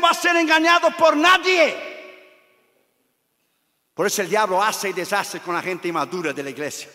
va 0.00 0.10
a 0.10 0.14
ser 0.14 0.36
engañado 0.36 0.90
por 0.96 1.16
nadie. 1.16 1.90
Por 3.94 4.06
eso 4.06 4.22
el 4.22 4.30
diablo 4.30 4.62
hace 4.62 4.88
y 4.88 4.92
deshace 4.92 5.40
con 5.40 5.54
la 5.54 5.62
gente 5.62 5.88
inmadura 5.88 6.32
de 6.32 6.42
la 6.42 6.50
iglesia. 6.50 6.88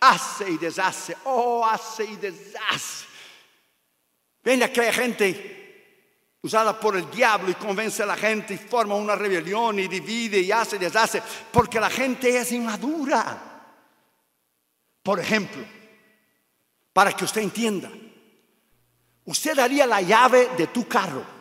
Hace 0.00 0.50
y 0.50 0.58
deshace, 0.58 1.16
oh, 1.24 1.66
hace 1.66 2.04
y 2.04 2.16
deshace. 2.16 3.06
Viene 4.44 4.70
que 4.70 4.80
hay 4.80 4.92
gente 4.92 6.36
usada 6.42 6.78
por 6.78 6.96
el 6.96 7.10
diablo 7.10 7.50
y 7.50 7.54
convence 7.54 8.02
a 8.02 8.06
la 8.06 8.16
gente 8.16 8.54
y 8.54 8.58
forma 8.58 8.94
una 8.94 9.14
rebelión 9.14 9.78
y 9.78 9.88
divide 9.88 10.40
y 10.40 10.50
hace 10.52 10.76
y 10.76 10.78
deshace 10.80 11.22
porque 11.50 11.80
la 11.80 11.90
gente 11.90 12.36
es 12.36 12.52
inmadura. 12.52 13.50
Por 15.02 15.18
ejemplo, 15.18 15.64
para 16.92 17.12
que 17.12 17.24
usted 17.24 17.40
entienda, 17.40 17.90
usted 19.24 19.56
daría 19.56 19.86
la 19.86 20.00
llave 20.00 20.50
de 20.56 20.68
tu 20.68 20.86
carro 20.86 21.31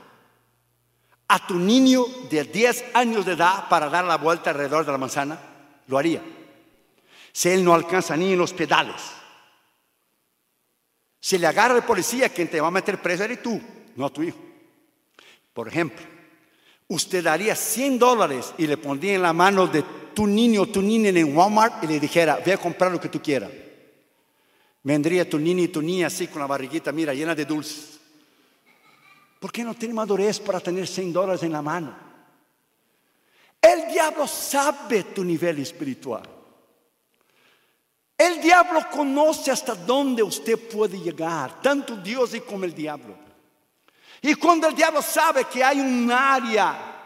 a 1.33 1.39
tu 1.47 1.57
niño 1.57 2.05
de 2.29 2.43
10 2.43 2.83
años 2.93 3.25
de 3.25 3.33
edad 3.33 3.69
para 3.69 3.87
dar 3.87 4.03
la 4.03 4.17
vuelta 4.17 4.49
alrededor 4.49 4.85
de 4.85 4.91
la 4.91 4.97
manzana? 4.97 5.39
Lo 5.87 5.97
haría. 5.97 6.21
Si 7.31 7.47
él 7.47 7.63
no 7.63 7.73
alcanza 7.73 8.17
ni 8.17 8.33
en 8.33 8.37
los 8.37 8.51
pedales. 8.51 9.01
Si 11.21 11.37
le 11.37 11.47
agarra 11.47 11.77
el 11.77 11.83
policía, 11.83 12.27
quien 12.27 12.49
te 12.49 12.59
va 12.59 12.67
a 12.67 12.71
meter 12.71 13.01
preso 13.01 13.23
eres 13.23 13.41
tú, 13.41 13.61
no 13.95 14.11
tu 14.11 14.23
hijo. 14.23 14.39
Por 15.53 15.69
ejemplo, 15.69 16.05
usted 16.89 17.23
daría 17.23 17.55
100 17.55 17.97
dólares 17.97 18.53
y 18.57 18.67
le 18.67 18.75
pondría 18.75 19.13
en 19.13 19.21
la 19.21 19.31
mano 19.31 19.67
de 19.67 19.85
tu 20.13 20.27
niño 20.27 20.63
o 20.63 20.67
tu 20.67 20.81
niña 20.81 21.11
en 21.11 21.37
Walmart 21.37 21.81
y 21.85 21.87
le 21.87 21.99
dijera, 22.01 22.41
ve 22.45 22.51
a 22.51 22.57
comprar 22.57 22.91
lo 22.91 22.99
que 22.99 23.07
tú 23.07 23.21
quieras. 23.21 23.51
Vendría 24.83 25.29
tu 25.29 25.39
niño 25.39 25.63
y 25.63 25.69
tu 25.69 25.81
niña 25.81 26.07
así 26.07 26.27
con 26.27 26.41
la 26.41 26.47
barriguita, 26.47 26.91
mira, 26.91 27.13
llena 27.13 27.33
de 27.33 27.45
dulces. 27.45 28.00
¿Por 29.41 29.51
qué 29.51 29.63
no 29.63 29.73
tiene 29.73 29.95
madurez 29.95 30.39
para 30.39 30.59
tener 30.59 30.87
100 30.87 31.11
dólares 31.11 31.41
en 31.41 31.51
la 31.51 31.63
mano? 31.63 31.91
El 33.59 33.91
diablo 33.91 34.27
sabe 34.27 35.05
tu 35.05 35.23
nivel 35.23 35.57
espiritual. 35.57 36.21
El 38.15 38.39
diablo 38.39 38.81
conoce 38.91 39.49
hasta 39.49 39.73
dónde 39.73 40.21
usted 40.21 40.59
puede 40.69 40.99
llegar, 40.99 41.59
tanto 41.59 41.95
Dios 41.95 42.33
como 42.47 42.65
el 42.65 42.75
diablo. 42.75 43.15
Y 44.21 44.35
cuando 44.35 44.67
el 44.67 44.75
diablo 44.75 45.01
sabe 45.01 45.45
que 45.45 45.63
hay 45.63 45.79
un 45.79 46.11
área 46.11 47.03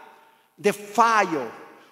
de 0.58 0.74
fallo, 0.74 1.50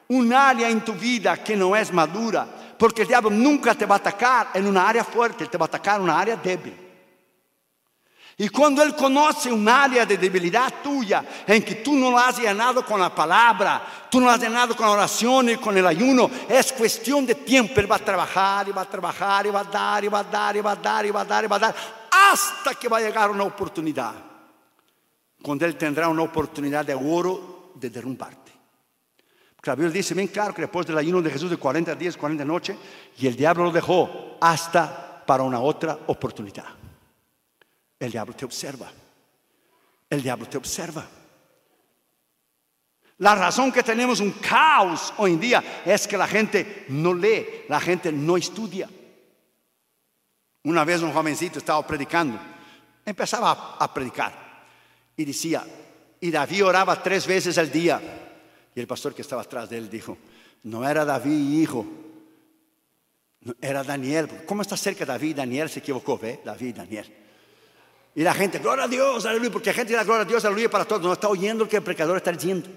un 0.08 0.31
área 0.31 0.69
en 0.69 0.84
tu 0.84 0.92
vida 0.92 1.42
que 1.42 1.56
no 1.56 1.75
es 1.75 1.91
madura, 1.91 2.47
porque 2.79 3.01
el 3.01 3.08
diablo 3.08 3.31
nunca 3.31 3.75
te 3.75 3.86
va 3.86 3.95
a 3.95 3.98
atacar 3.98 4.51
en 4.53 4.67
una 4.67 4.86
área 4.86 5.05
fuerte, 5.05 5.47
te 5.47 5.56
va 5.56 5.64
a 5.64 5.69
atacar 5.69 5.97
en 5.97 6.03
una 6.03 6.20
área 6.20 6.36
débil. 6.36 6.83
Y 8.36 8.48
cuando 8.48 8.82
Él 8.82 8.96
conoce 8.96 9.52
un 9.52 9.68
área 9.68 10.04
de 10.04 10.18
debilidad 10.18 10.82
tuya 10.82 11.24
en 11.46 11.62
que 11.62 11.77
tú 11.77 11.94
no 11.94 12.10
lo 12.10 12.18
has 12.18 12.38
llenado 12.38 12.84
con 12.84 13.00
la 13.00 13.14
palabra, 13.14 13.82
tú 14.10 14.18
no 14.18 14.27
lo 14.27 14.32
has 14.32 14.40
llenado 14.40 14.74
con 14.74 14.86
la 14.86 14.92
oración 14.92 15.50
y 15.50 15.56
con 15.56 15.77
el 15.78 15.86
ayuno, 15.86 16.28
es 16.48 16.72
cuestión 16.72 17.24
de 17.24 17.36
tiempo. 17.36 17.78
Él 17.78 17.90
va 17.90 17.96
a 17.96 18.00
trabajar 18.00 18.68
y 18.68 18.72
va 18.72 18.82
a 18.82 18.90
trabajar 18.90 19.46
y 19.46 19.50
va 19.50 19.60
a 19.60 19.64
dar 19.64 20.05
y 20.05 20.08
va 20.08 20.18
a 20.18 20.24
dar 20.24 20.56
y 20.56 20.60
va 20.60 20.72
a 20.72 20.77
dar 20.77 21.06
y 21.06 21.10
va 21.10 21.20
a 21.20 21.24
dar 21.24 21.44
y 21.44 21.46
va 21.46 21.56
a 21.56 21.60
dar 21.60 21.74
hasta 22.10 22.74
que 22.74 22.88
va 22.88 22.98
a 22.98 23.02
llegar 23.02 23.30
una 23.30 23.44
oportunidad. 23.44 24.14
Cuando 25.40 25.64
Él 25.64 25.77
tendrá 25.77 26.08
una 26.08 26.22
oportunidad 26.22 26.84
de 26.84 26.94
oro 26.94 27.72
de 27.77 27.88
derrumbarte. 27.88 28.52
Porque 29.55 29.70
la 29.70 29.77
Biblia 29.77 29.92
dice 29.92 30.14
bien 30.14 30.28
claro 30.28 30.52
que 30.52 30.62
después 30.62 30.86
del 30.86 30.98
ayuno 30.98 31.22
de 31.22 31.30
Jesús 31.30 31.50
de 31.50 31.56
40 31.56 31.94
días, 31.94 32.16
40 32.16 32.44
noches, 32.44 32.77
y 33.16 33.28
el 33.28 33.36
diablo 33.36 33.64
lo 33.64 33.70
dejó 33.70 34.36
hasta 34.40 35.22
para 35.24 35.44
una 35.44 35.60
otra 35.60 35.96
oportunidad. 36.08 36.83
El 38.05 38.12
diablo 38.12 38.34
te 38.34 38.44
observa. 38.44 38.92
El 40.10 40.22
diablo 40.22 40.47
te 40.47 40.58
observa. 40.58 41.06
La 43.19 43.34
razón 43.34 43.72
que 43.72 43.83
tenemos 43.83 44.20
un 44.20 44.33
caos 44.33 45.14
hoy 45.16 45.33
en 45.33 45.41
día 45.41 45.83
es 45.86 46.06
que 46.06 46.19
la 46.19 46.27
gente 46.27 46.84
no 46.88 47.14
lee, 47.14 47.64
la 47.69 47.80
gente 47.80 48.12
no 48.12 48.36
estudia. 48.36 48.91
Una 50.64 50.84
vez 50.84 51.01
un 51.01 51.12
jovencito 51.12 51.58
estaba 51.58 51.86
predicando, 51.86 52.39
empezaba 53.06 53.77
a, 53.79 53.95
predicar 53.95 54.67
y 55.17 55.24
decía, 55.24 55.64
y 56.20 56.30
David 56.30 56.64
oraba 56.64 57.02
tres 57.02 57.27
veces 57.27 57.56
al 57.56 57.70
día. 57.70 58.00
Y 58.74 58.80
el 58.80 58.86
pastor 58.86 59.14
que 59.14 59.23
estaba 59.23 59.42
atrás 59.42 59.70
de 59.70 59.79
él 59.79 59.89
dijo, 59.89 60.18
no 60.64 60.86
era 60.86 61.05
David 61.05 61.61
hijo, 61.61 61.86
era 63.61 63.83
Daniel. 63.83 64.45
¿Cómo 64.46 64.62
está 64.62 64.77
cerca 64.77 65.06
David? 65.06 65.36
Daniel 65.36 65.70
se 65.70 65.79
equivocó, 65.79 66.18
¿ve? 66.18 66.40
David, 66.45 66.77
Daniel. 66.77 67.23
Y 68.14 68.23
la 68.23 68.33
gente, 68.33 68.58
gloria 68.58 68.85
a 68.85 68.89
Dios, 68.89 69.27
aleluya, 69.27 69.51
porque 69.51 69.70
la 69.70 69.75
gente 69.75 69.92
da 69.92 70.05
gloria 70.05 70.23
a 70.23 70.25
Dios, 70.25 70.45
aleluya 70.45 70.70
para 70.70 70.85
todos. 70.85 71.02
No 71.02 71.13
está 71.13 71.29
oyendo 71.29 71.64
lo 71.64 71.70
que 71.70 71.77
el 71.77 71.83
pecador 71.83 72.17
está 72.17 72.30
diciendo. 72.30 72.69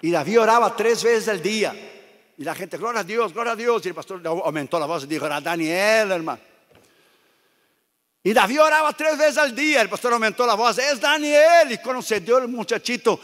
Y 0.00 0.10
David 0.10 0.40
oraba 0.40 0.76
tres 0.76 1.02
veces 1.02 1.28
al 1.28 1.42
día. 1.42 1.74
Y 2.36 2.44
la 2.44 2.54
gente, 2.54 2.76
gloria 2.76 3.00
a 3.00 3.04
Dios, 3.04 3.32
gloria 3.32 3.52
a 3.52 3.56
Dios. 3.56 3.84
Y 3.84 3.88
el 3.88 3.94
pastor 3.94 4.20
aumentó 4.26 4.78
la 4.78 4.86
voz 4.86 5.04
y 5.04 5.06
dijo, 5.06 5.26
era 5.26 5.40
Daniel, 5.40 6.12
hermano. 6.12 6.40
Y 8.22 8.32
David 8.32 8.62
oraba 8.62 8.92
tres 8.92 9.18
veces 9.18 9.38
al 9.38 9.54
día. 9.54 9.82
El 9.82 9.88
pastor 9.88 10.12
aumentó 10.12 10.46
la 10.46 10.54
voz, 10.54 10.78
es 10.78 11.00
Daniel. 11.00 11.72
Y 11.72 11.78
cuando 11.78 12.00
se 12.00 12.20
dio 12.20 12.38
el 12.38 12.48
muchachito 12.48 13.18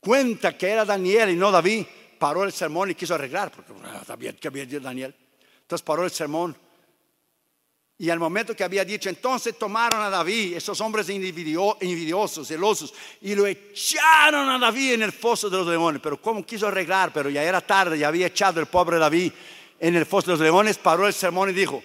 cuenta 0.00 0.56
que 0.56 0.68
era 0.68 0.84
Daniel 0.84 1.30
y 1.30 1.36
no 1.36 1.50
David, 1.50 1.84
paró 2.18 2.44
el 2.44 2.52
sermón 2.52 2.90
y 2.90 2.94
quiso 2.94 3.14
arreglar, 3.14 3.50
porque 3.50 3.72
ah, 3.84 4.16
que 4.40 4.48
había 4.48 4.64
dicho 4.64 4.80
Daniel. 4.80 5.14
Entonces 5.62 5.84
paró 5.84 6.04
el 6.04 6.10
sermón 6.10 6.56
y 7.98 8.10
al 8.10 8.18
momento 8.18 8.54
que 8.54 8.62
había 8.62 8.84
dicho, 8.84 9.08
entonces 9.08 9.58
tomaron 9.58 10.02
a 10.02 10.10
David, 10.10 10.54
esos 10.56 10.78
hombres 10.82 11.08
envidiosos, 11.08 12.46
celosos, 12.46 12.92
y 13.22 13.34
lo 13.34 13.46
echaron 13.46 14.50
a 14.50 14.58
David 14.58 14.94
en 14.94 15.02
el 15.02 15.12
foso 15.12 15.48
de 15.48 15.56
los 15.56 15.66
leones. 15.66 16.02
Pero 16.02 16.20
como 16.20 16.44
quiso 16.44 16.68
arreglar, 16.68 17.10
pero 17.10 17.30
ya 17.30 17.42
era 17.42 17.62
tarde, 17.62 17.98
ya 17.98 18.08
había 18.08 18.26
echado 18.26 18.60
el 18.60 18.66
pobre 18.66 18.98
David 18.98 19.32
en 19.80 19.96
el 19.96 20.04
foso 20.04 20.26
de 20.26 20.32
los 20.32 20.40
leones, 20.40 20.76
paró 20.76 21.06
el 21.06 21.14
sermón 21.14 21.48
y 21.48 21.52
dijo, 21.54 21.82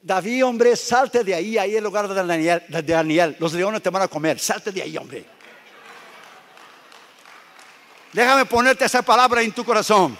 David, 0.00 0.46
hombre, 0.46 0.76
salte 0.76 1.22
de 1.22 1.34
ahí, 1.34 1.58
ahí 1.58 1.76
el 1.76 1.84
lugar 1.84 2.08
de 2.08 2.82
Daniel, 2.82 3.36
los 3.38 3.52
leones 3.52 3.82
te 3.82 3.90
van 3.90 4.02
a 4.02 4.08
comer, 4.08 4.38
salte 4.38 4.72
de 4.72 4.80
ahí, 4.80 4.96
hombre. 4.96 5.26
Déjame 8.14 8.46
ponerte 8.46 8.86
esa 8.86 9.02
palabra 9.02 9.42
en 9.42 9.52
tu 9.52 9.62
corazón. 9.62 10.16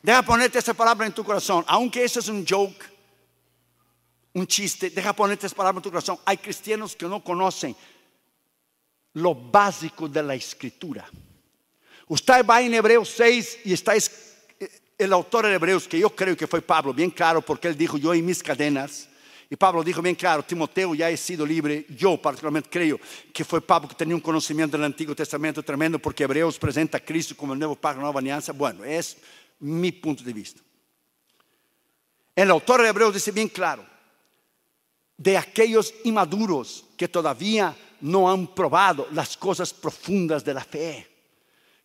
Déjame 0.00 0.24
ponerte 0.24 0.60
esa 0.60 0.74
palabra 0.74 1.06
en 1.06 1.12
tu 1.12 1.24
corazón, 1.24 1.64
aunque 1.66 2.04
eso 2.04 2.20
es 2.20 2.28
un 2.28 2.46
joke 2.46 2.97
un 4.34 4.46
chiste, 4.46 4.90
deja 4.90 5.12
ponerte 5.12 5.46
esa 5.46 5.56
palabra 5.56 5.78
en 5.78 5.82
tu 5.82 5.90
corazón. 5.90 6.18
Hay 6.24 6.36
cristianos 6.38 6.94
que 6.94 7.06
no 7.06 7.22
conocen 7.22 7.74
lo 9.14 9.34
básico 9.34 10.08
de 10.08 10.22
la 10.22 10.34
escritura. 10.34 11.08
Usted 12.06 12.44
va 12.44 12.62
en 12.62 12.74
Hebreos 12.74 13.08
6 13.16 13.60
y 13.64 13.72
está 13.72 13.92
el 14.98 15.12
autor 15.12 15.46
de 15.46 15.54
Hebreos, 15.54 15.86
que 15.86 15.98
yo 15.98 16.10
creo 16.10 16.36
que 16.36 16.46
fue 16.46 16.62
Pablo, 16.62 16.94
bien 16.94 17.10
claro, 17.10 17.42
porque 17.42 17.68
él 17.68 17.76
dijo, 17.76 17.98
yo 17.98 18.14
y 18.14 18.22
mis 18.22 18.42
cadenas. 18.42 19.08
Y 19.50 19.56
Pablo 19.56 19.82
dijo 19.82 20.02
bien 20.02 20.14
claro, 20.14 20.42
Timoteo 20.42 20.94
ya 20.94 21.08
he 21.08 21.16
sido 21.16 21.46
libre. 21.46 21.86
Yo 21.88 22.20
particularmente 22.20 22.68
creo 22.68 23.00
que 23.32 23.44
fue 23.44 23.60
Pablo 23.62 23.88
que 23.88 23.94
tenía 23.94 24.14
un 24.14 24.20
conocimiento 24.20 24.76
del 24.76 24.84
Antiguo 24.84 25.14
Testamento 25.14 25.62
tremendo, 25.62 25.98
porque 25.98 26.24
Hebreos 26.24 26.58
presenta 26.58 26.98
a 26.98 27.00
Cristo 27.00 27.36
como 27.36 27.54
el 27.54 27.58
nuevo 27.58 27.78
la 27.82 27.94
nueva 27.94 28.20
alianza. 28.20 28.52
Bueno, 28.52 28.84
es 28.84 29.16
mi 29.60 29.92
punto 29.92 30.22
de 30.22 30.32
vista. 30.32 30.60
El 32.36 32.50
autor 32.50 32.82
de 32.82 32.88
Hebreos 32.88 33.14
dice 33.14 33.32
bien 33.32 33.48
claro, 33.48 33.84
de 35.18 35.36
aquellos 35.36 35.92
inmaduros 36.04 36.84
que 36.96 37.08
todavía 37.08 37.76
no 38.00 38.30
han 38.30 38.46
probado 38.54 39.08
las 39.12 39.36
cosas 39.36 39.74
profundas 39.74 40.44
de 40.44 40.54
la 40.54 40.64
fe, 40.64 41.06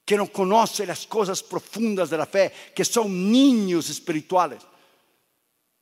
que 0.05 0.15
no 0.15 0.27
conocen 0.27 0.87
las 0.87 1.07
cosas 1.07 1.41
profundas 1.41 2.11
de 2.11 2.17
la 2.17 2.27
fe, 2.27 2.53
que 2.75 2.85
son 2.85 3.31
niños 3.31 3.89
espirituales. 3.89 4.61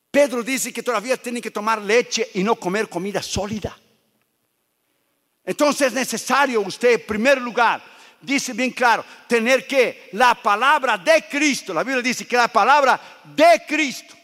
Pedro 0.10 0.42
dice 0.42 0.72
que 0.72 0.82
todavía 0.82 1.18
tienen 1.18 1.42
que 1.42 1.52
tomar 1.52 1.82
leche 1.82 2.30
y 2.34 2.44
no 2.44 2.56
comer 2.56 2.88
comida 2.88 3.22
sólida. 3.22 3.78
Entonces 5.44 5.88
es 5.88 5.94
necesario 5.94 6.62
usted, 6.62 6.94
en 6.94 7.06
primer 7.06 7.42
lugar, 7.42 7.84
dice 8.22 8.54
bien 8.54 8.72
claro, 8.72 9.04
tener 9.28 9.68
que 9.68 10.10
la 10.14 10.36
palabra 10.36 10.98
de 10.98 11.26
Cristo, 11.30 11.74
la 11.74 11.84
Biblia 11.84 12.02
dice 12.02 12.26
que 12.26 12.38
la 12.38 12.48
palabra 12.48 13.22
de 13.36 13.64
Cristo, 13.68 14.16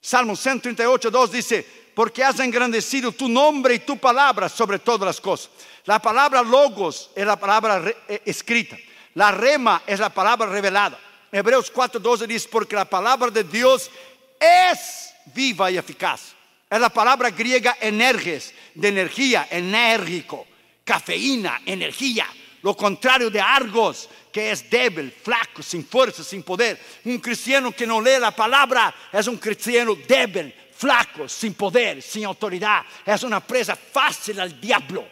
Salmo 0.00 0.36
138, 0.36 1.10
2 1.10 1.32
dice, 1.32 1.85
porque 1.96 2.22
has 2.22 2.38
engrandecido 2.40 3.10
tu 3.10 3.26
nombre 3.26 3.74
y 3.74 3.78
tu 3.78 3.96
palabra 3.96 4.50
sobre 4.50 4.78
todas 4.78 5.06
las 5.06 5.18
cosas. 5.18 5.48
La 5.86 5.98
palabra 5.98 6.42
logos 6.42 7.08
es 7.14 7.24
la 7.24 7.36
palabra 7.36 7.82
eh, 8.06 8.20
escrita. 8.26 8.76
La 9.14 9.30
rema 9.30 9.82
es 9.86 9.98
la 9.98 10.10
palabra 10.10 10.46
revelada. 10.46 11.00
Hebreos 11.32 11.72
4:12 11.72 12.26
dice, 12.26 12.48
porque 12.52 12.76
la 12.76 12.84
palabra 12.84 13.30
de 13.30 13.44
Dios 13.44 13.90
es 14.38 15.14
viva 15.34 15.70
y 15.70 15.78
eficaz. 15.78 16.34
Es 16.68 16.78
la 16.78 16.90
palabra 16.90 17.30
griega 17.30 17.78
energes, 17.80 18.52
de 18.74 18.88
energía, 18.88 19.48
enérgico, 19.50 20.46
cafeína, 20.84 21.62
energía. 21.64 22.26
Lo 22.60 22.76
contrario 22.76 23.30
de 23.30 23.40
argos, 23.40 24.10
que 24.30 24.50
es 24.50 24.68
débil, 24.68 25.10
flaco, 25.10 25.62
sin 25.62 25.86
fuerza, 25.86 26.22
sin 26.22 26.42
poder. 26.42 26.78
Un 27.06 27.20
cristiano 27.20 27.72
que 27.72 27.86
no 27.86 28.02
lee 28.02 28.18
la 28.20 28.36
palabra 28.36 28.94
es 29.10 29.26
un 29.28 29.38
cristiano 29.38 29.96
débil, 30.06 30.52
flaco, 30.76 31.28
sin 31.28 31.54
poder, 31.54 32.02
sin 32.02 32.24
autoridad. 32.24 32.82
Es 33.04 33.22
una 33.22 33.40
presa 33.40 33.74
fácil 33.76 34.38
al 34.40 34.60
diablo. 34.60 35.06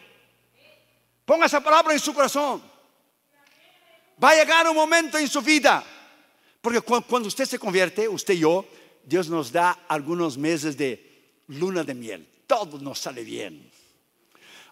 Ponga 1.24 1.46
esa 1.46 1.60
palabra 1.60 1.92
en 1.92 2.00
su 2.00 2.12
corazón. 2.12 2.62
Va 4.22 4.30
a 4.30 4.36
llegar 4.36 4.68
un 4.68 4.76
momento 4.76 5.18
en 5.18 5.28
su 5.28 5.40
vida. 5.40 5.82
Porque 6.60 6.80
cuando 6.80 7.28
usted 7.28 7.46
se 7.46 7.58
convierte, 7.58 8.08
usted 8.08 8.34
y 8.34 8.40
yo, 8.40 8.64
Dios 9.04 9.28
nos 9.28 9.52
da 9.52 9.80
algunos 9.88 10.38
meses 10.38 10.76
de 10.76 11.42
luna 11.48 11.82
de 11.82 11.94
miel. 11.94 12.28
Todo 12.46 12.78
nos 12.78 12.98
sale 12.98 13.22
bien. 13.22 13.70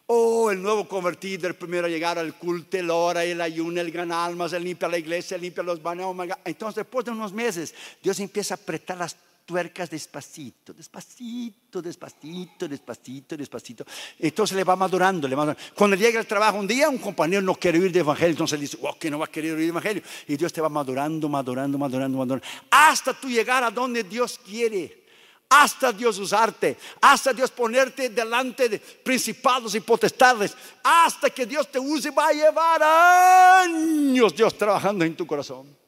Oh, 0.07 0.51
el 0.51 0.61
nuevo 0.61 0.87
convertido, 0.87 1.49
el 1.49 1.55
primero 1.55 1.87
a 1.87 1.91
llegar 1.91 2.19
al 2.19 2.37
culto, 2.37 2.77
el 2.77 2.91
hora, 2.91 3.25
el 3.25 3.41
ayuno, 3.41 3.81
el 3.81 3.91
gana 3.91 4.25
almas, 4.25 4.53
el 4.53 4.65
limpia 4.65 4.89
la 4.89 4.99
iglesia, 4.99 5.39
limpia 5.39 5.63
los 5.63 5.83
baños. 5.83 6.15
Entonces, 6.45 6.77
después 6.77 7.05
de 7.05 7.13
unos 7.13 7.33
meses, 7.33 7.75
Dios 8.03 8.19
empieza 8.21 8.55
a 8.55 8.57
apretar 8.57 8.99
las 8.99 9.17
tuercas 9.53 9.91
despacito, 9.91 10.73
despacito, 10.73 11.83
despacito, 11.83 12.67
despacito, 12.67 13.37
despacito. 13.37 13.85
Entonces 14.19 14.57
le 14.57 14.65
va 14.65 14.77
madurando, 14.77 15.29
le 15.29 15.37
va 15.37 15.55
Cuando 15.75 15.95
llega 15.95 16.19
al 16.19 16.27
trabajo 16.27 16.57
un 16.57 16.67
día, 16.67 16.89
un 16.89 16.97
compañero 16.97 17.43
no 17.43 17.55
quiere 17.55 17.79
oír 17.79 17.93
de 17.93 18.01
evangelio, 18.01 18.31
entonces 18.31 18.59
dice, 18.59 18.79
wow, 18.79 18.99
que 18.99 19.11
no 19.11 19.19
va 19.19 19.27
a 19.27 19.31
querer 19.31 19.53
oír 19.53 19.65
de 19.65 19.69
evangelio. 19.69 20.03
Y 20.27 20.39
Dios 20.39 20.55
te 20.55 20.63
va 20.63 20.71
madurando, 20.71 21.29
madurando, 21.29 21.77
madurando, 21.77 22.17
madurando, 22.17 22.47
hasta 22.71 23.13
tú 23.13 23.29
llegar 23.29 23.63
a 23.63 23.71
donde 23.71 24.03
Dios 24.05 24.41
quiere 24.43 25.03
hasta 25.51 25.93
Dios 25.93 26.19
usarte, 26.19 26.79
hasta 27.03 27.35
Dios 27.35 27.51
ponerte 27.51 28.09
delante 28.09 28.71
de 28.71 28.79
principados 28.79 29.75
y 29.75 29.81
potestades, 29.81 30.57
hasta 30.83 31.29
que 31.29 31.45
Dios 31.45 31.71
te 31.71 31.79
use, 31.79 32.11
va 32.11 32.29
a 32.29 32.33
llevar 32.33 32.83
años 32.83 34.35
Dios 34.35 34.57
trabajando 34.57 35.05
en 35.05 35.15
tu 35.15 35.27
corazón. 35.27 35.82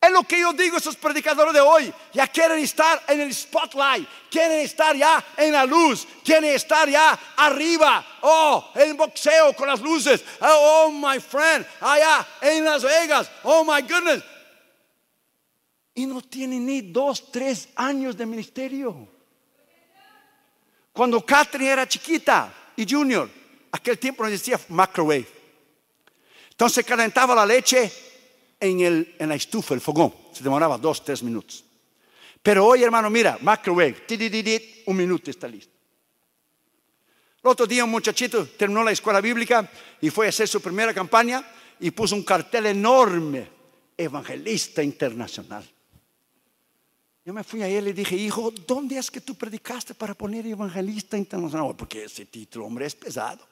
Es 0.00 0.12
lo 0.12 0.22
que 0.22 0.40
yo 0.40 0.52
digo 0.52 0.76
a 0.76 0.78
esos 0.78 0.96
predicadores 0.96 1.52
de 1.52 1.60
hoy. 1.60 1.92
Ya 2.12 2.26
quieren 2.28 2.60
estar 2.60 3.02
en 3.08 3.20
el 3.20 3.34
spotlight, 3.34 4.08
quieren 4.30 4.60
estar 4.60 4.96
ya 4.96 5.24
en 5.36 5.52
la 5.52 5.64
luz, 5.64 6.06
quieren 6.24 6.54
estar 6.54 6.88
ya 6.88 7.18
arriba. 7.36 8.06
Oh, 8.22 8.70
en 8.76 8.96
boxeo 8.96 9.54
con 9.54 9.68
las 9.68 9.80
luces. 9.80 10.24
Oh, 10.40 10.86
oh 10.86 10.90
my 10.92 11.18
friend, 11.18 11.66
allá 11.80 12.26
en 12.40 12.64
Las 12.64 12.84
Vegas. 12.84 13.28
Oh, 13.42 13.64
my 13.64 13.82
goodness 13.82 14.22
y 15.98 16.06
no 16.06 16.20
tiene 16.20 16.60
ni 16.60 16.80
dos, 16.80 17.32
tres 17.32 17.70
años 17.74 18.16
de 18.16 18.24
ministerio. 18.24 19.08
Cuando 20.92 21.26
Catherine 21.26 21.72
era 21.72 21.88
chiquita 21.88 22.54
y 22.76 22.86
junior, 22.88 23.28
aquel 23.72 23.98
tiempo 23.98 24.22
no 24.22 24.28
existía 24.28 24.60
microwave. 24.68 25.26
Entonces 26.50 26.86
calentaba 26.86 27.34
la 27.34 27.44
leche 27.44 27.92
en, 28.60 28.80
el, 28.80 29.16
en 29.18 29.28
la 29.28 29.34
estufa, 29.34 29.74
el 29.74 29.80
fogón. 29.80 30.14
Se 30.32 30.42
demoraba 30.42 30.78
dos, 30.78 31.04
tres 31.04 31.22
minutos. 31.22 31.64
Pero 32.42 32.66
hoy, 32.66 32.82
hermano, 32.82 33.10
mira, 33.10 33.38
microwave, 33.40 33.96
un 34.86 34.96
minuto 34.96 35.30
está 35.30 35.48
listo. 35.48 35.72
El 37.42 37.50
otro 37.50 37.66
día 37.66 37.84
un 37.84 37.90
muchachito 37.90 38.46
terminó 38.46 38.82
la 38.82 38.90
escuela 38.90 39.20
bíblica 39.20 39.70
y 40.00 40.10
fue 40.10 40.26
a 40.26 40.28
hacer 40.30 40.48
su 40.48 40.60
primera 40.60 40.92
campaña 40.92 41.44
y 41.80 41.90
puso 41.90 42.14
un 42.14 42.24
cartel 42.24 42.66
enorme, 42.66 43.48
evangelista 43.96 44.82
internacional. 44.82 45.64
Yo 47.24 47.34
me 47.34 47.44
fui 47.44 47.62
a 47.62 47.68
él 47.68 47.88
y 47.88 47.92
dije, 47.92 48.16
hijo, 48.16 48.52
¿dónde 48.66 48.96
es 48.96 49.10
que 49.10 49.20
tú 49.20 49.34
predicaste 49.34 49.94
para 49.94 50.14
poner 50.14 50.46
evangelista 50.46 51.16
internacional? 51.16 51.76
Porque 51.76 52.04
ese 52.04 52.26
título, 52.26 52.64
hombre, 52.64 52.86
es 52.86 52.94
pesado. 52.94 53.46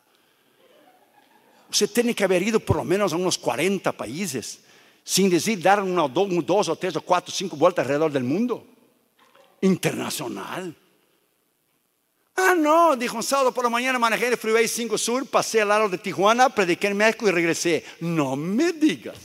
Usted 1.70 1.90
tiene 1.90 2.14
que 2.14 2.24
haber 2.24 2.42
ido 2.42 2.58
por 2.58 2.76
lo 2.76 2.84
menos 2.84 3.12
a 3.12 3.16
unos 3.16 3.36
40 3.36 3.92
países, 3.92 4.60
sin 5.06 5.30
decir 5.30 5.62
dar 5.62 5.80
una, 5.80 6.08
dos, 6.08 6.28
dos 6.44 6.68
o 6.68 6.74
tres 6.74 6.96
o 6.96 7.00
cuatro, 7.00 7.32
cinco 7.32 7.54
vueltas 7.54 7.84
alrededor 7.84 8.10
del 8.10 8.24
mundo. 8.24 8.66
Internacional. 9.60 10.74
Ah, 12.34 12.56
no, 12.58 12.96
dijo 12.96 13.16
un 13.16 13.22
sábado 13.22 13.54
por 13.54 13.62
la 13.62 13.70
mañana 13.70 14.00
manejé 14.00 14.26
el 14.26 14.36
Freeway 14.36 14.66
5 14.66 14.98
Sur, 14.98 15.26
pasé 15.26 15.62
al 15.62 15.68
lado 15.68 15.88
de 15.88 15.96
Tijuana, 15.96 16.50
prediqué 16.50 16.88
en 16.88 16.96
México 16.96 17.28
y 17.28 17.30
regresé. 17.30 17.84
No 18.00 18.34
me 18.34 18.72
digas 18.72 19.16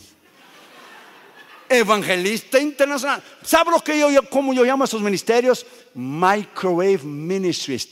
evangelista 1.67 2.59
internacional. 2.59 3.23
¿Sabe 3.41 3.71
lo 3.71 3.79
que 3.79 3.97
yo, 3.97 4.07
cómo 4.29 4.53
yo 4.53 4.63
llamo 4.63 4.83
a 4.83 4.85
esos 4.85 5.01
ministerios? 5.01 5.65
Microwave 5.95 6.99
Ministries. 6.99 7.87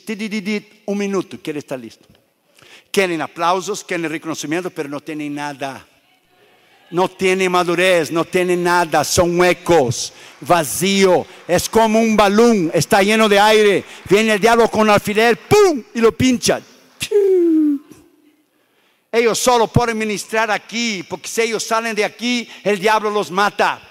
Un 0.85 0.97
minuto, 0.97 1.39
quiere 1.41 1.59
estar 1.59 1.79
listo. 1.79 2.05
Quieren 2.91 3.21
aplausos, 3.21 3.83
quieren 3.83 4.11
reconocimiento, 4.11 4.69
pero 4.69 4.89
no 4.89 4.99
tienen 4.99 5.33
nada. 5.33 5.88
No 6.91 7.07
tiene 7.09 7.47
madurez, 7.49 8.11
no 8.11 8.25
tiene 8.25 8.55
nada, 8.55 9.03
son 9.03 9.39
huecos, 9.39 10.11
vacío. 10.41 11.25
Es 11.47 11.69
como 11.69 11.99
un 11.99 12.17
balón, 12.17 12.71
está 12.73 13.03
lleno 13.03 13.29
de 13.29 13.39
aire. 13.39 13.85
Viene 14.09 14.33
el 14.33 14.39
diablo 14.39 14.69
con 14.69 14.89
alfiler, 14.89 15.37
¡pum! 15.37 15.83
y 15.93 16.01
lo 16.01 16.11
pincha. 16.11 16.61
Ellos 19.11 19.39
solo 19.39 19.67
pueden 19.67 19.97
ministrar 19.97 20.51
aquí, 20.51 21.03
porque 21.03 21.27
si 21.27 21.41
ellos 21.41 21.63
salen 21.63 21.95
de 21.95 22.05
aquí, 22.05 22.47
el 22.63 22.79
diablo 22.79 23.09
los 23.09 23.31
mata. 23.31 23.81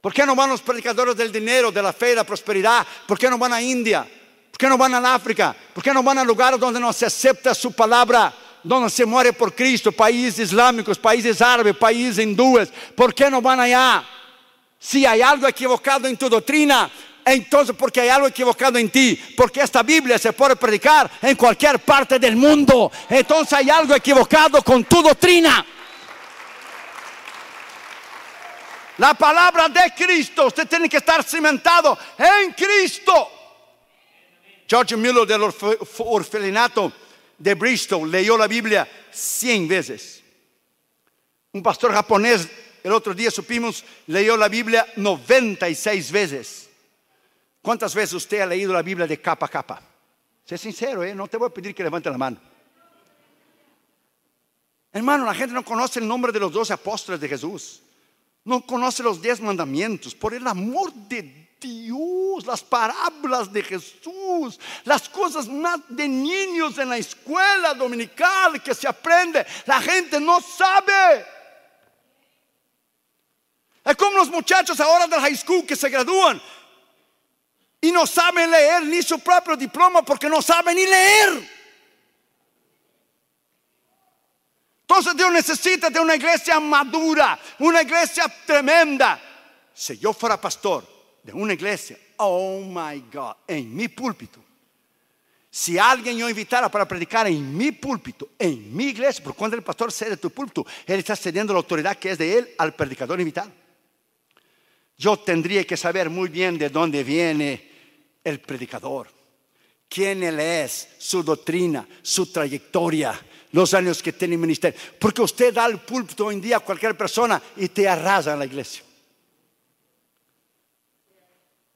¿Por 0.00 0.12
qué 0.12 0.26
no 0.26 0.34
van 0.34 0.50
los 0.50 0.60
predicadores 0.60 1.16
del 1.16 1.32
dinero, 1.32 1.72
de 1.72 1.82
la 1.82 1.92
fe, 1.92 2.08
de 2.08 2.16
la 2.16 2.24
prosperidad? 2.24 2.86
¿Por 3.06 3.18
qué 3.18 3.30
no 3.30 3.38
van 3.38 3.54
a 3.54 3.62
India? 3.62 4.06
¿Por 4.50 4.58
qué 4.58 4.68
no 4.68 4.78
van 4.78 4.94
a 4.94 5.14
África? 5.14 5.56
¿Por 5.72 5.82
qué 5.82 5.92
no 5.92 6.02
van 6.02 6.18
a 6.18 6.24
lugares 6.24 6.60
donde 6.60 6.78
no 6.78 6.92
se 6.92 7.06
acepta 7.06 7.54
su 7.54 7.72
palabra? 7.72 8.32
Donde 8.64 8.90
se 8.90 9.04
muere 9.04 9.32
por 9.32 9.54
Cristo, 9.54 9.92
países 9.92 10.50
islámicos, 10.50 10.98
países 10.98 11.40
árabes, 11.40 11.76
países 11.76 12.18
hindúes. 12.24 12.72
¿Por 12.96 13.14
qué 13.14 13.30
no 13.30 13.40
van 13.40 13.60
allá? 13.60 14.02
Si 14.78 15.04
hay 15.04 15.22
algo 15.22 15.46
equivocado 15.46 16.08
en 16.08 16.16
tu 16.16 16.28
doctrina, 16.28 16.90
entonces 17.24 17.76
porque 17.78 18.00
hay 18.00 18.08
algo 18.08 18.26
equivocado 18.26 18.78
en 18.78 18.90
ti, 18.90 19.20
porque 19.36 19.60
esta 19.60 19.82
Biblia 19.82 20.18
se 20.18 20.32
puede 20.32 20.56
predicar 20.56 21.10
en 21.22 21.36
cualquier 21.36 21.78
parte 21.78 22.18
del 22.18 22.36
mundo, 22.36 22.90
entonces 23.08 23.52
hay 23.52 23.70
algo 23.70 23.94
equivocado 23.94 24.62
con 24.62 24.84
tu 24.84 25.02
doctrina. 25.02 25.64
La 28.98 29.14
palabra 29.14 29.68
de 29.68 29.92
Cristo, 29.96 30.46
usted 30.46 30.68
tiene 30.68 30.88
que 30.88 30.98
estar 30.98 31.22
cimentado 31.24 31.98
en 32.16 32.52
Cristo. 32.52 33.30
George 34.66 34.96
Mueller 34.96 35.26
del 35.26 35.42
orfelinato 35.98 36.92
de 37.44 37.54
Bristol 37.54 38.10
leyó 38.10 38.38
la 38.38 38.46
Biblia 38.46 38.88
100 39.12 39.68
veces. 39.68 40.22
Un 41.52 41.62
pastor 41.62 41.92
japonés, 41.92 42.48
el 42.82 42.90
otro 42.90 43.12
día 43.12 43.30
supimos, 43.30 43.84
leyó 44.06 44.34
la 44.34 44.48
Biblia 44.48 44.86
96 44.96 46.10
veces. 46.10 46.70
¿Cuántas 47.60 47.94
veces 47.94 48.14
usted 48.14 48.40
ha 48.40 48.46
leído 48.46 48.72
la 48.72 48.80
Biblia 48.80 49.06
de 49.06 49.20
capa 49.20 49.44
a 49.44 49.50
capa? 49.50 49.82
Sé 50.42 50.56
sincero, 50.56 51.04
¿eh? 51.04 51.14
no 51.14 51.28
te 51.28 51.36
voy 51.36 51.48
a 51.48 51.52
pedir 51.52 51.74
que 51.74 51.82
levante 51.82 52.08
la 52.08 52.16
mano. 52.16 52.40
Hermano, 54.90 55.26
la 55.26 55.34
gente 55.34 55.52
no 55.52 55.66
conoce 55.66 56.00
el 56.00 56.08
nombre 56.08 56.32
de 56.32 56.40
los 56.40 56.50
doce 56.50 56.72
apóstoles 56.72 57.20
de 57.20 57.28
Jesús. 57.28 57.82
No 58.44 58.62
conoce 58.62 59.02
los 59.02 59.20
diez 59.20 59.38
mandamientos. 59.38 60.14
Por 60.14 60.32
el 60.32 60.46
amor 60.46 60.94
de 60.94 61.22
Dios, 61.22 61.43
las 62.46 62.62
parábolas 62.62 63.52
de 63.52 63.62
Jesús, 63.62 64.58
las 64.84 65.08
cosas 65.08 65.46
de 65.88 66.08
niños 66.08 66.78
en 66.78 66.88
la 66.88 66.96
escuela 66.96 67.74
dominical 67.74 68.62
que 68.62 68.74
se 68.74 68.88
aprende. 68.88 69.46
La 69.66 69.80
gente 69.80 70.20
no 70.20 70.40
sabe. 70.40 71.26
Es 73.84 73.96
como 73.96 74.18
los 74.18 74.30
muchachos 74.30 74.80
ahora 74.80 75.06
del 75.06 75.20
high 75.20 75.36
school 75.36 75.66
que 75.66 75.76
se 75.76 75.88
gradúan 75.88 76.40
y 77.80 77.92
no 77.92 78.06
saben 78.06 78.50
leer 78.50 78.84
ni 78.84 79.02
su 79.02 79.18
propio 79.18 79.56
diploma 79.56 80.02
porque 80.02 80.28
no 80.28 80.40
saben 80.40 80.74
ni 80.74 80.86
leer. 80.86 81.54
Entonces 84.80 85.16
Dios 85.16 85.32
necesita 85.32 85.90
de 85.90 86.00
una 86.00 86.14
iglesia 86.14 86.60
madura, 86.60 87.38
una 87.58 87.82
iglesia 87.82 88.24
tremenda. 88.46 89.20
Si 89.74 89.98
yo 89.98 90.12
fuera 90.12 90.40
pastor 90.40 90.93
de 91.24 91.32
una 91.32 91.54
iglesia, 91.54 91.98
oh 92.18 92.60
my 92.60 93.02
God, 93.12 93.34
en 93.48 93.74
mi 93.74 93.88
púlpito, 93.88 94.44
si 95.50 95.78
alguien 95.78 96.18
yo 96.18 96.28
invitara 96.28 96.68
para 96.68 96.86
predicar 96.86 97.26
en 97.26 97.56
mi 97.56 97.72
púlpito, 97.72 98.30
en 98.38 98.76
mi 98.76 98.86
iglesia, 98.86 99.24
por 99.24 99.34
cuando 99.34 99.56
el 99.56 99.62
pastor 99.62 99.90
cede 99.90 100.16
tu 100.16 100.30
púlpito, 100.30 100.66
él 100.84 100.98
está 100.98 101.16
cediendo 101.16 101.52
la 101.52 101.60
autoridad 101.60 101.96
que 101.96 102.10
es 102.10 102.18
de 102.18 102.38
él 102.38 102.50
al 102.58 102.74
predicador 102.74 103.20
invitado. 103.20 103.50
Yo 104.98 105.16
tendría 105.16 105.64
que 105.64 105.76
saber 105.76 106.10
muy 106.10 106.28
bien 106.28 106.58
de 106.58 106.68
dónde 106.68 107.02
viene 107.02 107.70
el 108.22 108.40
predicador, 108.40 109.08
quién 109.88 110.22
él 110.22 110.40
es, 110.40 110.88
su 110.98 111.22
doctrina, 111.22 111.86
su 112.02 112.26
trayectoria, 112.26 113.18
los 113.52 113.72
años 113.74 114.02
que 114.02 114.12
tiene 114.12 114.36
ministerio. 114.36 114.78
Porque 114.98 115.22
usted 115.22 115.54
da 115.54 115.66
el 115.66 115.78
púlpito 115.78 116.26
hoy 116.26 116.34
en 116.34 116.40
día 116.40 116.56
a 116.58 116.60
cualquier 116.60 116.96
persona 116.96 117.40
y 117.56 117.68
te 117.68 117.88
arrasa 117.88 118.32
en 118.32 118.40
la 118.40 118.46
iglesia. 118.46 118.82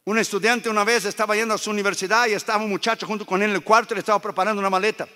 Un 0.09 0.17
estudiante 0.17 0.71
una 0.71 0.85
vez 0.85 1.05
estaba 1.05 1.37
yendo 1.37 1.53
a 1.53 1.59
su 1.59 1.69
universidad 1.69 2.27
y 2.29 2.33
estaba 2.33 2.65
un 2.65 2.71
muchacho 2.71 3.07
junto 3.07 3.27
con 3.27 3.43
él 3.43 3.51
en 3.51 3.57
el 3.57 3.63
cuarto 3.63 3.93
y 3.93 3.97
le 3.97 4.01
estaba 4.01 4.19
preparando 4.19 4.59
una 4.59 4.71
maleta. 4.71 5.07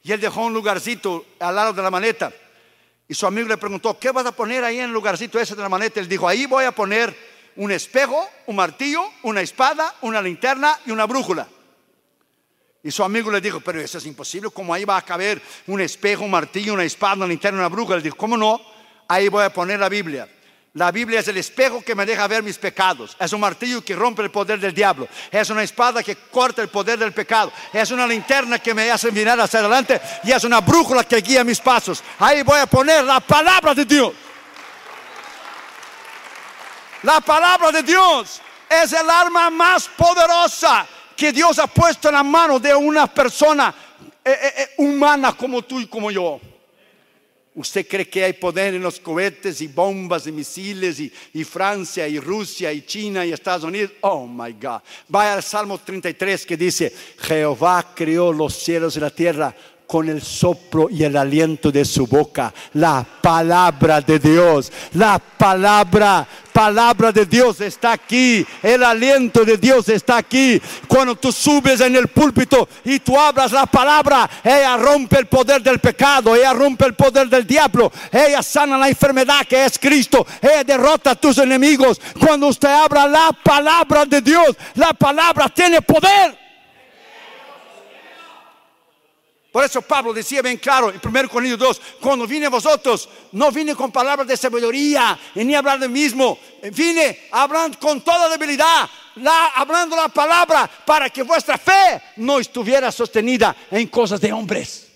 Y 0.00 0.12
él 0.12 0.20
dejó 0.20 0.46
un 0.46 0.54
lugarcito 0.54 1.26
al 1.40 1.56
lado 1.56 1.72
de 1.72 1.82
la 1.82 1.90
maleta. 1.90 2.32
Y 3.08 3.14
su 3.14 3.26
amigo 3.26 3.48
le 3.48 3.56
preguntó, 3.56 3.98
¿qué 3.98 4.12
vas 4.12 4.24
a 4.24 4.30
poner 4.30 4.62
ahí 4.62 4.78
en 4.78 4.84
el 4.84 4.92
lugarcito 4.92 5.40
ese 5.40 5.56
de 5.56 5.62
la 5.62 5.68
maleta? 5.68 5.98
Él 5.98 6.06
dijo, 6.06 6.28
ahí 6.28 6.46
voy 6.46 6.64
a 6.64 6.70
poner 6.70 7.12
un 7.56 7.72
espejo, 7.72 8.24
un 8.46 8.54
martillo, 8.54 9.02
una 9.24 9.40
espada, 9.40 9.92
una 10.02 10.22
linterna 10.22 10.78
y 10.86 10.92
una 10.92 11.06
brújula. 11.06 11.48
Y 12.84 12.92
su 12.92 13.02
amigo 13.02 13.28
le 13.28 13.40
dijo, 13.40 13.58
pero 13.58 13.80
eso 13.80 13.98
es 13.98 14.06
imposible, 14.06 14.50
¿cómo 14.50 14.72
ahí 14.72 14.84
va 14.84 14.98
a 14.98 15.04
caber 15.04 15.42
un 15.66 15.80
espejo, 15.80 16.22
un 16.22 16.30
martillo, 16.30 16.74
una 16.74 16.84
espada, 16.84 17.16
una 17.16 17.26
linterna, 17.26 17.58
una 17.58 17.68
bruja? 17.68 17.96
Le 17.96 18.02
dijo, 18.02 18.16
¿cómo 18.16 18.36
no? 18.36 18.60
Ahí 19.08 19.26
voy 19.26 19.42
a 19.42 19.52
poner 19.52 19.80
la 19.80 19.88
Biblia. 19.88 20.28
La 20.74 20.90
Biblia 20.90 21.20
es 21.20 21.28
el 21.28 21.36
espejo 21.36 21.82
que 21.82 21.94
me 21.94 22.06
deja 22.06 22.26
ver 22.26 22.42
mis 22.42 22.56
pecados. 22.56 23.14
Es 23.20 23.30
un 23.34 23.40
martillo 23.40 23.84
que 23.84 23.94
rompe 23.94 24.22
el 24.22 24.30
poder 24.30 24.58
del 24.58 24.72
diablo. 24.72 25.06
Es 25.30 25.50
una 25.50 25.62
espada 25.62 26.02
que 26.02 26.16
corta 26.16 26.62
el 26.62 26.68
poder 26.68 26.98
del 26.98 27.12
pecado. 27.12 27.52
Es 27.74 27.90
una 27.90 28.06
linterna 28.06 28.58
que 28.58 28.72
me 28.72 28.90
hace 28.90 29.12
mirar 29.12 29.38
hacia 29.38 29.60
adelante. 29.60 30.00
Y 30.24 30.32
es 30.32 30.42
una 30.44 30.62
brújula 30.62 31.04
que 31.04 31.16
guía 31.16 31.44
mis 31.44 31.60
pasos. 31.60 32.02
Ahí 32.18 32.42
voy 32.42 32.58
a 32.58 32.66
poner 32.66 33.04
la 33.04 33.20
palabra 33.20 33.74
de 33.74 33.84
Dios. 33.84 34.14
La 37.02 37.20
palabra 37.20 37.70
de 37.70 37.82
Dios 37.82 38.40
es 38.70 38.92
el 38.94 39.10
arma 39.10 39.50
más 39.50 39.88
poderosa 39.88 40.86
que 41.14 41.32
Dios 41.32 41.58
ha 41.58 41.66
puesto 41.66 42.08
en 42.08 42.14
la 42.14 42.22
mano 42.22 42.58
de 42.58 42.74
una 42.74 43.12
persona 43.12 43.74
eh, 44.24 44.30
eh, 44.30 44.52
eh, 44.56 44.68
humana 44.78 45.34
como 45.34 45.60
tú 45.60 45.80
y 45.80 45.86
como 45.86 46.10
yo. 46.10 46.40
¿Usted 47.54 47.86
cree 47.86 48.08
que 48.08 48.24
hay 48.24 48.32
poder 48.32 48.72
en 48.74 48.82
los 48.82 48.98
cohetes 48.98 49.60
y 49.60 49.68
bombas 49.68 50.26
y 50.26 50.32
misiles 50.32 50.98
y, 50.98 51.44
Francia 51.44 52.08
y 52.08 52.18
Rusia 52.18 52.72
y 52.72 52.80
China 52.82 53.26
y 53.26 53.32
Estados 53.32 53.64
Unidos? 53.64 53.90
Oh 54.00 54.26
my 54.26 54.52
God. 54.52 54.80
Vaya 55.08 55.34
al 55.34 55.42
Salmo 55.42 55.76
33 55.76 56.46
que 56.46 56.56
dice, 56.56 56.90
Jehová 57.18 57.92
creó 57.94 58.32
los 58.32 58.54
cielos 58.54 58.96
y 58.96 59.00
la 59.00 59.10
tierra 59.10 59.54
con 59.92 60.08
el 60.08 60.22
soplo 60.22 60.88
y 60.88 61.04
el 61.04 61.14
aliento 61.18 61.70
de 61.70 61.84
su 61.84 62.06
boca. 62.06 62.50
La 62.72 63.04
palabra 63.20 64.00
de 64.00 64.18
Dios, 64.18 64.72
la 64.94 65.18
palabra, 65.18 66.26
palabra 66.50 67.12
de 67.12 67.26
Dios 67.26 67.60
está 67.60 67.92
aquí. 67.92 68.42
El 68.62 68.84
aliento 68.84 69.44
de 69.44 69.58
Dios 69.58 69.90
está 69.90 70.16
aquí. 70.16 70.58
Cuando 70.88 71.14
tú 71.16 71.30
subes 71.30 71.82
en 71.82 71.94
el 71.94 72.08
púlpito 72.08 72.66
y 72.86 73.00
tú 73.00 73.20
hablas 73.20 73.52
la 73.52 73.66
palabra, 73.66 74.30
ella 74.42 74.78
rompe 74.78 75.18
el 75.18 75.26
poder 75.26 75.62
del 75.62 75.78
pecado, 75.78 76.34
ella 76.34 76.54
rompe 76.54 76.86
el 76.86 76.94
poder 76.94 77.28
del 77.28 77.46
diablo, 77.46 77.92
ella 78.10 78.42
sana 78.42 78.78
la 78.78 78.88
enfermedad 78.88 79.46
que 79.46 79.62
es 79.62 79.78
Cristo, 79.78 80.26
ella 80.40 80.64
derrota 80.64 81.10
a 81.10 81.16
tus 81.16 81.36
enemigos. 81.36 82.00
Cuando 82.18 82.46
usted 82.46 82.70
habla 82.70 83.06
la 83.06 83.30
palabra 83.44 84.06
de 84.06 84.22
Dios, 84.22 84.56
la 84.74 84.94
palabra 84.94 85.50
tiene 85.50 85.82
poder. 85.82 86.41
Por 89.52 89.62
eso 89.62 89.82
Pablo 89.82 90.14
decía 90.14 90.40
bien 90.40 90.56
claro 90.56 90.88
en 90.90 90.98
1 91.04 91.28
Corintios 91.28 91.58
2, 91.58 91.82
cuando 92.00 92.26
vine 92.26 92.46
a 92.46 92.48
vosotros, 92.48 93.06
no 93.32 93.52
vine 93.52 93.74
con 93.74 93.92
palabras 93.92 94.26
de 94.26 94.34
sabiduría, 94.34 95.18
ni 95.34 95.54
hablar 95.54 95.78
de 95.78 95.88
mismo, 95.88 96.38
vine 96.72 97.28
hablando 97.30 97.78
con 97.78 98.00
toda 98.00 98.30
debilidad, 98.30 98.88
hablando 99.54 99.94
la 99.94 100.08
palabra 100.08 100.70
para 100.86 101.10
que 101.10 101.22
vuestra 101.22 101.58
fe 101.58 102.02
no 102.16 102.38
estuviera 102.38 102.90
sostenida 102.90 103.54
en 103.70 103.88
cosas 103.88 104.22
de 104.22 104.32
hombres. 104.32 104.88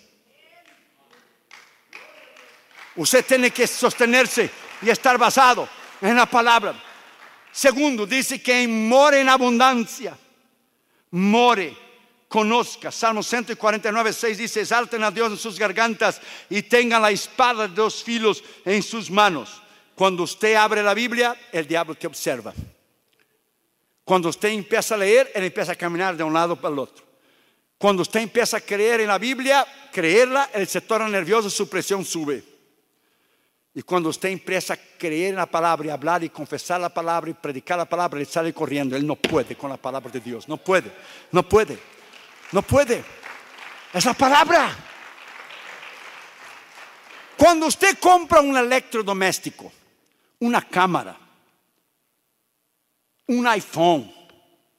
Usted 2.96 3.26
tiene 3.26 3.50
que 3.50 3.66
sostenerse 3.66 4.48
y 4.80 4.88
estar 4.88 5.18
basado 5.18 5.68
en 6.00 6.16
la 6.16 6.24
palabra. 6.24 6.74
Segundo, 7.52 8.06
dice 8.06 8.40
que 8.40 8.66
more 8.66 9.20
en 9.20 9.28
abundancia, 9.28 10.16
more 11.10 11.85
conozca. 12.28 12.90
Salmo 12.90 13.22
149, 13.22 14.12
6 14.12 14.38
dice, 14.38 14.60
exalten 14.60 15.02
a 15.02 15.10
Dios 15.10 15.30
en 15.30 15.38
sus 15.38 15.58
gargantas 15.58 16.20
y 16.50 16.62
tengan 16.62 17.02
la 17.02 17.10
espada 17.10 17.68
de 17.68 17.74
dos 17.74 18.02
filos 18.02 18.42
en 18.64 18.82
sus 18.82 19.10
manos. 19.10 19.62
Cuando 19.94 20.24
usted 20.24 20.54
abre 20.54 20.82
la 20.82 20.94
Biblia, 20.94 21.36
el 21.52 21.66
diablo 21.66 21.94
te 21.94 22.06
observa. 22.06 22.52
Cuando 24.04 24.28
usted 24.28 24.50
empieza 24.50 24.94
a 24.94 24.98
leer, 24.98 25.32
él 25.34 25.44
empieza 25.44 25.72
a 25.72 25.76
caminar 25.76 26.16
de 26.16 26.22
un 26.22 26.32
lado 26.32 26.54
para 26.54 26.72
el 26.72 26.78
otro. 26.78 27.04
Cuando 27.78 28.02
usted 28.02 28.20
empieza 28.20 28.58
a 28.58 28.60
creer 28.60 29.00
en 29.00 29.08
la 29.08 29.18
Biblia, 29.18 29.66
creerla, 29.92 30.50
el 30.54 30.66
sector 30.66 31.00
nervioso, 31.08 31.50
su 31.50 31.68
presión 31.68 32.04
sube. 32.04 32.42
Y 33.74 33.82
cuando 33.82 34.08
usted 34.08 34.30
empieza 34.30 34.74
a 34.74 34.78
creer 34.98 35.30
en 35.30 35.36
la 35.36 35.46
palabra 35.46 35.86
y 35.86 35.90
hablar 35.90 36.24
y 36.24 36.30
confesar 36.30 36.80
la 36.80 36.88
palabra 36.88 37.30
y 37.30 37.34
predicar 37.34 37.76
la 37.76 37.84
palabra, 37.84 38.18
él 38.18 38.26
sale 38.26 38.54
corriendo. 38.54 38.96
Él 38.96 39.06
no 39.06 39.16
puede 39.16 39.54
con 39.54 39.68
la 39.68 39.76
palabra 39.76 40.10
de 40.10 40.20
Dios. 40.20 40.48
No 40.48 40.56
puede. 40.56 40.90
No 41.32 41.46
puede. 41.46 41.78
No 42.52 42.62
puede. 42.62 43.04
Es 43.92 44.04
la 44.04 44.14
palabra. 44.14 44.76
Cuando 47.36 47.66
usted 47.66 47.98
compra 47.98 48.40
un 48.40 48.56
electrodoméstico, 48.56 49.72
una 50.40 50.62
cámara, 50.62 51.18
un 53.26 53.46
iPhone, 53.46 54.12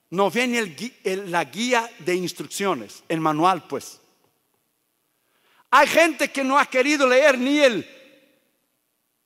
no 0.10 0.32
viene 0.32 0.76
la 1.28 1.44
guía 1.46 1.90
de 2.00 2.16
instrucciones, 2.16 3.04
el 3.08 3.20
manual 3.20 3.68
pues. 3.68 4.00
Hay 5.70 5.88
gente 5.88 6.32
que 6.32 6.44
no 6.44 6.58
ha 6.58 6.66
querido 6.66 7.08
leer 7.08 7.38
ni 7.38 7.60
el 7.60 7.88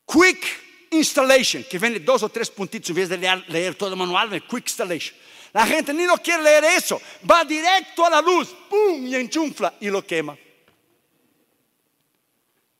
Quick 0.05 0.87
Installation, 0.91 1.63
que 1.63 1.79
viene 1.79 1.99
dos 1.99 2.23
o 2.23 2.29
tres 2.29 2.49
puntitos 2.49 2.89
en 2.89 2.95
vez 2.95 3.09
de 3.09 3.17
leer, 3.47 3.75
todo 3.75 3.91
el 3.91 3.95
manual, 3.95 4.33
el 4.33 4.43
Quick 4.43 4.67
Installation. 4.67 5.15
La 5.53 5.65
gente 5.65 5.93
ni 5.93 6.03
no 6.05 6.17
quiere 6.17 6.43
leer 6.43 6.63
eso. 6.63 7.01
Va 7.29 7.43
directo 7.43 8.05
a 8.05 8.09
la 8.09 8.21
luz, 8.21 8.55
¡pum! 8.69 9.05
y 9.05 9.15
enchufla 9.15 9.73
y 9.79 9.89
lo 9.89 10.05
quema. 10.05 10.37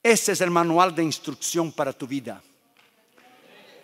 Ese 0.04 0.32
es 0.32 0.42
el 0.42 0.50
manual 0.50 0.96
de 0.96 1.04
instrucción 1.04 1.72
para 1.72 1.94
tu 1.94 2.08
vida. 2.08 2.42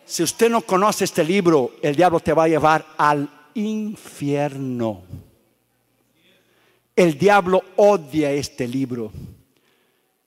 Si 0.05 0.23
usted 0.23 0.49
no 0.49 0.61
conoce 0.61 1.03
este 1.03 1.23
libro, 1.23 1.75
el 1.81 1.95
diablo 1.95 2.19
te 2.19 2.33
va 2.33 2.45
a 2.45 2.47
llevar 2.47 2.85
al 2.97 3.29
infierno. 3.55 5.03
El 6.95 7.17
diablo 7.17 7.61
odia 7.75 8.31
este 8.31 8.67
libro. 8.67 9.11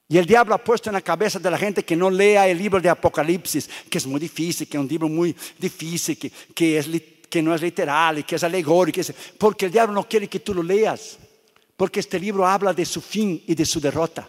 Y 0.07 0.19
el 0.19 0.27
diablo 0.27 0.55
ha 0.55 0.59
puesto 0.59 0.91
en 0.91 0.95
la 0.95 1.01
cabeza 1.01 1.39
de 1.39 1.51
la 1.51 1.57
gente 1.57 1.85
que 1.85 1.97
no 1.97 2.11
lea 2.11 2.47
el 2.47 2.59
libro 2.59 2.81
de 2.81 2.89
Apocalipsis, 2.89 3.71
que 3.89 3.99
es 3.99 4.07
muy 4.07 4.21
difícil, 4.21 4.69
que 4.69 4.77
es 4.77 4.81
un 4.83 4.89
libro 4.89 5.09
muy 5.09 5.35
difícil, 5.59 6.19
que, 6.19 6.31
que 6.55 6.79
es 6.79 6.87
que 7.31 7.41
no 7.41 7.55
es 7.55 7.63
literal 7.63 8.19
y 8.19 8.25
que 8.25 8.35
es 8.37 8.45
alegórico, 8.45 9.01
porque 9.39 9.67
el 9.67 9.73
diablo 9.73 9.95
no 9.95 10.09
quiere 10.09 10.29
que 10.29 10.41
tú 10.41 10.53
lo 10.53 10.63
leas, 10.63 11.17
porque 11.77 12.01
este 12.01 12.19
libro 12.19 12.47
habla 12.47 12.75
de 12.75 12.85
su 12.85 13.01
fin 13.01 13.43
y 13.47 13.55
de 13.55 13.65
su 13.65 13.81
derrota. 13.81 14.29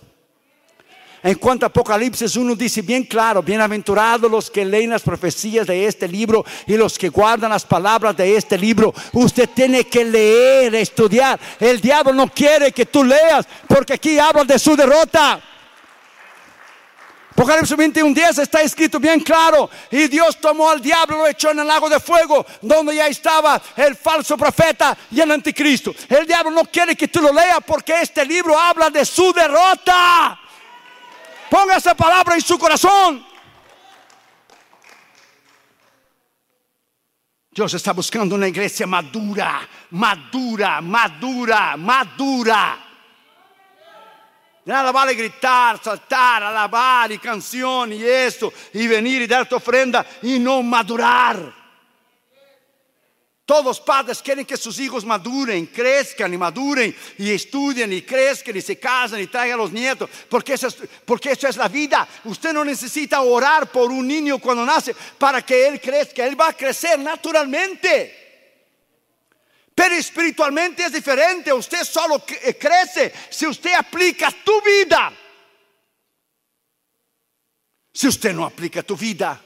En 1.24 1.36
cuanto 1.36 1.66
a 1.66 1.70
Apocalipsis 1.70 2.36
1 2.36 2.56
dice 2.56 2.82
bien 2.82 3.04
claro, 3.04 3.44
bienaventurados 3.44 4.30
los 4.30 4.50
que 4.50 4.66
leen 4.66 4.90
las 4.90 5.04
profecías 5.04 5.68
de 5.68 5.86
este 5.86 6.08
libro 6.08 6.44
y 6.66 6.76
los 6.76 6.98
que 6.98 7.10
guardan 7.10 7.52
las 7.52 7.64
palabras 7.64 8.18
de 8.18 8.36
este 8.36 8.58
libro. 8.58 8.92
Usted 9.14 9.48
tiene 9.54 9.84
que 9.84 10.04
leer, 10.04 10.74
estudiar. 10.74 11.40
El 11.60 11.80
diablo 11.80 12.14
no 12.14 12.28
quiere 12.28 12.72
que 12.72 12.88
tú 12.88 13.04
leas 13.04 13.48
porque 13.68 13.94
aquí 13.94 14.18
habla 14.18 14.46
de 14.46 14.58
su 14.58 14.76
derrota. 14.76 15.40
Apocalipsis 17.32 17.78
21, 17.78 18.14
10 18.14 18.40
está 18.40 18.62
escrito 18.62 19.00
bien 19.00 19.22
claro. 19.22 19.70
Y 19.90 20.08
Dios 20.08 20.40
tomó 20.40 20.70
al 20.70 20.82
diablo, 20.82 21.18
lo 21.18 21.28
echó 21.28 21.52
en 21.52 21.60
el 21.60 21.68
lago 21.68 21.90
de 21.90 22.00
fuego, 22.00 22.46
donde 22.62 22.96
ya 22.96 23.08
estaba 23.08 23.62
el 23.78 23.96
falso 23.96 24.38
profeta 24.38 24.98
y 25.10 25.22
el 25.22 25.32
anticristo. 25.32 25.96
El 26.10 26.28
diablo 26.28 26.52
no 26.52 26.66
quiere 26.66 26.96
que 26.96 27.08
tú 27.08 27.22
lo 27.22 27.32
leas 27.32 27.60
porque 27.66 28.02
este 28.02 28.26
libro 28.26 28.58
habla 28.60 28.90
de 28.90 29.06
su 29.06 29.32
derrota. 29.32 30.38
Ponga 31.50 31.78
esa 31.78 31.96
palabra 31.96 32.36
en 32.36 32.42
su 32.42 32.60
corazón. 32.60 33.26
Dios 37.54 37.74
está 37.74 37.94
buscando 37.94 38.36
una 38.36 38.48
iglesia 38.48 38.88
madura, 38.88 39.68
madura, 39.92 40.82
madura, 40.82 41.76
madura. 41.78 42.91
Nada 44.66 44.92
vale 44.92 45.16
gritar, 45.16 45.82
saltar, 45.84 46.44
alabar 46.44 47.12
y 47.12 47.18
canción 47.18 47.94
y 47.94 48.04
esto, 48.04 48.54
y 48.74 48.88
venir 48.88 49.24
y 49.24 49.28
dar 49.28 49.50
tu 49.50 49.56
ofrenda 49.56 50.06
y 50.22 50.38
no 50.38 50.62
madurar. 50.62 51.62
Todos 53.44 53.82
padres 53.82 54.22
quieren 54.22 54.46
que 54.46 54.56
sus 54.56 54.80
hijos 54.80 55.04
maduren, 55.04 55.66
crezcan 55.66 56.34
y 56.34 56.38
maduren 56.38 56.96
y 57.18 57.32
estudien 57.32 57.92
y 57.92 58.04
crezcan 58.04 58.56
y 58.56 58.62
se 58.62 58.80
casen 58.80 59.20
y 59.20 59.28
traigan 59.28 59.60
a 59.60 59.64
los 59.64 59.72
nietos, 59.72 60.10
porque 60.30 60.54
eso, 60.54 60.68
es, 60.68 60.78
porque 61.04 61.32
eso 61.32 61.48
es 61.48 61.58
la 61.58 61.68
vida. 61.68 62.08
Usted 62.24 62.54
no 62.54 62.64
necesita 62.64 63.20
orar 63.22 63.70
por 63.70 63.92
un 63.92 64.08
niño 64.08 64.38
cuando 64.38 64.64
nace 64.64 64.96
para 65.18 65.42
que 65.46 65.68
él 65.68 65.82
crezca, 65.82 66.26
él 66.26 66.40
va 66.40 66.50
a 66.50 66.54
crecer 66.54 67.00
naturalmente. 67.00 68.21
Pero 69.82 69.96
espiritualmente 69.96 70.86
es 70.86 70.94
diferente. 70.94 71.52
Usted 71.52 71.84
solo 71.84 72.24
eh, 72.44 72.56
crece 72.56 73.12
si 73.32 73.48
usted 73.48 73.74
aplica 73.74 74.30
tu 74.46 74.62
vida. 74.62 75.12
Si 77.92 78.08
usted 78.08 78.32
no 78.32 78.46
aplica 78.46 78.84
tu 78.84 78.96
vida, 78.96 79.42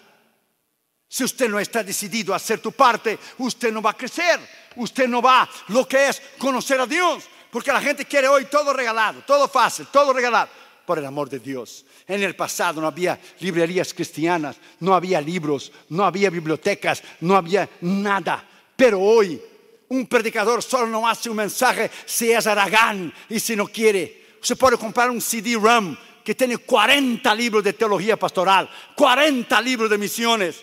si 1.08 1.24
usted 1.24 1.48
no 1.48 1.58
está 1.58 1.86
decidido 1.86 2.34
a 2.34 2.36
hacer 2.36 2.60
tu 2.60 2.74
parte, 2.74 3.18
usted 3.38 3.72
no 3.72 3.82
va 3.82 3.92
a 3.92 3.98
crecer. 3.98 4.42
Usted 4.76 5.08
no 5.08 5.22
va 5.22 5.50
lo 5.70 5.88
que 5.88 6.10
es 6.10 6.22
conocer 6.38 6.82
a 6.82 6.86
Dios. 6.86 7.24
Porque 7.50 7.72
la 7.72 7.80
gente 7.80 8.04
quiere 8.04 8.28
hoy 8.28 8.44
todo 8.44 8.74
regalado, 8.74 9.22
todo 9.26 9.48
fácil, 9.48 9.88
todo 9.88 10.12
regalado. 10.12 10.50
Por 10.86 11.00
el 11.00 11.06
amor 11.06 11.30
de 11.30 11.40
Dios. 11.40 11.86
En 12.06 12.22
el 12.22 12.36
pasado 12.36 12.82
no 12.82 12.88
había 12.88 13.18
librerías 13.40 13.94
cristianas, 13.94 14.58
no 14.82 14.96
había 14.96 15.22
libros, 15.22 15.72
no 15.88 16.04
había 16.04 16.30
bibliotecas, 16.30 17.02
no 17.22 17.38
había 17.38 17.70
nada. 17.80 18.46
Pero 18.76 19.00
hoy 19.00 19.42
Un 19.90 20.08
predicador 20.08 20.64
solo 20.64 20.88
no 20.88 21.08
hace 21.08 21.30
un 21.30 21.38
mensaje 21.38 21.92
si 22.06 22.32
es 22.32 22.48
aragán 22.48 23.14
y 23.30 23.40
si 23.40 23.56
no 23.56 23.68
quiere. 23.68 24.38
Usted 24.42 24.58
puede 24.58 24.78
comprar 24.78 25.10
un 25.10 25.22
CD-ROM 25.22 25.96
que 26.24 26.34
tiene 26.34 26.58
40 26.58 27.36
libros 27.36 27.64
de 27.64 27.74
teología 27.74 28.18
pastoral, 28.18 28.70
40 28.96 29.62
libros 29.62 29.90
de 29.90 29.98
misiones. 29.98 30.62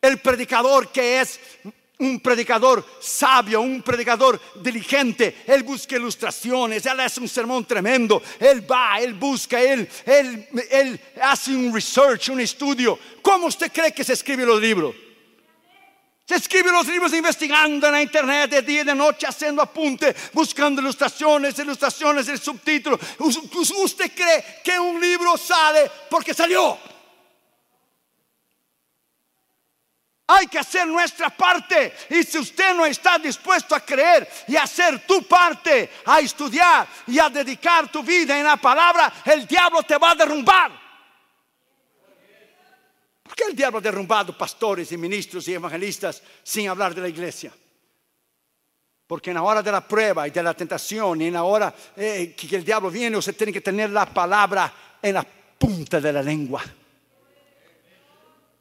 El 0.00 0.18
predicador 0.18 0.90
que 0.90 1.20
es 1.20 1.38
un 1.98 2.20
predicador 2.20 2.84
sabio, 3.00 3.60
un 3.60 3.82
predicador 3.82 4.40
diligente, 4.60 5.42
él 5.46 5.62
busca 5.62 5.96
ilustraciones, 5.96 6.84
él 6.86 7.00
hace 7.00 7.20
un 7.20 7.28
sermón 7.28 7.64
tremendo, 7.64 8.22
él 8.40 8.70
va, 8.70 8.98
él 9.00 9.14
busca, 9.14 9.60
él, 9.60 9.88
él, 10.04 10.48
él 10.70 11.00
hace 11.22 11.54
un 11.54 11.72
research, 11.72 12.30
un 12.30 12.40
estudio. 12.40 12.98
¿Cómo 13.22 13.46
usted 13.46 13.70
cree 13.70 13.92
que 13.92 14.04
se 14.04 14.14
escriben 14.14 14.46
los 14.46 14.60
libros? 14.60 14.94
Se 16.26 16.36
escribe 16.36 16.72
los 16.72 16.86
libros 16.86 17.12
investigando 17.12 17.86
en 17.86 17.92
la 17.92 18.02
internet 18.02 18.50
de 18.50 18.62
día 18.62 18.80
y 18.80 18.84
de 18.84 18.94
noche, 18.94 19.26
haciendo 19.26 19.60
apunte, 19.60 20.16
buscando 20.32 20.80
ilustraciones, 20.80 21.58
ilustraciones, 21.58 22.26
el 22.28 22.40
subtítulo. 22.40 22.98
¿Usted 23.18 24.10
cree 24.14 24.60
que 24.64 24.80
un 24.80 24.98
libro 24.98 25.36
sale 25.36 25.90
porque 26.08 26.32
salió? 26.32 26.78
Hay 30.26 30.46
que 30.46 30.58
hacer 30.58 30.86
nuestra 30.86 31.28
parte. 31.28 31.94
Y 32.08 32.22
si 32.22 32.38
usted 32.38 32.74
no 32.74 32.86
está 32.86 33.18
dispuesto 33.18 33.74
a 33.74 33.80
creer 33.80 34.26
y 34.48 34.56
hacer 34.56 35.06
tu 35.06 35.22
parte, 35.24 35.90
a 36.06 36.20
estudiar 36.20 36.88
y 37.06 37.18
a 37.18 37.28
dedicar 37.28 37.92
tu 37.92 38.02
vida 38.02 38.38
en 38.38 38.44
la 38.44 38.56
palabra, 38.56 39.12
el 39.26 39.46
diablo 39.46 39.82
te 39.82 39.98
va 39.98 40.12
a 40.12 40.14
derrumbar. 40.14 40.83
¿Por 43.34 43.46
qué 43.46 43.50
el 43.50 43.56
diablo 43.56 43.80
ha 43.80 43.82
derrumbado 43.82 44.38
pastores 44.38 44.92
y 44.92 44.96
ministros 44.96 45.48
y 45.48 45.54
evangelistas 45.54 46.22
sin 46.44 46.68
hablar 46.68 46.94
de 46.94 47.00
la 47.00 47.08
iglesia? 47.08 47.52
Porque 49.08 49.30
en 49.30 49.34
la 49.34 49.42
hora 49.42 49.60
de 49.60 49.72
la 49.72 49.80
prueba 49.80 50.28
y 50.28 50.30
de 50.30 50.40
la 50.40 50.54
tentación 50.54 51.20
y 51.20 51.26
en 51.26 51.32
la 51.32 51.42
hora 51.42 51.74
eh, 51.96 52.32
que 52.36 52.54
el 52.54 52.64
diablo 52.64 52.92
viene, 52.92 53.16
usted 53.16 53.34
tiene 53.34 53.52
que 53.52 53.60
tener 53.60 53.90
la 53.90 54.06
palabra 54.06 54.72
en 55.02 55.14
la 55.14 55.26
punta 55.58 56.00
de 56.00 56.12
la 56.12 56.22
lengua. 56.22 56.62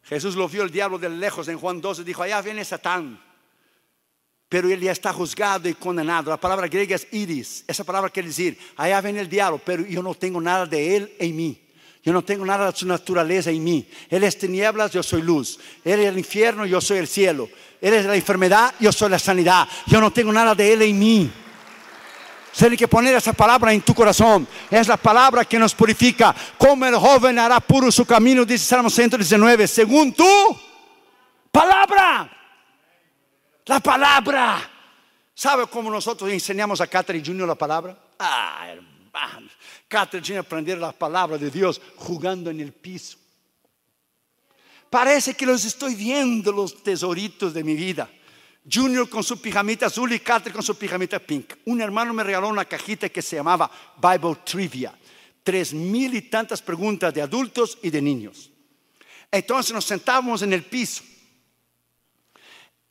Jesús 0.02 0.36
lo 0.36 0.50
vio 0.50 0.64
el 0.64 0.72
diablo 0.72 0.98
de 0.98 1.08
lejos 1.08 1.48
en 1.50 1.60
Juan 1.60 1.80
12, 1.80 2.04
dijo, 2.04 2.24
allá 2.24 2.42
viene 2.42 2.66
Satán, 2.66 3.22
pero 4.50 4.72
él 4.72 4.80
ya 4.80 4.92
está 4.92 5.14
juzgado 5.14 5.70
y 5.70 5.76
condenado. 5.76 6.32
La 6.32 6.38
palabra 6.38 6.68
griega 6.68 6.96
es 6.96 7.08
iris, 7.12 7.64
esa 7.68 7.84
palabra 7.84 8.10
quiere 8.10 8.30
decir, 8.30 8.58
allá 8.76 9.02
viene 9.02 9.20
el 9.20 9.30
diablo, 9.30 9.62
pero 9.64 9.86
yo 9.86 10.02
no 10.02 10.16
tengo 10.16 10.42
nada 10.42 10.66
de 10.66 10.96
él 10.96 11.16
en 11.20 11.36
mí. 11.36 11.63
Yo 12.04 12.12
no 12.12 12.22
tengo 12.22 12.46
nada 12.46 12.70
de 12.70 12.78
su 12.78 12.86
naturaleza 12.86 13.50
en 13.50 13.64
mí. 13.64 13.88
Él 14.10 14.26
es 14.26 14.38
tinieblas, 14.38 14.92
yo 14.92 15.02
soy 15.02 15.22
luz. 15.22 15.58
Él 15.86 16.02
es 16.02 16.08
el 16.08 16.18
infierno, 16.18 16.66
yo 16.66 16.82
soy 16.82 16.98
el 16.98 17.08
cielo. 17.08 17.50
Él 17.80 17.94
es 17.94 18.06
la 18.06 18.16
enfermedad, 18.16 18.74
yo 18.80 18.92
soy 18.92 19.10
la 19.10 19.20
sanidad. 19.20 19.68
Yo 19.86 20.02
no 20.02 20.12
tengo 20.12 20.32
nada 20.34 20.54
de 20.54 20.74
Él 20.74 20.82
en 20.82 21.00
mí. 21.00 21.32
Tiene 22.58 22.78
que 22.78 22.88
poner 22.88 23.16
esa 23.16 23.34
palabra 23.34 23.74
en 23.74 23.82
tu 23.82 23.96
corazón. 23.96 24.48
Es 24.70 24.88
la 24.88 24.98
palabra 24.98 25.46
que 25.46 25.58
nos 25.58 25.74
purifica. 25.74 26.36
Como 26.58 26.86
el 26.86 26.96
joven 26.96 27.40
hará 27.40 27.60
puro 27.62 27.92
su 27.92 28.06
camino, 28.06 28.44
dice 28.46 28.66
Salmo 28.66 28.90
119. 28.90 29.68
Según 29.68 30.14
tu 30.14 30.28
palabra. 31.52 32.30
La 33.66 33.80
palabra. 33.80 34.70
¿Sabe 35.34 35.68
cómo 35.68 35.90
nosotros 35.90 36.30
enseñamos 36.30 36.80
a 36.82 36.88
Catherine 36.88 37.26
Junior 37.26 37.48
la 37.48 37.56
palabra? 37.56 37.98
Ah, 38.20 38.68
hermano. 38.70 39.48
Catherine 39.94 40.40
aprender 40.40 40.80
la 40.80 40.92
palabra 40.92 41.38
de 41.38 41.52
Dios 41.52 41.80
jugando 41.98 42.50
en 42.50 42.60
el 42.60 42.74
piso. 42.74 43.16
Parece 44.90 45.36
que 45.36 45.46
los 45.46 45.64
estoy 45.66 45.94
viendo 45.94 46.52
los 46.52 46.82
tesoritos 46.82 47.54
de 47.54 47.64
mi 47.64 47.76
vida. 47.76 48.10
Junior 48.72 49.08
con 49.08 49.24
su 49.24 49.40
pijamita 49.40 49.86
azul 49.86 50.12
y 50.12 50.20
Catherine 50.20 50.56
con 50.56 50.64
su 50.64 50.76
pijamita 50.76 51.20
pink. 51.20 51.54
Un 51.66 51.80
hermano 51.80 52.12
me 52.12 52.24
regaló 52.24 52.48
una 52.48 52.66
cajita 52.66 53.08
que 53.10 53.22
se 53.22 53.36
llamaba 53.36 53.70
Bible 54.02 54.38
Trivia. 54.44 54.98
Tres 55.44 55.76
mil 55.76 56.16
y 56.16 56.24
tantas 56.24 56.60
preguntas 56.60 57.14
de 57.14 57.22
adultos 57.22 57.78
y 57.84 57.92
de 57.92 58.02
niños. 58.02 58.50
Entonces 59.30 59.74
nos 59.74 59.86
sentábamos 59.86 60.42
en 60.42 60.54
el 60.54 60.64
piso 60.64 61.04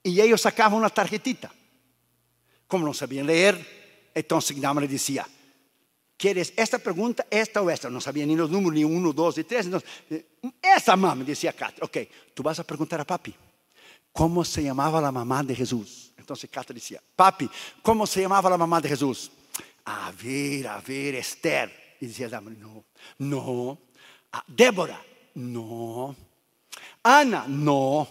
y 0.05 0.21
ellos 0.21 0.41
sacaban 0.41 0.79
una 0.79 0.91
tarjetita. 0.91 1.53
Como 2.69 2.87
no 2.87 2.95
sabían 2.95 3.27
leer, 3.27 4.11
entonces 4.15 4.57
nada 4.57 4.81
le 4.81 4.87
decía, 4.87 5.27
¿Quieres 6.23 6.55
esta 6.57 6.79
pregunta, 6.79 7.27
esta 7.29 7.61
o 7.61 7.69
esta? 7.69 7.91
No 7.91 8.01
sabía 8.01 8.25
ni 8.25 8.37
los 8.37 8.49
números, 8.49 8.75
ni 8.75 8.85
uno, 8.85 9.13
dos 9.13 9.39
y 9.39 9.43
tres. 9.43 9.69
Eh, 10.09 10.25
esa 10.63 10.95
mamá, 10.95 11.25
decía 11.25 11.53
Kat. 11.53 11.83
Ok, 11.83 11.99
tú 12.33 12.45
vas 12.45 12.61
a 12.61 12.63
preguntar 12.63 13.01
a 13.01 13.05
papi, 13.05 13.35
¿cómo 14.13 14.45
se 14.45 14.63
llamaba 14.63 15.01
la 15.01 15.11
mamá 15.11 15.43
de 15.43 15.57
Jesús? 15.57 16.13
Entonces 16.17 16.49
Kat 16.49 16.71
decía, 16.71 17.03
papi, 17.17 17.51
¿cómo 17.83 18.07
se 18.07 18.21
llamaba 18.21 18.49
la 18.49 18.57
mamá 18.57 18.81
de 18.81 18.91
Jesús? 18.91 19.33
A 19.87 20.13
ver, 20.13 20.69
a 20.69 20.81
ver, 20.81 21.17
Esther. 21.17 21.97
Y 22.01 22.07
decía, 22.07 22.41
no, 22.41 22.85
no. 23.19 23.79
Ah, 24.31 24.45
Débora, 24.47 25.03
no. 25.35 26.15
Ana, 27.03 27.47
no. 27.49 28.07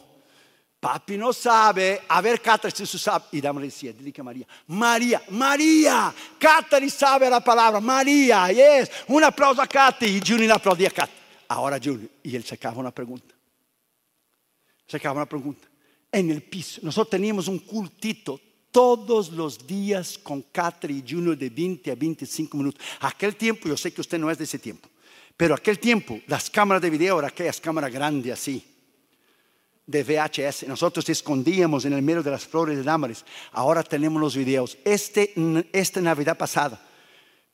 Papi 0.82 1.16
no 1.16 1.32
sabe. 1.32 2.02
A 2.10 2.20
ver, 2.20 2.42
Catherine, 2.42 2.86
si 2.86 2.98
sabe. 2.98 3.26
Y 3.32 3.40
dame 3.40 3.62
decía, 3.62 3.94
dile 3.94 4.12
que 4.12 4.22
María. 4.22 4.46
María, 4.68 5.22
María. 5.30 6.14
Catherine 6.42 6.90
sabe 6.90 7.30
la 7.30 7.40
palabra. 7.40 7.80
María, 7.80 8.52
yes. 8.52 8.90
Un 9.08 9.24
aplauso 9.24 9.62
a 9.62 9.68
Catherine. 9.68 10.18
Y 10.18 10.22
Junior 10.28 10.54
aplaudía 10.54 10.88
a 10.88 10.92
Catherine. 10.92 11.22
Ahora 11.48 11.80
Junior. 11.82 12.10
Y 12.24 12.36
él 12.36 12.44
sacaba 12.44 12.80
una 12.80 12.92
pregunta. 12.92 13.36
Sacaba 14.88 15.18
una 15.18 15.28
pregunta. 15.28 15.68
En 16.12 16.32
el 16.32 16.42
piso. 16.42 16.82
Nosotros 16.84 17.12
teníamos 17.12 17.48
un 17.48 17.60
cultito 17.60 18.40
todos 18.72 19.30
los 19.30 19.68
días 19.68 20.18
con 20.18 20.42
Catherine 20.52 21.04
y 21.06 21.12
Junior 21.12 21.38
de 21.38 21.50
20 21.50 21.92
a 21.92 21.96
25 21.96 22.58
minutos. 22.58 22.82
Aquel 23.02 23.36
tiempo, 23.36 23.70
yo 23.70 23.78
sé 23.78 23.94
que 23.94 24.02
usted 24.02 24.18
no 24.18 24.32
es 24.32 24.38
de 24.40 24.46
ese 24.46 24.58
tiempo. 24.58 24.90
Pero 25.38 25.54
aquel 25.54 25.78
tiempo, 25.78 26.20
las 26.28 26.50
cámaras 26.50 26.82
de 26.82 26.90
video 26.90 27.20
eran 27.20 27.30
aquellas 27.30 27.62
cámaras 27.62 27.92
grandes 27.92 28.34
así 28.34 28.71
de 29.86 30.04
VHS. 30.04 30.68
Nosotros 30.68 31.08
escondíamos 31.10 31.86
en 31.86 31.94
el 31.94 32.02
medio 32.02 32.24
de 32.24 32.32
las 32.32 32.46
flores 32.46 32.78
de 32.78 32.84
Damaris. 32.84 33.26
Ahora 33.52 33.84
tenemos 33.84 34.22
los 34.22 34.36
videos. 34.36 34.78
Este, 34.86 35.34
esta 35.74 36.02
Navidad 36.02 36.38
pasada, 36.38 36.82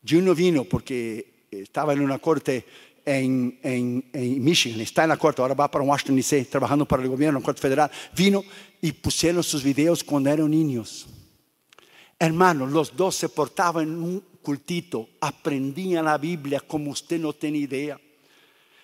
Juno 0.07 0.35
vino 0.35 0.63
porque 0.63 1.47
estaba 1.51 1.93
en 1.93 2.01
una 2.01 2.19
corte 2.19 2.65
en, 3.05 3.57
en, 3.63 4.43
Michigan, 4.43 4.81
está 4.81 5.03
en 5.03 5.09
la 5.09 5.17
corte, 5.17 5.41
ahora 5.41 5.53
va 5.53 5.71
para 5.71 5.85
Washington 5.85 6.17
DC, 6.17 6.45
trabajando 6.45 6.85
para 6.85 7.03
el 7.03 7.09
gobierno, 7.09 7.39
la 7.39 7.45
corte 7.45 7.61
federal. 7.61 7.89
Vino 8.15 8.43
y 8.81 8.91
pusieron 8.91 9.43
sus 9.43 9.63
videos 9.63 10.03
cuando 10.03 10.29
eran 10.29 10.51
niños. 10.51 11.07
Hermanos, 12.19 12.71
los 12.71 12.95
dos 12.95 13.15
se 13.15 13.29
portaban 13.29 13.83
en 13.83 14.03
un 14.03 14.23
cultito, 14.41 15.09
aprendían 15.21 16.05
la 16.05 16.17
Biblia 16.17 16.59
como 16.59 16.91
usted 16.91 17.19
no 17.19 17.33
tiene 17.33 17.59
idea. 17.59 17.99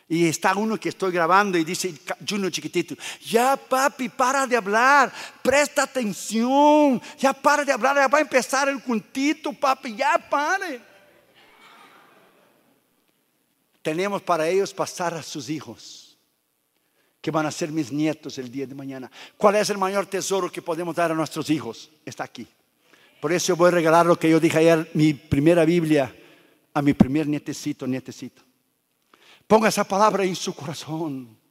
Y 0.10 0.28
está 0.28 0.54
uno 0.56 0.78
que 0.78 0.90
estoy 0.90 1.12
grabando 1.12 1.58
y 1.58 1.64
dice, 1.64 1.94
Junior 2.28 2.52
chiquitito, 2.52 2.96
ya 3.26 3.56
papi, 3.56 4.10
para 4.10 4.46
de 4.46 4.58
hablar, 4.58 5.12
presta 5.42 5.84
atención, 5.84 7.02
ya 7.18 7.34
para 7.34 7.64
de 7.64 7.72
hablar, 7.72 7.96
ya 7.96 8.08
va 8.08 8.18
a 8.18 8.22
empezar 8.22 8.68
el 8.68 8.84
cuntito, 8.84 9.54
papi, 9.54 9.96
ya 9.96 10.18
pare. 10.30 10.82
Tenemos 13.82 14.22
para 14.22 14.48
ellos 14.48 14.74
pasar 14.74 15.14
a 15.14 15.24
sus 15.24 15.50
hijos, 15.50 16.18
que 17.22 17.32
van 17.32 17.46
a 17.46 17.52
ser 17.52 17.72
mis 17.72 17.92
nietos 17.92 18.38
el 18.38 18.52
día 18.52 18.68
de 18.68 18.76
mañana. 18.76 19.10
¿Cuál 19.38 19.56
es 19.56 19.70
el 19.70 19.78
mayor 19.78 20.06
tesoro 20.06 20.52
que 20.52 20.62
podemos 20.62 20.96
dar 20.96 21.12
a 21.12 21.16
nuestros 21.16 21.50
hijos? 21.50 21.90
Está 22.06 22.26
aquí. 22.26 22.46
Por 23.22 23.32
eso 23.32 23.56
voy 23.56 23.70
a 23.70 23.72
regalar 23.72 24.06
lo 24.06 24.20
que 24.20 24.30
yo 24.30 24.38
dije 24.38 24.58
ayer, 24.58 24.92
mi 24.94 25.14
primera 25.14 25.64
Biblia, 25.64 26.14
a 26.74 26.82
mi 26.82 26.94
primer 26.94 27.26
nietecito, 27.26 27.88
nietecito. 27.88 28.43
Ponga 29.48 29.70
esa 29.70 29.84
palabra 29.84 30.24
en 30.24 30.36
su 30.36 30.54
corazón. 30.54 31.44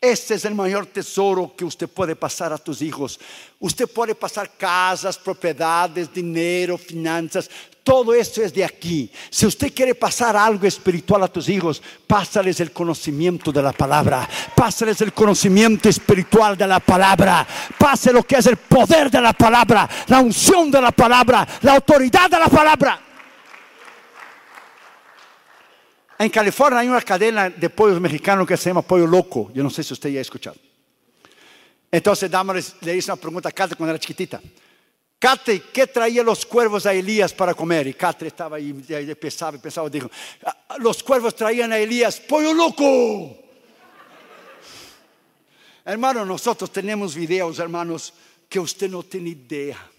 Este 0.00 0.34
es 0.34 0.44
el 0.44 0.54
mayor 0.54 0.86
tesoro 0.86 1.54
que 1.56 1.64
usted 1.64 1.88
puede 1.88 2.16
pasar 2.16 2.52
a 2.52 2.58
tus 2.58 2.82
hijos. 2.82 3.18
Usted 3.58 3.88
puede 3.88 4.14
pasar 4.14 4.50
casas, 4.56 5.16
propiedades, 5.16 6.12
dinero, 6.12 6.76
finanzas. 6.76 7.48
Todo 7.82 8.14
esto 8.14 8.42
es 8.42 8.52
de 8.52 8.64
aquí. 8.64 9.10
Si 9.30 9.46
usted 9.46 9.72
quiere 9.72 9.94
pasar 9.94 10.36
algo 10.36 10.66
espiritual 10.66 11.22
a 11.22 11.28
tus 11.28 11.48
hijos, 11.48 11.82
pásales 12.06 12.60
el 12.60 12.72
conocimiento 12.72 13.50
de 13.50 13.62
la 13.62 13.72
palabra. 13.72 14.28
Pásales 14.54 15.00
el 15.00 15.12
conocimiento 15.12 15.88
espiritual 15.88 16.56
de 16.56 16.66
la 16.66 16.80
palabra. 16.80 17.46
Pase 17.78 18.12
lo 18.12 18.24
que 18.24 18.36
es 18.36 18.46
el 18.46 18.56
poder 18.56 19.10
de 19.10 19.20
la 19.20 19.32
palabra, 19.32 19.88
la 20.08 20.20
unción 20.20 20.70
de 20.70 20.80
la 20.80 20.92
palabra, 20.92 21.46
la 21.62 21.74
autoridad 21.74 22.28
de 22.30 22.38
la 22.38 22.48
palabra. 22.48 23.11
En 26.22 26.30
California 26.30 26.78
hay 26.78 26.86
una 26.86 27.00
cadena 27.00 27.50
de 27.50 27.68
pollos 27.68 28.00
mexicanos 28.00 28.46
que 28.46 28.56
se 28.56 28.70
llama 28.70 28.82
Pollo 28.82 29.08
Loco. 29.08 29.50
Yo 29.52 29.60
no 29.64 29.70
sé 29.70 29.82
si 29.82 29.92
usted 29.92 30.08
ya 30.08 30.20
ha 30.20 30.22
escuchado. 30.22 30.56
Entonces 31.90 32.30
Damaris 32.30 32.76
le 32.80 32.96
hizo 32.96 33.12
una 33.12 33.20
pregunta 33.20 33.48
a 33.48 33.52
Kate 33.52 33.74
cuando 33.74 33.90
era 33.90 33.98
chiquitita. 33.98 34.40
Kate, 35.18 35.64
¿qué 35.72 35.88
traía 35.88 36.22
los 36.22 36.46
cuervos 36.46 36.86
a 36.86 36.94
Elías 36.94 37.32
para 37.32 37.54
comer? 37.54 37.88
Y 37.88 37.94
Kate 37.94 38.28
estaba 38.28 38.58
ahí, 38.58 38.72
pensaba 39.20 39.56
y 39.56 39.58
pensaba, 39.58 39.90
dijo, 39.90 40.08
ah, 40.46 40.76
los 40.78 41.02
cuervos 41.02 41.34
traían 41.34 41.72
a 41.72 41.78
Elías, 41.78 42.20
pollo 42.20 42.54
loco. 42.54 43.36
hermano, 45.84 46.24
nosotros 46.24 46.70
tenemos 46.70 47.16
videos, 47.16 47.58
hermanos, 47.58 48.14
que 48.48 48.60
usted 48.60 48.88
no 48.88 49.02
tiene 49.02 49.30
idea. 49.30 49.90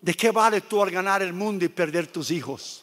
¿De 0.00 0.14
qué 0.14 0.30
vale 0.30 0.60
tú 0.60 0.80
al 0.80 0.92
ganar 0.92 1.22
el 1.22 1.32
mundo 1.32 1.64
y 1.64 1.70
perder 1.70 2.06
tus 2.06 2.30
hijos? 2.30 2.81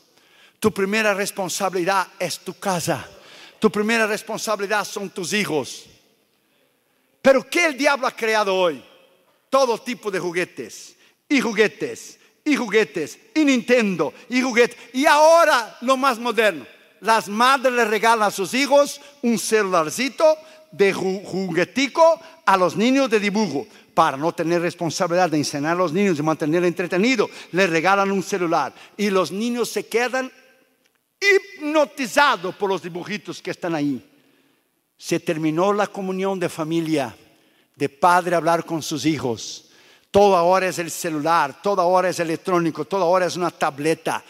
Tu 0.60 0.74
primera 0.74 1.14
responsabilidad 1.14 2.08
es 2.20 2.40
tu 2.40 2.54
casa. 2.60 3.08
Tu 3.60 3.72
primera 3.72 4.06
responsabilidad 4.08 4.86
son 4.86 5.10
tus 5.10 5.34
hijos. 5.34 5.86
Pero 7.22 7.50
¿qué 7.50 7.68
el 7.68 7.78
diablo 7.78 8.08
ha 8.08 8.16
creado 8.16 8.56
hoy? 8.56 8.84
Todo 9.50 9.78
tipo 9.78 10.12
de 10.12 10.20
juguetes 10.20 10.96
y 11.28 11.42
juguetes 11.42 12.20
y 12.44 12.56
juguetes 12.56 13.20
y 13.34 13.44
Nintendo 13.46 14.14
y 14.30 14.42
juguetes. 14.42 14.78
Y 14.94 15.06
ahora 15.06 15.78
lo 15.82 15.98
más 15.98 16.20
moderno. 16.20 16.66
Las 17.02 17.30
madres 17.30 17.74
le 17.74 17.86
regalan 17.86 18.28
a 18.28 18.32
sus 18.32 18.54
hijos 18.54 19.00
un 19.22 19.40
celularcito 19.40 20.38
de 20.72 20.94
juguetico 20.94 22.20
a 22.46 22.58
los 22.58 22.76
niños 22.76 23.10
de 23.10 23.20
dibujo 23.20 23.66
para 23.94 24.18
no 24.18 24.32
tener 24.32 24.62
responsabilidad 24.62 25.30
de 25.30 25.38
enseñar 25.38 25.74
a 25.74 25.80
los 25.80 25.92
niños 25.92 26.20
y 26.20 26.24
mantener 26.24 26.64
entretenido, 26.64 27.30
le 27.52 27.68
regalan 27.68 28.12
un 28.12 28.24
celular 28.24 28.74
y 28.96 29.10
los 29.10 29.32
niños 29.32 29.70
se 29.70 29.88
quedan 29.88 30.32
hipnotizados 31.20 32.56
por 32.56 32.70
los 32.70 32.82
dibujitos 32.82 33.42
que 33.42 33.52
están 33.52 33.76
ahí. 33.76 34.04
Se 34.98 35.20
terminó 35.20 35.74
la 35.74 35.88
comunión 35.88 36.40
de 36.40 36.50
familia, 36.50 37.16
de 37.76 37.90
padre 37.90 38.36
hablar 38.36 38.66
con 38.66 38.82
sus 38.82 39.06
hijos. 39.06 39.70
Todo 40.12 40.36
ahora 40.36 40.68
es 40.68 40.80
el 40.80 40.92
celular, 40.92 41.62
todo 41.62 41.82
ahora 41.82 42.10
es 42.10 42.20
electrónico, 42.20 42.86
todo 42.86 43.04
ahora 43.04 43.26
es 43.26 43.36
una 43.36 43.52
tableta. 43.52 44.24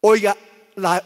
Oiga 0.00 0.36
la 0.76 1.02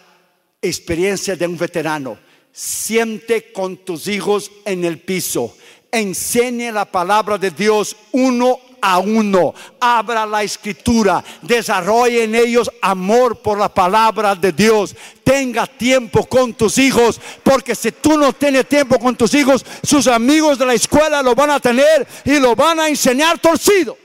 experiencia 0.60 1.36
de 1.36 1.46
un 1.46 1.56
veterano. 1.56 2.18
Siente 2.50 3.52
con 3.52 3.78
tus 3.78 4.08
hijos 4.08 4.50
en 4.64 4.84
el 4.84 5.00
piso 5.00 5.54
enseñe 5.96 6.70
la 6.72 6.84
palabra 6.84 7.38
de 7.38 7.50
Dios 7.50 7.96
uno 8.12 8.58
a 8.80 8.98
uno. 8.98 9.54
Abra 9.80 10.26
la 10.26 10.42
escritura, 10.42 11.22
desarrolle 11.42 12.24
en 12.24 12.34
ellos 12.34 12.70
amor 12.80 13.38
por 13.38 13.58
la 13.58 13.68
palabra 13.68 14.34
de 14.34 14.52
Dios. 14.52 14.94
Tenga 15.24 15.66
tiempo 15.66 16.26
con 16.26 16.54
tus 16.54 16.78
hijos, 16.78 17.20
porque 17.42 17.74
si 17.74 17.92
tú 17.92 18.16
no 18.16 18.32
tienes 18.32 18.66
tiempo 18.66 18.98
con 18.98 19.16
tus 19.16 19.34
hijos, 19.34 19.64
sus 19.82 20.06
amigos 20.06 20.58
de 20.58 20.66
la 20.66 20.74
escuela 20.74 21.22
lo 21.22 21.34
van 21.34 21.50
a 21.50 21.60
tener 21.60 22.06
y 22.24 22.38
lo 22.38 22.54
van 22.54 22.80
a 22.80 22.88
enseñar 22.88 23.38
torcido. 23.38 23.96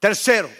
Tercero, 0.00 0.50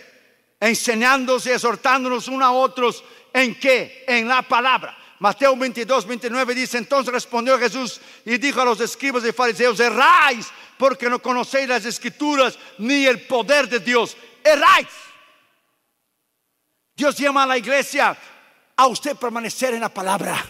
enseñándose, 0.59 1.53
exhortándonos 1.53 2.29
unos 2.29 2.49
a 2.49 2.53
otros 2.53 3.05
en 3.33 3.59
qué? 3.59 4.05
En 4.07 4.27
la 4.27 4.43
palabra. 4.43 4.97
Mateo 5.25 5.57
22, 5.57 6.07
29 6.07 6.55
dice, 6.55 6.77
entonces 6.77 7.11
respondió 7.11 7.59
Jesús 7.59 7.99
y 8.27 8.37
dijo 8.37 8.61
a 8.61 8.65
los 8.67 8.79
escribas 8.79 9.25
y 9.25 9.33
fariseos, 9.33 9.81
erráis 9.81 10.49
porque 10.77 11.09
no 11.09 11.19
conocéis 11.19 11.67
las 11.67 11.87
escrituras 11.87 12.59
ni 12.77 13.07
el 13.07 13.23
poder 13.23 13.67
de 13.67 13.81
Dios. 13.81 14.19
Erráis. 14.45 14.89
Dios 16.95 17.17
llama 17.17 17.45
a 17.45 17.47
la 17.47 17.57
iglesia 17.57 18.15
a 18.77 18.87
usted 18.87 19.17
permanecer 19.17 19.73
en 19.73 19.81
la 19.81 19.89
palabra. 19.89 20.45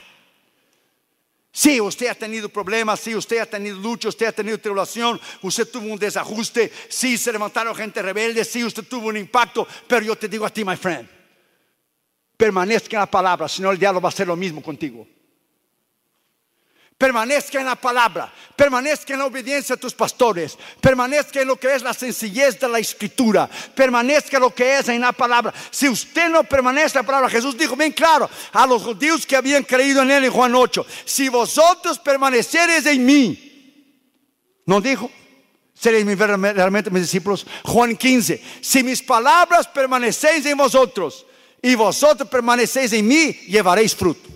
Si 1.52 1.74
sí, 1.74 1.80
usted 1.80 2.08
ha 2.08 2.16
tenido 2.16 2.48
problemas, 2.48 2.98
si 2.98 3.10
sí, 3.10 3.16
usted 3.16 3.38
ha 3.38 3.46
tenido 3.46 3.78
lucha, 3.78 4.08
usted 4.08 4.26
ha 4.26 4.32
tenido 4.32 4.58
tribulación, 4.58 5.20
usted 5.42 5.70
tuvo 5.70 5.86
un 5.86 6.00
desajuste, 6.00 6.72
si 6.88 7.16
sí, 7.16 7.18
se 7.18 7.30
levantaron 7.30 7.76
gente 7.76 8.02
rebelde, 8.02 8.44
si 8.44 8.64
usted 8.64 8.82
tuvo 8.82 9.06
un 9.06 9.18
impacto, 9.18 9.68
pero 9.86 10.04
yo 10.04 10.16
te 10.16 10.26
digo 10.26 10.44
a 10.44 10.50
ti, 10.50 10.64
my 10.64 10.76
friend, 10.76 11.13
Permanezca 12.36 12.96
en 12.96 13.00
la 13.00 13.10
palabra, 13.10 13.48
si 13.48 13.62
no 13.62 13.70
el 13.70 13.78
diablo 13.78 14.00
va 14.00 14.08
a 14.08 14.12
hacer 14.12 14.26
lo 14.26 14.36
mismo 14.36 14.62
contigo. 14.62 15.06
Permanezca 16.96 17.58
en 17.58 17.66
la 17.66 17.74
palabra, 17.74 18.32
permanezca 18.54 19.12
en 19.12 19.18
la 19.18 19.26
obediencia 19.26 19.74
a 19.74 19.78
tus 19.78 19.92
pastores, 19.94 20.56
permanezca 20.80 21.40
en 21.40 21.48
lo 21.48 21.56
que 21.56 21.74
es 21.74 21.82
la 21.82 21.92
sencillez 21.92 22.58
de 22.58 22.68
la 22.68 22.78
escritura, 22.78 23.50
permanezca 23.74 24.38
lo 24.38 24.54
que 24.54 24.78
es 24.78 24.88
en 24.88 25.00
la 25.00 25.12
palabra. 25.12 25.52
Si 25.70 25.88
usted 25.88 26.28
no 26.28 26.44
permanece 26.44 26.96
en 26.96 27.02
la 27.02 27.06
palabra, 27.06 27.28
Jesús 27.28 27.58
dijo 27.58 27.74
bien 27.74 27.90
claro 27.92 28.30
a 28.52 28.64
los 28.64 28.82
judíos 28.82 29.26
que 29.26 29.34
habían 29.34 29.64
creído 29.64 30.02
en 30.02 30.12
él 30.12 30.24
en 30.24 30.30
Juan 30.30 30.54
8, 30.54 30.86
si 31.04 31.28
vosotros 31.28 31.98
permanecereis 31.98 32.86
en 32.86 33.04
mí, 33.04 34.62
no 34.64 34.80
dijo, 34.80 35.10
seréis 35.74 36.06
realmente 36.06 36.90
mis 36.90 37.02
discípulos. 37.02 37.44
Juan 37.64 37.96
15, 37.96 38.42
si 38.60 38.84
mis 38.84 39.02
palabras 39.02 39.66
permanecéis 39.66 40.46
en 40.46 40.56
vosotros, 40.56 41.26
y 41.64 41.74
vosotros 41.76 42.28
permanecéis 42.28 42.92
en 42.92 43.08
mí, 43.08 43.32
llevaréis 43.48 43.94
fruto. 43.96 44.28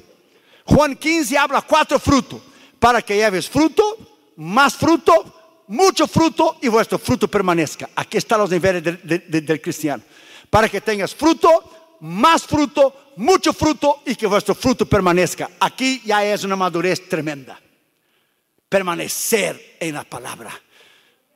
Juan 0.65 0.97
15 0.97 1.37
habla 1.37 1.61
cuatro 1.61 1.99
frutos, 1.99 2.41
para 2.79 3.03
que 3.03 3.17
lleves 3.17 3.51
fruto, 3.51 4.33
más 4.37 4.75
fruto, 4.75 5.63
mucho 5.67 6.09
fruto 6.09 6.57
y 6.63 6.69
vuestro 6.69 6.99
fruto 6.99 7.29
permanezca. 7.29 7.91
Aquí 7.97 8.17
están 8.17 8.41
los 8.41 8.51
niveles 8.51 8.83
del, 8.83 9.61
cristiano. 9.61 10.03
Para 10.49 10.71
que 10.71 10.81
tengas 10.81 11.15
fruto, 11.15 11.99
más 12.01 12.45
fruto, 12.45 13.13
mucho 13.17 13.53
fruto 13.53 14.01
y 14.07 14.15
que 14.15 14.27
vuestro 14.27 14.55
fruto 14.55 14.87
permanezca. 14.87 15.51
Aquí 15.61 16.01
ya 16.07 16.25
es 16.25 16.45
una 16.45 16.57
madurez 16.57 17.11
tremenda. 17.11 17.61
Permanecer 18.71 19.77
en 19.79 19.97
la 19.97 20.05
palabra. 20.05 20.59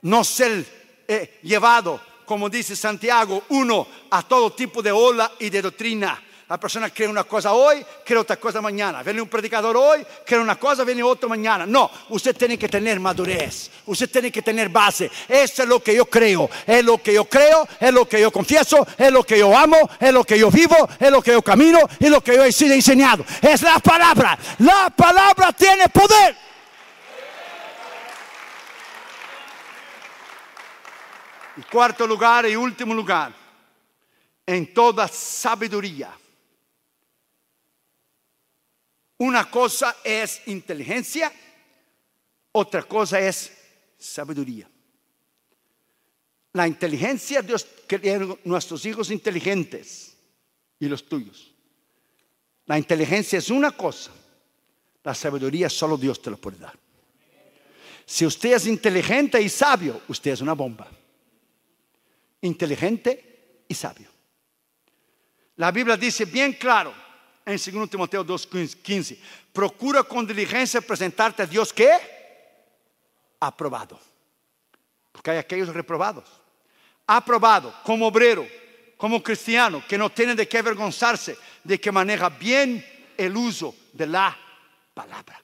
No 0.00 0.24
ser 0.24 1.04
eh, 1.06 1.38
llevado 1.42 2.00
como 2.32 2.48
dice 2.48 2.74
Santiago, 2.74 3.42
uno 3.50 3.86
a 4.08 4.22
todo 4.22 4.52
tipo 4.52 4.80
de 4.80 4.90
ola 4.90 5.32
y 5.38 5.50
de 5.50 5.60
doctrina. 5.60 6.18
La 6.48 6.58
persona 6.58 6.88
cree 6.88 7.06
una 7.06 7.24
cosa 7.24 7.52
hoy, 7.52 7.84
cree 8.06 8.18
otra 8.18 8.36
cosa 8.36 8.62
mañana. 8.62 9.02
Viene 9.02 9.20
un 9.20 9.28
predicador 9.28 9.76
hoy, 9.76 10.02
cree 10.24 10.40
una 10.40 10.58
cosa, 10.58 10.82
viene 10.82 11.02
otro 11.02 11.28
mañana. 11.28 11.66
No, 11.66 11.90
usted 12.08 12.34
tiene 12.34 12.56
que 12.56 12.70
tener 12.70 12.98
madurez, 12.98 13.70
usted 13.84 14.10
tiene 14.10 14.32
que 14.32 14.40
tener 14.40 14.70
base. 14.70 15.10
Eso 15.28 15.62
es 15.62 15.68
lo 15.68 15.82
que 15.82 15.94
yo 15.94 16.06
creo, 16.06 16.48
es 16.66 16.82
lo 16.82 16.96
que 16.96 17.12
yo 17.12 17.26
creo, 17.26 17.68
es 17.78 17.92
lo 17.92 18.08
que 18.08 18.22
yo 18.22 18.32
confieso, 18.32 18.86
es 18.96 19.12
lo 19.12 19.24
que 19.24 19.38
yo 19.38 19.54
amo, 19.54 19.90
es 20.00 20.10
lo 20.10 20.24
que 20.24 20.38
yo 20.38 20.50
vivo, 20.50 20.88
es 20.98 21.10
lo 21.10 21.20
que 21.20 21.32
yo 21.32 21.42
camino 21.42 21.80
y 22.00 22.08
lo 22.08 22.22
que 22.22 22.34
yo 22.34 22.44
he 22.44 22.50
sido 22.50 22.72
enseñado. 22.72 23.26
Es 23.42 23.60
la 23.60 23.78
palabra. 23.78 24.38
La 24.60 24.88
palabra 24.88 25.52
tiene 25.52 25.90
poder. 25.90 26.34
Y 31.56 31.62
cuarto 31.62 32.06
lugar 32.06 32.46
y 32.46 32.56
último 32.56 32.94
lugar, 32.94 33.34
en 34.46 34.72
toda 34.72 35.06
sabiduría. 35.08 36.10
Una 39.18 39.50
cosa 39.50 39.96
es 40.02 40.42
inteligencia, 40.46 41.30
otra 42.52 42.82
cosa 42.82 43.20
es 43.20 43.52
sabiduría. 43.98 44.68
La 46.54 46.66
inteligencia, 46.66 47.42
Dios 47.42 47.66
quería 47.86 48.18
nuestros 48.44 48.84
hijos 48.84 49.10
inteligentes 49.10 50.16
y 50.78 50.86
los 50.86 51.06
tuyos. 51.08 51.52
La 52.66 52.78
inteligencia 52.78 53.38
es 53.38 53.50
una 53.50 53.72
cosa, 53.72 54.10
la 55.04 55.14
sabiduría 55.14 55.68
solo 55.68 55.96
Dios 55.96 56.20
te 56.20 56.30
lo 56.30 56.36
puede 56.36 56.58
dar. 56.58 56.78
Si 58.06 58.26
usted 58.26 58.54
es 58.54 58.66
inteligente 58.66 59.40
y 59.40 59.48
sabio, 59.48 60.02
usted 60.08 60.32
es 60.32 60.40
una 60.40 60.54
bomba 60.54 60.90
inteligente 62.42 63.64
y 63.68 63.74
sabio. 63.74 64.08
La 65.56 65.70
Biblia 65.70 65.96
dice 65.96 66.24
bien 66.24 66.52
claro 66.52 66.92
en 67.44 67.56
2 67.56 67.90
Timoteo 67.90 68.24
2:15, 68.24 69.18
procura 69.52 70.02
con 70.02 70.26
diligencia 70.26 70.80
presentarte 70.80 71.42
a 71.42 71.46
Dios 71.46 71.72
que 71.72 71.90
aprobado. 73.40 73.98
Porque 75.10 75.32
hay 75.32 75.38
aquellos 75.38 75.68
reprobados. 75.68 76.24
Aprobado 77.06 77.74
como 77.84 78.06
obrero, 78.06 78.46
como 78.96 79.22
cristiano, 79.22 79.82
que 79.88 79.98
no 79.98 80.10
tiene 80.10 80.34
de 80.34 80.46
qué 80.46 80.58
avergonzarse, 80.58 81.36
de 81.64 81.80
que 81.80 81.90
maneja 81.90 82.28
bien 82.28 82.84
el 83.16 83.36
uso 83.36 83.74
de 83.92 84.06
la 84.06 84.36
palabra. 84.94 85.42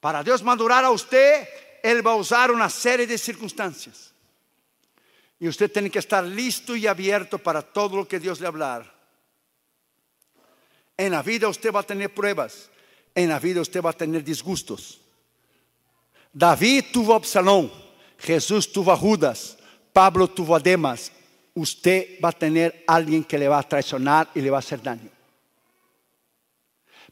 Para 0.00 0.22
Dios 0.24 0.42
madurar 0.42 0.84
a 0.84 0.90
usted, 0.90 1.46
Él 1.82 2.04
va 2.04 2.12
a 2.12 2.16
usar 2.16 2.50
una 2.50 2.68
serie 2.68 3.06
de 3.06 3.18
circunstancias. 3.18 4.11
Y 5.42 5.48
usted 5.48 5.72
tiene 5.72 5.90
que 5.90 5.98
estar 5.98 6.22
listo 6.22 6.76
y 6.76 6.86
abierto 6.86 7.36
para 7.36 7.62
todo 7.62 7.96
lo 7.96 8.06
que 8.06 8.20
Dios 8.20 8.40
le 8.40 8.46
hablar. 8.46 8.88
En 10.96 11.10
la 11.10 11.20
vida 11.20 11.48
usted 11.48 11.72
va 11.72 11.80
a 11.80 11.82
tener 11.82 12.14
pruebas. 12.14 12.70
En 13.12 13.28
la 13.28 13.40
vida 13.40 13.60
usted 13.60 13.82
va 13.82 13.90
a 13.90 13.92
tener 13.92 14.22
disgustos. 14.22 15.00
David 16.32 16.84
tuvo 16.92 17.14
a 17.14 17.16
Absalón. 17.16 17.72
Jesús 18.20 18.70
tuvo 18.70 18.92
a 18.92 18.96
Judas. 18.96 19.58
Pablo 19.92 20.28
tuvo 20.28 20.54
a 20.54 20.60
Demas. 20.60 21.10
Usted 21.54 22.20
va 22.24 22.28
a 22.28 22.38
tener 22.38 22.84
a 22.86 22.94
alguien 22.94 23.24
que 23.24 23.36
le 23.36 23.48
va 23.48 23.58
a 23.58 23.68
traicionar 23.68 24.30
y 24.36 24.40
le 24.42 24.48
va 24.48 24.58
a 24.58 24.60
hacer 24.60 24.80
daño. 24.80 25.10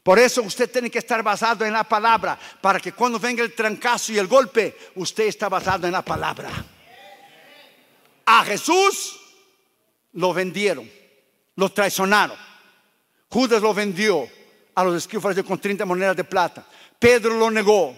Por 0.01 0.19
eso 0.19 0.41
usted 0.41 0.71
tiene 0.71 0.89
que 0.89 0.99
estar 0.99 1.21
basado 1.21 1.65
en 1.65 1.73
la 1.73 1.83
palabra, 1.83 2.39
para 2.61 2.79
que 2.79 2.93
cuando 2.93 3.19
venga 3.19 3.43
el 3.43 3.53
trancazo 3.53 4.13
y 4.13 4.19
el 4.19 4.27
golpe, 4.27 4.77
usted 4.95 5.25
está 5.25 5.49
basado 5.49 5.85
en 5.85 5.91
la 5.91 6.01
palabra. 6.01 6.49
A 8.33 8.45
Jesús 8.45 9.19
lo 10.13 10.33
vendieron, 10.33 10.89
lo 11.57 11.67
traicionaron. 11.67 12.37
Judas 13.27 13.61
lo 13.61 13.73
vendió 13.73 14.25
a 14.73 14.85
los 14.85 14.95
escribas 14.95 15.35
con 15.43 15.59
30 15.59 15.83
monedas 15.83 16.15
de 16.15 16.23
plata. 16.23 16.65
Pedro 16.97 17.37
lo 17.37 17.51
negó. 17.51 17.93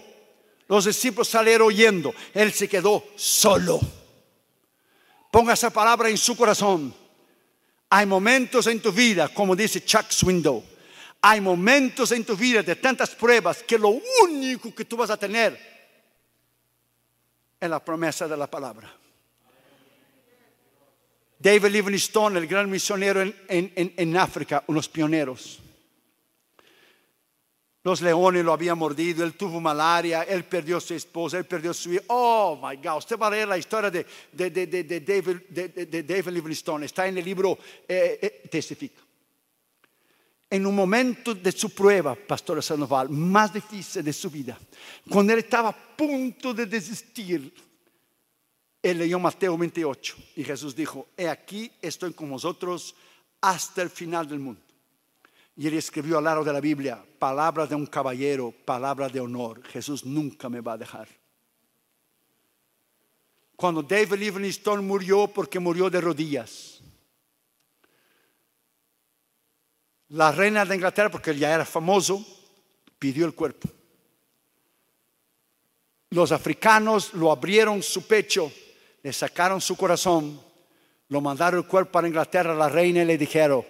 Los 0.68 0.86
discípulos 0.86 1.28
salieron 1.28 1.68
oyendo. 1.68 2.16
Él 2.34 2.52
se 2.52 2.68
quedó 2.68 3.04
solo. 3.16 3.80
Ponga 5.30 5.54
esa 5.54 5.70
palabra 5.70 6.10
en 6.10 6.18
su 6.18 6.36
corazón. 6.36 6.92
Hay 7.92 8.08
momentos 8.08 8.66
en 8.66 8.82
tu 8.82 8.92
vida, 8.92 9.28
como 9.28 9.56
dice 9.56 9.86
Chuck 9.86 10.10
Swindoll, 10.10 10.64
hay 11.22 11.42
momentos 11.42 12.12
en 12.12 12.26
tu 12.26 12.36
vida 12.36 12.64
de 12.64 12.76
tantas 12.78 13.12
pruebas 13.12 13.62
que 13.62 13.78
lo 13.78 14.00
único 14.24 14.74
que 14.74 14.86
tú 14.86 14.98
vas 14.98 15.12
a 15.12 15.18
tener 15.18 15.60
es 17.60 17.70
la 17.70 17.86
promesa 17.86 18.28
de 18.28 18.36
la 18.36 18.50
palabra. 18.50 19.03
David 21.44 21.72
Livingstone, 21.72 22.40
el 22.40 22.48
gran 22.48 22.70
misionero 22.70 23.22
en, 23.22 23.34
en 23.50 24.18
África, 24.18 24.64
unos 24.68 24.88
pioneros. 24.88 25.60
Los 27.84 28.02
leones 28.02 28.46
lo 28.46 28.54
habían 28.54 28.78
mordido, 28.78 29.26
él 29.26 29.34
tuvo 29.34 29.60
malaria, 29.60 30.24
él 30.24 30.46
perdió 30.46 30.80
su 30.80 30.94
esposa, 30.94 31.38
él 31.38 31.44
perdió 31.44 31.74
su 31.74 31.92
hijo. 31.92 32.04
Oh 32.08 32.58
my 32.64 32.78
God, 32.78 33.00
usted 33.00 33.18
va 33.18 33.28
a 33.28 33.32
leer 33.32 33.50
la 33.50 33.58
historia 33.58 33.92
de, 33.92 34.06
de, 34.32 34.50
de, 34.50 35.00
David, 35.02 36.06
David, 36.06 36.32
Livingstone, 36.32 36.86
está 36.86 37.08
en 37.08 37.18
el 37.18 37.26
libro 37.26 37.58
eh, 37.90 38.20
eh, 38.22 38.48
Testifica. 38.50 39.02
En 40.50 40.66
un 40.66 40.74
momento 40.74 41.36
de 41.36 41.52
su 41.52 41.72
prueba, 41.72 42.16
Pastor 42.16 42.64
Sandoval, 42.64 43.10
más 43.10 43.52
difícil 43.52 44.02
de 44.02 44.14
su 44.14 44.30
vida, 44.30 44.58
cuando 45.10 45.34
él 45.34 45.40
estaba 45.40 45.70
a 45.70 45.76
punto 45.98 46.54
de 46.54 46.68
desistir, 46.68 47.54
él 48.84 48.98
leyó 48.98 49.18
Mateo 49.18 49.58
28 49.58 50.18
y 50.36 50.44
Jesús 50.44 50.76
dijo: 50.76 51.08
He 51.16 51.30
aquí 51.30 51.72
estoy 51.82 52.14
con 52.14 52.30
vosotros 52.30 52.94
hasta 53.40 53.82
el 53.82 53.90
final 53.90 54.28
del 54.28 54.40
mundo. 54.40 54.62
Y 55.56 55.68
él 55.68 55.76
escribió 55.76 56.18
al 56.18 56.26
lado 56.26 56.44
de 56.44 56.52
la 56.52 56.60
Biblia, 56.60 57.04
palabra 57.18 57.66
de 57.66 57.76
un 57.76 57.86
caballero, 57.86 58.54
palabra 58.66 59.08
de 59.08 59.22
honor. 59.22 59.64
Jesús 59.68 60.06
nunca 60.06 60.50
me 60.50 60.60
va 60.60 60.74
a 60.74 60.78
dejar. 60.78 61.08
Cuando 63.56 63.84
David 63.84 64.16
Livingstone 64.18 64.82
murió 64.82 65.28
porque 65.28 65.60
murió 65.60 65.90
de 65.90 66.02
rodillas. 66.02 66.82
La 70.10 70.32
reina 70.32 70.66
de 70.66 70.76
Inglaterra, 70.76 71.10
porque 71.10 71.32
él 71.32 71.40
ya 71.40 71.54
era 71.54 71.66
famoso, 71.66 72.26
pidió 73.00 73.26
el 73.26 73.34
cuerpo. 73.34 73.70
Los 76.10 76.32
africanos 76.32 77.14
lo 77.14 77.32
abrieron 77.32 77.82
su 77.82 78.06
pecho, 78.06 78.52
le 79.04 79.12
sacaron 79.12 79.60
su 79.60 79.76
corazón, 79.76 80.40
lo 81.10 81.22
mandaron 81.22 81.60
el 81.60 81.68
cuerpo 81.68 81.92
para 81.92 82.08
Inglaterra 82.08 82.56
la 82.56 82.70
reina 82.70 83.04
y 83.04 83.06
le 83.06 83.18
dijeron, 83.18 83.64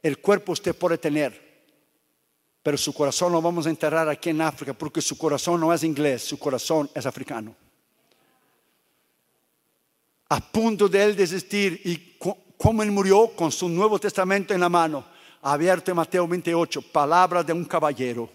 el 0.00 0.18
cuerpo 0.18 0.52
usted 0.52 0.76
puede 0.76 0.96
tener, 0.96 1.66
pero 2.62 2.78
su 2.78 2.94
corazón 2.94 3.32
lo 3.32 3.42
vamos 3.42 3.66
a 3.66 3.70
enterrar 3.70 4.08
aquí 4.08 4.30
en 4.30 4.40
África 4.40 4.72
porque 4.72 5.02
su 5.02 5.18
corazón 5.18 5.60
no 5.60 5.74
es 5.74 5.82
inglés, 5.82 6.22
su 6.22 6.38
corazón 6.38 6.88
es 6.94 7.04
africano. 7.04 7.54
A 10.28 10.40
punto 10.40 10.88
de 10.88 11.02
él 11.02 11.16
desistir 11.16 11.80
y 11.84 12.16
como 12.56 12.82
él 12.82 12.90
murió 12.92 13.28
con 13.34 13.50
su 13.50 13.68
Nuevo 13.68 13.98
Testamento 13.98 14.54
en 14.54 14.60
la 14.60 14.68
mano, 14.68 15.04
abierto 15.42 15.90
en 15.90 15.96
Mateo 15.96 16.26
28, 16.26 16.82
palabra 16.92 17.42
de 17.42 17.52
un 17.52 17.64
caballero. 17.64 18.30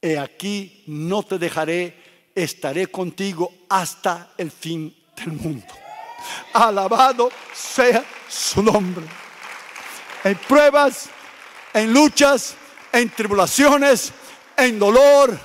He 0.00 0.18
aquí 0.18 0.82
no 0.86 1.22
te 1.22 1.38
dejaré, 1.38 2.30
estaré 2.34 2.86
contigo 2.88 3.52
hasta 3.68 4.32
el 4.36 4.50
fin 4.50 5.01
del 5.16 5.32
mundo. 5.32 5.74
Alabado 6.52 7.30
sea 7.52 8.04
su 8.28 8.62
nombre 8.62 9.04
en 10.24 10.36
pruebas, 10.36 11.08
en 11.72 11.92
luchas, 11.92 12.54
en 12.92 13.10
tribulaciones, 13.10 14.12
en 14.56 14.78
dolor, 14.78 15.38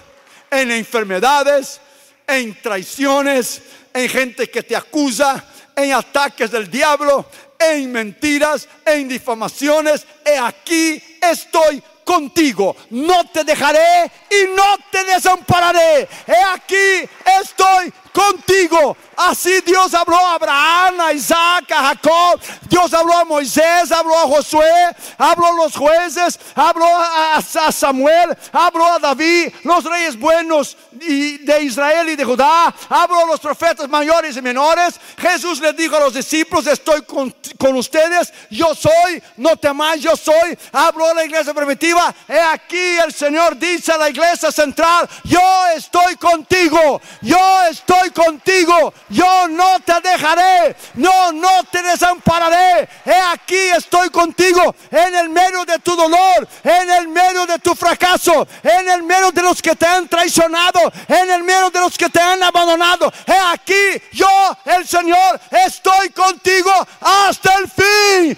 en 0.51 0.71
enfermedades, 0.71 1.81
en 2.27 2.59
traiciones, 2.61 3.61
en 3.93 4.09
gente 4.09 4.49
que 4.49 4.63
te 4.63 4.75
acusa, 4.75 5.43
en 5.75 5.93
ataques 5.93 6.51
del 6.51 6.69
diablo, 6.69 7.25
en 7.57 7.91
mentiras, 7.91 8.67
en 8.85 9.07
difamaciones. 9.07 10.05
He 10.25 10.37
aquí 10.37 11.01
estoy 11.21 11.81
contigo, 12.03 12.75
no 12.91 13.25
te 13.29 13.43
dejaré 13.43 14.11
y 14.29 14.55
no 14.55 14.77
te 14.91 15.03
desampararé. 15.03 16.07
He 16.27 16.43
aquí 16.53 17.09
estoy 17.41 17.91
contigo. 18.17 18.97
Así 19.15 19.61
Dios 19.61 19.93
habló 19.93 20.15
a 20.15 20.35
Abraham, 20.35 20.99
a 21.01 21.13
Isaac, 21.13 21.71
a 21.71 21.87
Jacob. 21.89 22.39
Dios 22.69 22.93
habló 22.93 23.13
a 23.13 23.25
Moisés, 23.25 23.91
habló 23.91 24.15
a 24.15 24.27
Josué, 24.27 24.95
habló 25.17 25.47
a 25.47 25.53
los 25.53 25.75
jueces, 25.75 26.39
habló 26.55 26.85
a, 26.87 27.41
Samuel, 27.71 28.35
habló 28.51 28.85
a 28.85 28.99
David, 28.99 29.53
los 29.63 29.83
reyes 29.83 30.19
buenos 30.19 30.77
de 30.91 31.61
Israel 31.61 32.09
y 32.09 32.15
de 32.15 32.25
Judá, 32.25 32.73
habló 32.89 33.23
a 33.23 33.25
los 33.25 33.39
profetas 33.39 33.87
mayores 33.87 34.35
y 34.37 34.41
menores. 34.41 34.99
Jesús 35.17 35.59
le 35.59 35.73
dijo 35.73 35.95
a 35.95 36.01
los 36.01 36.13
discípulos, 36.13 36.67
estoy 36.67 37.01
con, 37.03 37.35
con 37.57 37.75
ustedes, 37.75 38.33
yo 38.49 38.73
soy, 38.75 39.21
no 39.37 39.57
temáis, 39.57 40.01
yo 40.01 40.15
soy. 40.15 40.57
Habló 40.71 41.09
a 41.09 41.13
la 41.13 41.25
iglesia 41.25 41.53
primitiva, 41.53 42.13
he 42.27 42.39
aquí 42.39 42.97
el 43.03 43.13
Señor 43.13 43.57
dice 43.57 43.91
a 43.91 43.97
la 43.97 44.09
iglesia 44.09 44.51
central, 44.51 45.07
yo 45.23 45.67
estoy 45.75 46.15
contigo, 46.15 47.01
yo 47.21 47.63
estoy 47.69 48.06
contigo 48.11 48.93
yo 49.09 49.47
no 49.47 49.79
te 49.79 49.99
dejaré, 50.01 50.75
no, 50.95 51.31
no 51.31 51.63
te 51.71 51.81
desampararé. 51.81 52.87
He 53.05 53.15
aquí 53.33 53.69
estoy 53.75 54.09
contigo 54.09 54.75
en 54.91 55.15
el 55.15 55.29
medio 55.29 55.65
de 55.65 55.79
tu 55.79 55.95
dolor, 55.95 56.47
en 56.63 56.89
el 56.89 57.07
medio 57.07 57.45
de 57.45 57.59
tu 57.59 57.75
fracaso, 57.75 58.47
en 58.63 58.89
el 58.89 59.03
medio 59.03 59.31
de 59.31 59.41
los 59.41 59.61
que 59.61 59.75
te 59.75 59.85
han 59.85 60.07
traicionado, 60.07 60.79
en 61.07 61.31
el 61.31 61.43
medio 61.43 61.69
de 61.69 61.79
los 61.79 61.97
que 61.97 62.09
te 62.09 62.19
han 62.19 62.41
abandonado. 62.43 63.11
He 63.25 63.53
aquí 63.53 64.01
yo, 64.11 64.57
el 64.65 64.87
Señor, 64.87 65.39
estoy 65.51 66.09
contigo 66.09 66.71
hasta 67.01 67.53
el 67.55 67.69
fin. 67.69 68.37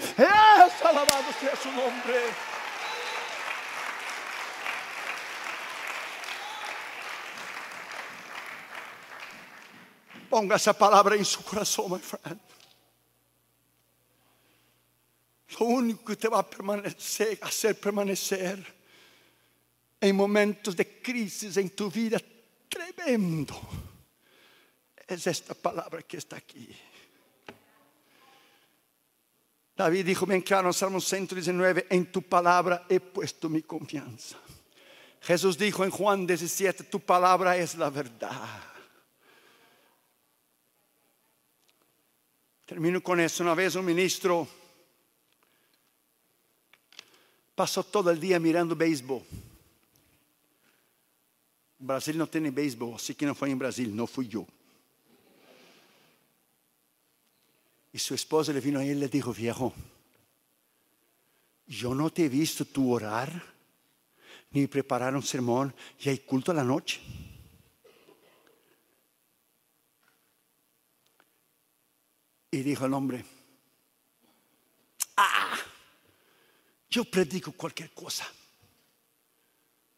Alabado 0.83 1.25
sea 1.39 1.51
su 1.61 1.69
nombre. 1.71 2.48
Ponga 10.29 10.55
esa 10.55 10.73
palabra 10.73 11.15
en 11.15 11.25
su 11.25 11.43
corazón, 11.43 11.91
my 11.91 11.99
friend. 11.99 12.39
Lo 15.59 15.65
único 15.65 16.05
que 16.05 16.15
te 16.15 16.27
va 16.27 16.39
a 16.39 16.49
permanecer, 16.49 17.39
hacer 17.41 17.79
permanecer 17.79 18.79
en 19.99 20.15
momentos 20.15 20.75
de 20.75 21.01
crisis 21.01 21.57
en 21.57 21.71
tu 21.71 21.89
vida 21.89 22.19
tremendo 22.69 23.59
es 25.07 25.25
esta 25.25 25.55
palabra 25.55 26.03
que 26.03 26.17
está 26.17 26.37
aquí. 26.37 26.69
David 29.75 30.05
dijo 30.05 30.25
bien 30.25 30.41
claro 30.41 30.67
en 30.67 30.73
Salmo 30.73 31.01
119, 31.01 31.87
en 31.89 32.11
tu 32.11 32.21
palabra 32.21 32.85
he 32.89 32.99
puesto 32.99 33.49
mi 33.49 33.63
confianza. 33.63 34.37
Jesús 35.21 35.57
dijo 35.57 35.83
en 35.83 35.89
Juan 35.89 36.27
17, 36.27 36.83
tu 36.85 36.99
palabra 36.99 37.57
es 37.57 37.75
la 37.75 37.89
verdad. 37.89 38.68
Termino 42.69 43.01
con 43.01 43.19
eso. 43.19 43.41
Una 43.41 43.55
vez 43.55 43.73
un 43.73 43.83
ministro 43.83 44.47
pasó 47.55 47.83
todo 47.83 48.11
el 48.11 48.19
día 48.19 48.39
mirando 48.39 48.75
béisbol. 48.75 49.23
Brasil 51.79 52.15
no 52.15 52.27
tiene 52.27 52.51
béisbol, 52.51 52.93
así 52.93 53.15
que 53.15 53.25
no 53.25 53.33
fue 53.33 53.49
en 53.49 53.57
Brasil, 53.57 53.95
no 53.95 54.05
fui 54.05 54.27
yo. 54.27 54.45
Y 57.91 57.97
su 57.97 58.13
esposa 58.13 58.53
le 58.53 58.61
vino 58.61 58.77
a 58.77 58.85
él 58.85 58.97
y 58.97 58.99
le 58.99 59.07
dijo, 59.07 59.33
viejo, 59.33 59.73
yo 61.65 61.95
no 61.95 62.11
te 62.11 62.25
he 62.25 62.29
visto 62.29 62.65
tú 62.65 62.93
orar, 62.93 63.45
ni 64.51 64.67
preparar 64.67 65.15
un 65.15 65.23
sermón, 65.23 65.73
y 65.99 66.09
hay 66.09 66.19
culto 66.19 66.51
a 66.51 66.55
la 66.55 66.63
noche. 66.63 67.01
Y 72.51 72.63
dijo 72.63 72.85
el 72.85 72.93
hombre, 72.93 73.23
ah, 75.17 75.57
yo 76.89 77.05
predico 77.05 77.51
cualquier 77.51 77.91
cosa. 77.93 78.27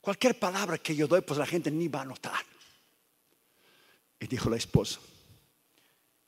Cualquier 0.01 0.37
palabra 0.37 0.77
que 0.77 0.95
yo 0.95 1.07
doy, 1.07 1.21
pues 1.21 1.39
la 1.39 1.45
gente 1.45 1.71
ni 1.71 1.87
va 1.87 2.01
a 2.01 2.05
notar. 2.05 2.43
Y 4.19 4.27
dijo 4.27 4.49
la 4.49 4.57
esposa, 4.57 4.99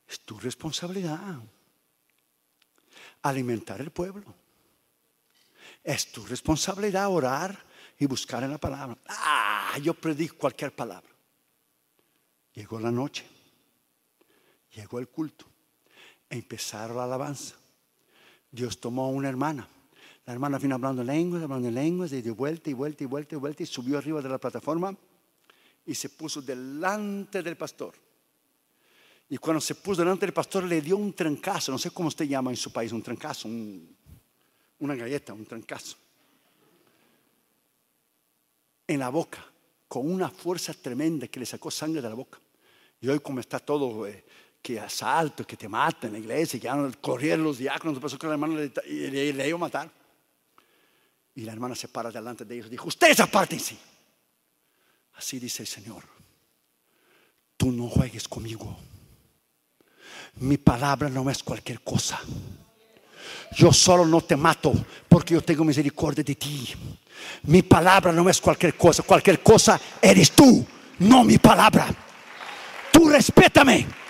es 0.06 0.20
tu 0.20 0.38
responsabilidad 0.38 1.38
alimentar 3.22 3.80
el 3.80 3.90
pueblo. 3.90 4.34
Es 5.82 6.10
tu 6.10 6.24
responsabilidad 6.24 7.08
orar 7.10 7.62
y 7.98 8.06
buscar 8.06 8.42
en 8.42 8.50
la 8.52 8.58
palabra. 8.58 8.96
Ah, 9.08 9.76
yo 9.82 9.92
predico 9.92 10.36
cualquier 10.38 10.74
palabra. 10.74 11.10
Llegó 12.54 12.80
la 12.80 12.90
noche, 12.90 13.26
llegó 14.70 14.98
el 14.98 15.08
culto 15.08 15.53
empezaron 16.30 16.96
la 16.96 17.04
alabanza. 17.04 17.56
Dios 18.50 18.78
tomó 18.78 19.06
a 19.06 19.08
una 19.08 19.28
hermana. 19.28 19.68
La 20.26 20.32
hermana 20.32 20.58
vino 20.58 20.74
hablando 20.74 21.04
lenguas, 21.04 21.42
hablando 21.42 21.70
lenguas, 21.70 22.12
y 22.12 22.22
de 22.22 22.30
vuelta 22.30 22.70
y 22.70 22.72
vuelta 22.72 23.04
y 23.04 23.06
vuelta 23.06 23.34
y 23.34 23.38
vuelta, 23.38 23.62
y 23.62 23.66
subió 23.66 23.98
arriba 23.98 24.22
de 24.22 24.28
la 24.28 24.38
plataforma 24.38 24.96
y 25.86 25.94
se 25.94 26.08
puso 26.08 26.40
delante 26.40 27.42
del 27.42 27.56
pastor. 27.56 27.94
Y 29.28 29.38
cuando 29.38 29.60
se 29.60 29.74
puso 29.74 30.02
delante 30.02 30.26
del 30.26 30.32
pastor 30.32 30.64
le 30.64 30.80
dio 30.80 30.96
un 30.96 31.12
trancazo, 31.12 31.72
no 31.72 31.78
sé 31.78 31.90
cómo 31.90 32.08
usted 32.08 32.26
llama 32.26 32.50
en 32.50 32.56
su 32.56 32.72
país, 32.72 32.92
un 32.92 33.02
trancazo, 33.02 33.48
una 33.48 34.94
galleta, 34.94 35.32
un 35.32 35.46
trancazo. 35.46 35.96
En 38.86 38.98
la 38.98 39.08
boca, 39.08 39.44
con 39.88 40.10
una 40.10 40.28
fuerza 40.28 40.74
tremenda 40.74 41.26
que 41.28 41.40
le 41.40 41.46
sacó 41.46 41.70
sangre 41.70 42.02
de 42.02 42.08
la 42.08 42.14
boca. 42.14 42.38
Y 43.00 43.08
hoy 43.08 43.20
como 43.20 43.40
está 43.40 43.58
todo, 43.58 44.06
eh, 44.06 44.24
que 44.64 44.80
asalto, 44.80 45.46
que 45.46 45.58
te 45.58 45.68
matan 45.68 46.08
en 46.08 46.12
la 46.14 46.18
iglesia, 46.20 46.58
que 46.58 46.66
van 46.66 46.86
a 46.86 46.92
correr 46.92 47.38
los 47.38 47.58
diáconos, 47.58 47.98
pasó 47.98 48.18
que 48.18 48.26
la 48.26 48.32
hermana 48.32 48.54
le, 48.54 48.72
le, 49.10 49.32
le, 49.34 49.48
iba 49.48 49.56
a 49.56 49.60
matar. 49.60 49.90
Y 51.34 51.42
la 51.42 51.52
hermana 51.52 51.74
se 51.74 51.88
para 51.88 52.10
delante 52.10 52.46
de 52.46 52.54
ellos 52.54 52.68
y 52.68 52.70
dijo, 52.70 52.88
ustedes 52.88 53.20
apártense. 53.20 53.76
Así 55.16 55.38
dice 55.38 55.64
el 55.64 55.66
Señor, 55.66 56.02
tú 57.58 57.72
no 57.72 57.88
juegues 57.90 58.26
conmigo. 58.26 58.74
Mi 60.36 60.56
palabra 60.56 61.10
no 61.10 61.28
es 61.28 61.42
cualquier 61.42 61.82
cosa. 61.82 62.18
Yo 63.54 63.70
solo 63.70 64.06
no 64.06 64.22
te 64.22 64.34
mato 64.34 64.72
porque 65.06 65.34
yo 65.34 65.42
tengo 65.42 65.62
misericordia 65.62 66.24
de 66.24 66.36
ti. 66.36 66.72
Mi 67.42 67.60
palabra 67.60 68.12
no 68.12 68.30
es 68.30 68.40
cualquier 68.40 68.78
cosa. 68.78 69.02
Cualquier 69.02 69.42
cosa 69.42 69.78
eres 70.00 70.32
tú, 70.32 70.66
no 71.00 71.22
mi 71.22 71.36
palabra. 71.36 71.86
Tú 72.90 73.10
respétame. 73.10 74.03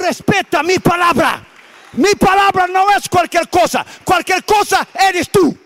Respeta 0.00 0.62
mi 0.62 0.78
palabra. 0.78 1.46
Mi 1.92 2.14
palabra 2.14 2.66
no 2.66 2.90
es 2.90 3.08
cualquier 3.08 3.48
cosa. 3.48 3.84
Cualquier 4.04 4.44
cosa 4.44 4.86
eres 5.08 5.30
tú. 5.30 5.56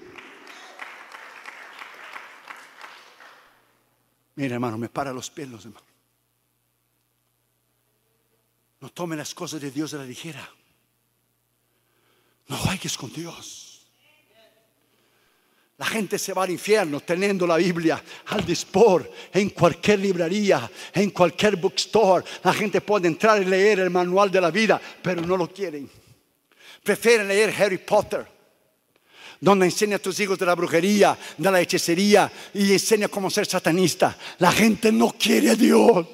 Mira, 4.36 4.54
hermano, 4.54 4.78
me 4.78 4.88
para 4.88 5.12
los 5.12 5.30
pelos, 5.30 5.64
hermano. 5.64 5.86
No 8.80 8.90
tome 8.90 9.16
las 9.16 9.34
cosas 9.34 9.60
de 9.60 9.70
Dios 9.70 9.94
a 9.94 9.98
la 9.98 10.04
ligera. 10.04 10.46
No 12.48 12.56
juegues 12.56 12.96
con 12.98 13.12
Dios. 13.12 13.73
La 15.78 15.86
gente 15.86 16.18
se 16.18 16.32
va 16.32 16.44
al 16.44 16.50
infierno 16.50 17.00
teniendo 17.00 17.46
la 17.46 17.56
Biblia 17.56 18.02
al 18.26 18.46
dispor 18.46 19.10
en 19.32 19.50
cualquier 19.50 19.98
librería, 19.98 20.70
en 20.92 21.10
cualquier 21.10 21.56
bookstore. 21.56 22.24
La 22.44 22.54
gente 22.54 22.80
puede 22.80 23.08
entrar 23.08 23.42
y 23.42 23.44
leer 23.44 23.80
el 23.80 23.90
manual 23.90 24.30
de 24.30 24.40
la 24.40 24.52
vida, 24.52 24.80
pero 25.02 25.20
no 25.22 25.36
lo 25.36 25.52
quieren. 25.52 25.90
Prefieren 26.82 27.26
leer 27.26 27.52
Harry 27.58 27.78
Potter, 27.78 28.24
donde 29.40 29.66
enseña 29.66 29.96
a 29.96 29.98
tus 29.98 30.20
hijos 30.20 30.38
de 30.38 30.46
la 30.46 30.54
brujería, 30.54 31.18
de 31.36 31.50
la 31.50 31.60
hechicería 31.60 32.30
y 32.52 32.72
enseña 32.72 33.08
cómo 33.08 33.28
ser 33.28 33.46
satanista. 33.46 34.16
La 34.38 34.52
gente 34.52 34.92
no 34.92 35.12
quiere 35.18 35.50
a 35.50 35.56
Dios. 35.56 36.06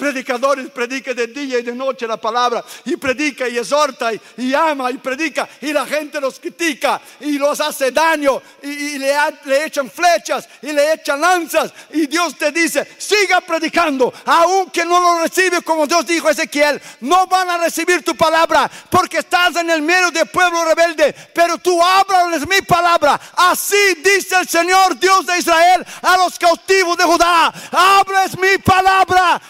Predicadores 0.00 0.70
predica 0.70 1.12
de 1.12 1.26
día 1.26 1.58
y 1.58 1.62
de 1.62 1.74
noche 1.74 2.06
la 2.06 2.16
palabra 2.16 2.64
y 2.86 2.96
predica 2.96 3.46
y 3.46 3.58
exhorta 3.58 4.10
y, 4.38 4.54
ama 4.54 4.90
y 4.90 4.96
predica 4.96 5.46
y 5.60 5.74
la 5.74 5.84
gente 5.84 6.18
los 6.18 6.40
critica 6.40 6.98
y 7.20 7.36
los 7.36 7.60
hace 7.60 7.90
daño 7.90 8.40
y, 8.62 8.96
le, 8.96 9.14
echan 9.62 9.90
flechas 9.90 10.48
y 10.62 10.72
le 10.72 10.94
echan 10.94 11.20
lanzas 11.20 11.70
y 11.90 12.06
Dios 12.06 12.34
te 12.38 12.50
dice 12.50 12.88
siga 12.96 13.42
predicando 13.42 14.10
aunque 14.24 14.86
no 14.86 14.98
lo 15.00 15.22
recibe 15.22 15.60
como 15.60 15.86
Dios 15.86 16.06
dijo 16.06 16.28
a 16.28 16.30
Ezequiel 16.30 16.80
no 17.00 17.26
van 17.26 17.50
a 17.50 17.58
recibir 17.58 18.02
tu 18.02 18.16
palabra 18.16 18.70
porque 18.88 19.18
estás 19.18 19.54
en 19.56 19.68
el 19.68 19.82
medio 19.82 20.10
del 20.10 20.28
pueblo 20.28 20.64
rebelde 20.64 21.14
pero 21.34 21.58
tú 21.58 21.78
háblales 21.82 22.48
mi 22.48 22.62
palabra. 22.62 23.20
Así 23.36 23.94
dice 24.02 24.38
el 24.40 24.48
Señor 24.48 24.98
Dios 24.98 25.26
de 25.26 25.38
Israel 25.38 25.84
a 26.00 26.16
los 26.16 26.38
cautivos 26.38 26.96
de 26.96 27.04
Judá 27.04 27.52
hables 27.70 28.38
mi 28.38 28.56
palabra 28.58 29.40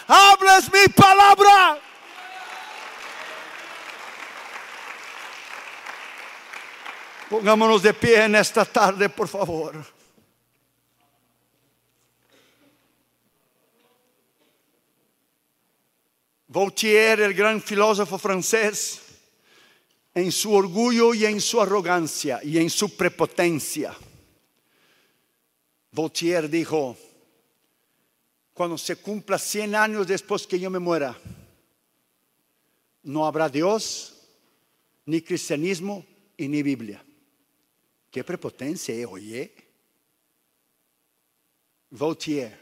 es 0.49 0.71
mi 0.71 0.87
palabra. 0.93 1.79
Pongámonos 7.29 7.81
de 7.81 7.93
pie 7.93 8.25
en 8.25 8.35
esta 8.35 8.65
tarde, 8.65 9.07
por 9.09 9.27
favor. 9.27 9.85
Voltaire, 16.47 17.23
el 17.23 17.33
gran 17.33 17.61
filósofo 17.61 18.17
francés, 18.17 19.01
en 20.13 20.31
su 20.31 20.53
orgullo 20.53 21.13
y 21.13 21.25
en 21.25 21.39
su 21.39 21.61
arrogancia 21.61 22.41
y 22.43 22.57
en 22.57 22.69
su 22.69 22.97
prepotencia, 22.97 23.95
Voltaire 25.93 26.47
dijo, 26.47 26.97
cuando 28.61 28.77
se 28.77 28.95
cumpla 28.95 29.39
100 29.39 29.73
años 29.73 30.05
después 30.05 30.45
que 30.45 30.59
yo 30.59 30.69
me 30.69 30.77
muera, 30.77 31.17
no 33.01 33.25
habrá 33.25 33.49
Dios, 33.49 34.21
ni 35.03 35.19
cristianismo 35.19 36.05
y 36.37 36.47
ni 36.47 36.61
Biblia. 36.61 37.03
Qué 38.11 38.23
prepotencia, 38.23 38.93
¿eh? 38.93 39.03
oye. 39.03 39.51
Voltaire, 41.89 42.55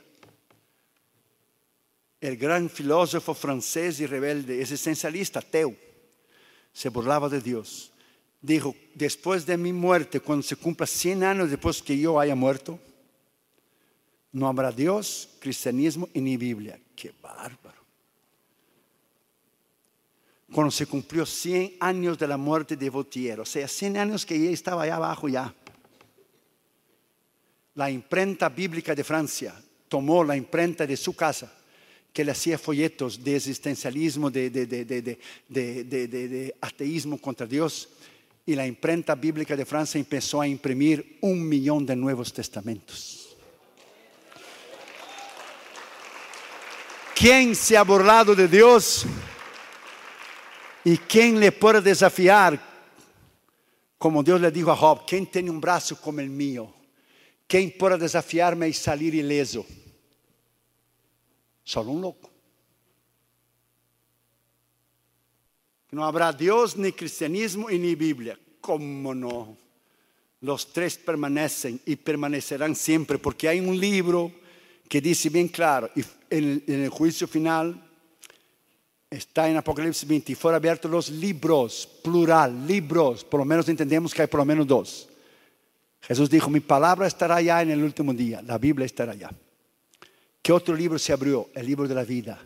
el 2.22 2.38
gran 2.38 2.70
filósofo 2.70 3.34
francés 3.34 4.00
y 4.00 4.06
rebelde, 4.06 4.62
existencialista, 4.62 5.40
ateo, 5.40 5.76
se 6.72 6.88
burlaba 6.88 7.28
de 7.28 7.42
Dios. 7.42 7.92
Dijo, 8.40 8.74
después 8.96 9.46
de 9.46 9.58
mi 9.58 9.74
muerte, 9.74 10.22
cuando 10.22 10.44
se 10.44 10.56
cumpla 10.56 10.88
100 10.88 11.24
años 11.26 11.50
después 11.50 11.84
que 11.84 12.00
yo 12.00 12.18
haya 12.22 12.36
muerto, 12.36 12.80
no 14.32 14.48
habrá 14.48 14.72
Dios, 14.72 15.30
cristianismo 15.39 16.08
y 16.13 16.22
ni 16.22 16.38
Biblia. 16.38 16.80
Qué 16.96 17.13
bárbaro. 17.22 17.80
Cuando 20.52 20.72
se 20.72 20.88
cumplió 20.88 21.26
100 21.26 21.74
años 21.80 22.18
de 22.18 22.28
la 22.28 22.38
muerte 22.38 22.76
de 22.76 22.89
Vautier, 22.89 23.39
o 23.39 23.46
sea, 23.46 23.68
100 23.68 23.98
años 23.98 24.26
que 24.26 24.36
ella 24.36 24.52
estaba 24.52 24.84
allá 24.84 24.96
abajo 24.96 25.30
ya. 25.30 25.54
La 27.76 27.92
imprenta 27.92 28.50
bíblica 28.50 28.96
de 28.96 29.04
Francia 29.04 29.54
tomó 29.88 30.24
la 30.24 30.36
imprenta 30.36 30.88
de 30.88 30.98
su 30.98 31.15
casa, 31.15 31.54
que 32.12 32.26
le 32.26 32.32
hacía 32.32 32.58
folletos 32.58 33.24
de 33.24 33.36
existencialismo, 33.36 34.32
de, 34.32 34.50
de 34.50 36.56
ateísmo 36.60 37.20
contra 37.20 37.46
Dios, 37.46 37.89
y 38.46 38.56
la 38.56 38.65
imprenta 38.65 39.13
bíblica 39.13 39.56
de 39.56 39.65
Francia 39.65 40.00
empezó 40.00 40.42
a 40.42 40.48
imprimir 40.48 41.20
un 41.22 41.48
millón 41.48 41.86
de 41.86 41.96
nuevos 41.96 42.34
testamentos. 42.34 43.19
¿Quién 47.20 47.54
se 47.54 47.76
ha 47.76 47.84
burlado 47.84 48.34
de 48.34 48.48
Dios? 48.48 49.06
¿Y 50.86 50.98
quién 51.00 51.38
le 51.38 51.52
puede 51.52 51.82
desafiar? 51.82 52.58
Como 53.98 54.24
Dios 54.24 54.40
le 54.40 54.50
dijo 54.50 54.72
a 54.72 54.76
Job, 54.78 55.02
¿quién 55.06 55.28
tiene 55.28 55.50
un 55.50 55.60
brazo 55.60 56.00
como 56.00 56.22
el 56.22 56.30
mío? 56.30 56.74
¿Quién 57.46 57.76
puede 57.78 57.98
desafiarme 57.98 58.70
y 58.70 58.74
salir 58.74 59.16
ileso? 59.16 59.66
Solo 61.66 61.92
un 61.92 62.02
loco. 62.04 62.30
No 65.92 66.06
habrá 66.06 66.32
Dios, 66.32 66.78
ni 66.78 66.94
cristianismo 66.94 67.70
y 67.70 67.80
ni 67.80 67.96
Biblia. 67.96 68.40
¿Cómo 68.62 69.14
no? 69.14 69.58
Los 70.40 70.72
tres 70.72 70.98
permanecen 70.98 71.82
y 71.86 71.98
permanecerán 71.98 72.78
siempre 72.78 73.18
porque 73.18 73.50
hay 73.50 73.60
un 73.60 73.78
libro 73.78 74.32
que 74.89 74.99
dice 74.99 75.30
bien 75.30 75.47
claro, 75.47 75.89
en, 76.32 76.63
el 76.67 76.89
juicio 76.89 77.28
final 77.28 77.80
está 79.10 79.47
en 79.47 79.58
Apocalipsis 79.58 80.08
20, 80.08 80.32
y 80.32 80.36
fueron 80.36 80.58
abiertos 80.58 80.89
los 80.89 81.10
libros, 81.12 81.88
plural, 82.04 82.65
libros, 82.67 83.23
por 83.23 83.39
lo 83.39 83.45
menos 83.45 83.69
entendemos 83.69 84.13
que 84.13 84.23
hay 84.23 84.28
por 84.28 84.39
lo 84.39 84.45
menos 84.45 84.65
dos. 84.65 85.08
Jesús 86.02 86.30
dijo, 86.30 86.49
mi 86.49 86.60
palabra 86.60 87.06
estará 87.06 87.36
allá 87.36 87.62
en 87.62 87.69
el 87.69 87.84
último 87.84 88.13
día, 88.13 88.41
la 88.41 88.58
Biblia 88.58 88.86
estará 88.86 89.12
allá. 89.12 89.30
¿Qué 90.41 90.52
otro 90.52 90.75
libro 90.75 90.97
se 90.97 91.13
abrió? 91.13 91.50
El 91.54 91.67
libro 91.67 91.87
de 91.87 91.94
la 91.94 92.04
vida. 92.04 92.40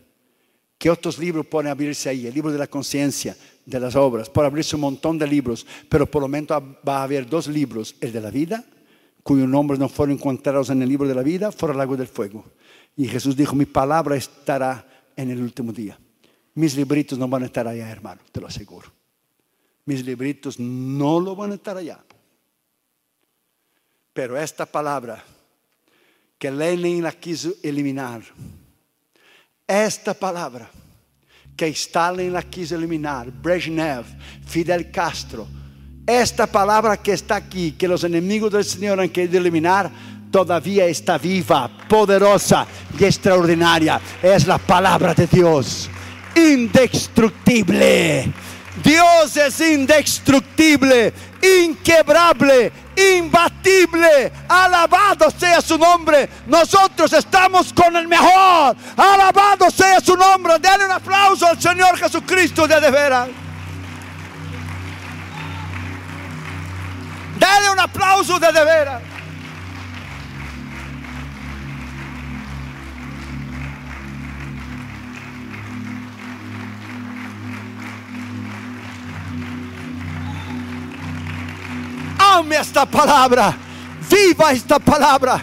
¿Qué 0.76 0.90
otros 0.90 1.18
libros 1.18 1.46
pueden 1.46 1.70
abrirse 1.70 2.10
ahí? 2.10 2.26
El 2.26 2.34
libro 2.34 2.52
de 2.52 2.58
la 2.58 2.66
conciencia, 2.66 3.34
de 3.64 3.80
las 3.80 3.96
obras. 3.96 4.28
Puede 4.28 4.48
abrirse 4.48 4.76
un 4.76 4.82
montón 4.82 5.18
de 5.18 5.26
libros, 5.26 5.66
pero 5.88 6.04
por 6.04 6.20
lo 6.20 6.28
menos 6.28 6.50
va 6.86 6.98
a 6.98 7.02
haber 7.04 7.26
dos 7.26 7.46
libros, 7.46 7.94
el 8.02 8.12
de 8.12 8.20
la 8.20 8.30
vida 8.30 8.64
cuyos 9.24 9.48
nombres 9.48 9.80
no 9.80 9.88
fueron 9.88 10.16
encontrados 10.16 10.70
en 10.70 10.82
el 10.82 10.88
libro 10.88 11.08
de 11.08 11.14
la 11.14 11.22
vida, 11.22 11.50
fuera 11.50 11.72
al 11.72 11.78
lago 11.78 11.96
del 11.96 12.06
fuego. 12.06 12.44
Y 12.94 13.08
Jesús 13.08 13.34
dijo, 13.34 13.56
mi 13.56 13.64
palabra 13.64 14.14
estará 14.14 14.86
en 15.16 15.30
el 15.30 15.40
último 15.40 15.72
día. 15.72 15.98
Mis 16.54 16.76
libritos 16.76 17.18
no 17.18 17.26
van 17.26 17.42
a 17.42 17.46
estar 17.46 17.66
allá, 17.66 17.90
hermano, 17.90 18.20
te 18.30 18.40
lo 18.40 18.46
aseguro. 18.46 18.92
Mis 19.86 20.04
libritos 20.04 20.60
no 20.60 21.18
lo 21.18 21.34
van 21.34 21.52
a 21.52 21.54
estar 21.54 21.76
allá. 21.76 22.04
Pero 24.12 24.38
esta 24.38 24.66
palabra 24.66 25.24
que 26.38 26.50
Lenin 26.50 27.02
la 27.02 27.12
quiso 27.12 27.54
eliminar, 27.62 28.22
esta 29.66 30.12
palabra 30.12 30.70
que 31.56 31.68
Stalin 31.68 32.32
la 32.32 32.42
quiso 32.42 32.76
eliminar, 32.76 33.30
Brezhnev, 33.32 34.04
Fidel 34.46 34.90
Castro, 34.90 35.48
esta 36.06 36.46
palabra 36.46 36.96
que 36.96 37.12
está 37.12 37.36
aquí, 37.36 37.72
que 37.72 37.88
los 37.88 38.04
enemigos 38.04 38.52
del 38.52 38.64
Señor 38.64 39.00
han 39.00 39.08
querido 39.08 39.38
eliminar, 39.38 39.90
todavía 40.30 40.84
está 40.86 41.16
viva, 41.16 41.70
poderosa 41.88 42.66
y 42.98 43.04
extraordinaria. 43.04 44.00
Es 44.22 44.46
la 44.46 44.58
palabra 44.58 45.14
de 45.14 45.26
Dios, 45.26 45.88
indestructible. 46.34 48.32
Dios 48.82 49.36
es 49.36 49.60
indestructible, 49.60 51.14
inquebrable, 51.62 52.72
imbatible. 53.16 54.32
Alabado 54.48 55.30
sea 55.30 55.60
su 55.60 55.78
nombre. 55.78 56.28
Nosotros 56.48 57.12
estamos 57.12 57.72
con 57.72 57.96
el 57.96 58.08
mejor. 58.08 58.76
Alabado 58.96 59.70
sea 59.70 60.00
su 60.00 60.16
nombre. 60.16 60.58
Denle 60.58 60.86
un 60.86 60.92
aplauso 60.92 61.46
al 61.46 61.62
Señor 61.62 61.96
Jesucristo 61.96 62.66
de 62.66 62.80
de 62.80 62.90
veras. 62.90 63.28
Dale 67.38 67.70
un 67.70 67.80
aplauso 67.80 68.38
de 68.38 68.52
de 68.52 68.64
veras. 68.64 69.02
Ame 82.18 82.56
esta 82.56 82.86
palabra. 82.86 83.56
Viva 84.10 84.52
esta 84.52 84.78
palabra. 84.78 85.40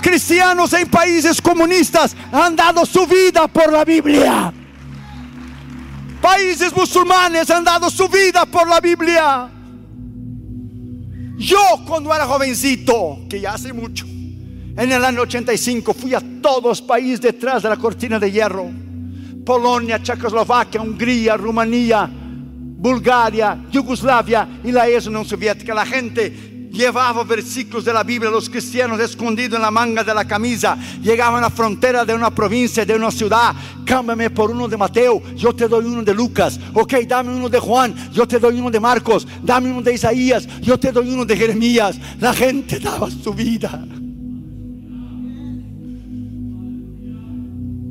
Cristianos 0.00 0.72
en 0.74 0.88
países 0.88 1.40
comunistas 1.40 2.14
han 2.30 2.54
dado 2.54 2.84
su 2.84 3.06
vida 3.06 3.48
por 3.48 3.72
la 3.72 3.84
Biblia. 3.84 4.52
Países 6.20 6.74
musulmanes 6.74 7.50
han 7.50 7.64
dado 7.64 7.90
su 7.90 8.08
vida 8.08 8.44
por 8.46 8.68
la 8.68 8.80
Biblia. 8.80 9.48
Yo 11.36 11.58
cuando 11.86 12.14
era 12.14 12.26
jovencito, 12.26 13.20
que 13.28 13.40
ya 13.40 13.54
hace 13.54 13.72
mucho, 13.72 14.06
en 14.06 14.92
el 14.92 15.04
año 15.04 15.22
85 15.22 15.94
fui 15.94 16.14
a 16.14 16.22
todos 16.40 16.64
los 16.64 16.82
países 16.82 17.20
detrás 17.20 17.62
de 17.62 17.68
la 17.68 17.76
cortina 17.76 18.18
de 18.18 18.30
hierro. 18.30 18.70
Polonia, 19.44 20.02
Checoslovaquia, 20.02 20.80
Hungría, 20.80 21.36
Rumanía, 21.36 22.10
Bulgaria, 22.10 23.64
Yugoslavia 23.70 24.60
y 24.64 24.72
la 24.72 24.88
ex 24.88 25.06
Unión 25.06 25.24
Soviética. 25.24 25.74
La 25.74 25.86
gente 25.86 26.53
llevaba 26.74 27.24
versículos 27.24 27.84
de 27.84 27.92
la 27.92 28.02
Biblia, 28.02 28.30
los 28.30 28.50
cristianos 28.50 29.00
escondidos 29.00 29.56
en 29.56 29.62
la 29.62 29.70
manga 29.70 30.04
de 30.04 30.12
la 30.12 30.26
camisa. 30.26 30.76
Llegaban 31.00 31.38
a 31.38 31.48
la 31.48 31.50
frontera 31.50 32.04
de 32.04 32.12
una 32.12 32.34
provincia, 32.34 32.84
de 32.84 32.94
una 32.94 33.10
ciudad. 33.10 33.54
Cámbiame 33.86 34.30
por 34.30 34.50
uno 34.50 34.68
de 34.68 34.76
Mateo, 34.76 35.22
yo 35.36 35.54
te 35.54 35.68
doy 35.68 35.86
uno 35.86 36.02
de 36.02 36.12
Lucas. 36.12 36.58
Ok, 36.74 36.94
dame 37.06 37.34
uno 37.34 37.48
de 37.48 37.58
Juan, 37.58 37.94
yo 38.12 38.26
te 38.26 38.38
doy 38.38 38.58
uno 38.58 38.70
de 38.70 38.80
Marcos. 38.80 39.26
Dame 39.42 39.70
uno 39.70 39.80
de 39.80 39.94
Isaías, 39.94 40.46
yo 40.60 40.78
te 40.78 40.92
doy 40.92 41.10
uno 41.12 41.24
de 41.24 41.36
Jeremías. 41.36 41.96
La 42.20 42.34
gente 42.34 42.78
daba 42.80 43.08
su 43.10 43.32
vida. 43.32 43.84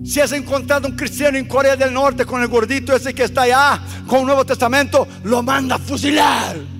Si 0.05 0.19
has 0.19 0.33
encontrado 0.33 0.89
un 0.89 0.97
cristiano 0.97 1.37
en 1.37 1.45
Corea 1.45 1.77
del 1.77 1.93
Norte 1.93 2.25
con 2.25 2.41
el 2.41 2.49
gordito 2.49 2.93
ese 2.93 3.15
que 3.15 3.23
está 3.23 3.43
allá, 3.43 3.81
con 4.05 4.19
un 4.19 4.25
Nuevo 4.25 4.45
Testamento, 4.45 5.07
lo 5.23 5.41
manda 5.41 5.75
a 5.75 5.79
fusilar. 5.79 6.72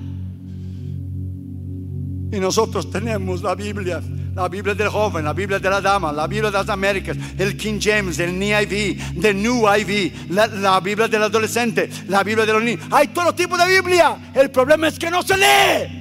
Y 2.34 2.40
nosotros 2.40 2.90
tenemos 2.90 3.42
la 3.42 3.54
Biblia, 3.54 4.02
la 4.34 4.48
Biblia 4.48 4.74
del 4.74 4.88
joven, 4.88 5.24
la 5.24 5.32
Biblia 5.32 5.60
de 5.60 5.70
la 5.70 5.80
dama, 5.80 6.12
la 6.12 6.26
Biblia 6.26 6.50
de 6.50 6.58
las 6.58 6.68
Américas, 6.68 7.16
el 7.38 7.56
King 7.56 7.78
James, 7.80 8.18
el 8.18 8.36
NIV, 8.36 9.24
el 9.24 9.40
New 9.40 9.64
IV, 9.68 10.12
la, 10.30 10.48
la 10.48 10.80
Biblia 10.80 11.06
del 11.06 11.22
adolescente, 11.22 11.88
la 12.08 12.24
Biblia 12.24 12.44
de 12.44 12.52
los 12.52 12.62
niños. 12.64 12.86
Hay 12.90 13.08
todo 13.08 13.32
tipo 13.36 13.56
de 13.56 13.80
Biblia. 13.80 14.32
El 14.34 14.50
problema 14.50 14.88
es 14.88 14.98
que 14.98 15.12
no 15.12 15.22
se 15.22 15.36
lee. 15.36 16.00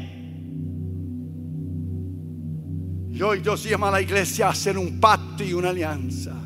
Y 3.11 3.21
hoy 3.21 3.41
Dios 3.41 3.63
llama 3.63 3.89
a 3.89 3.91
la 3.91 4.01
iglesia 4.01 4.47
a 4.47 4.49
hacer 4.49 4.75
un 4.75 4.99
pacto 4.99 5.43
y 5.43 5.53
una 5.53 5.69
alianza. 5.69 6.42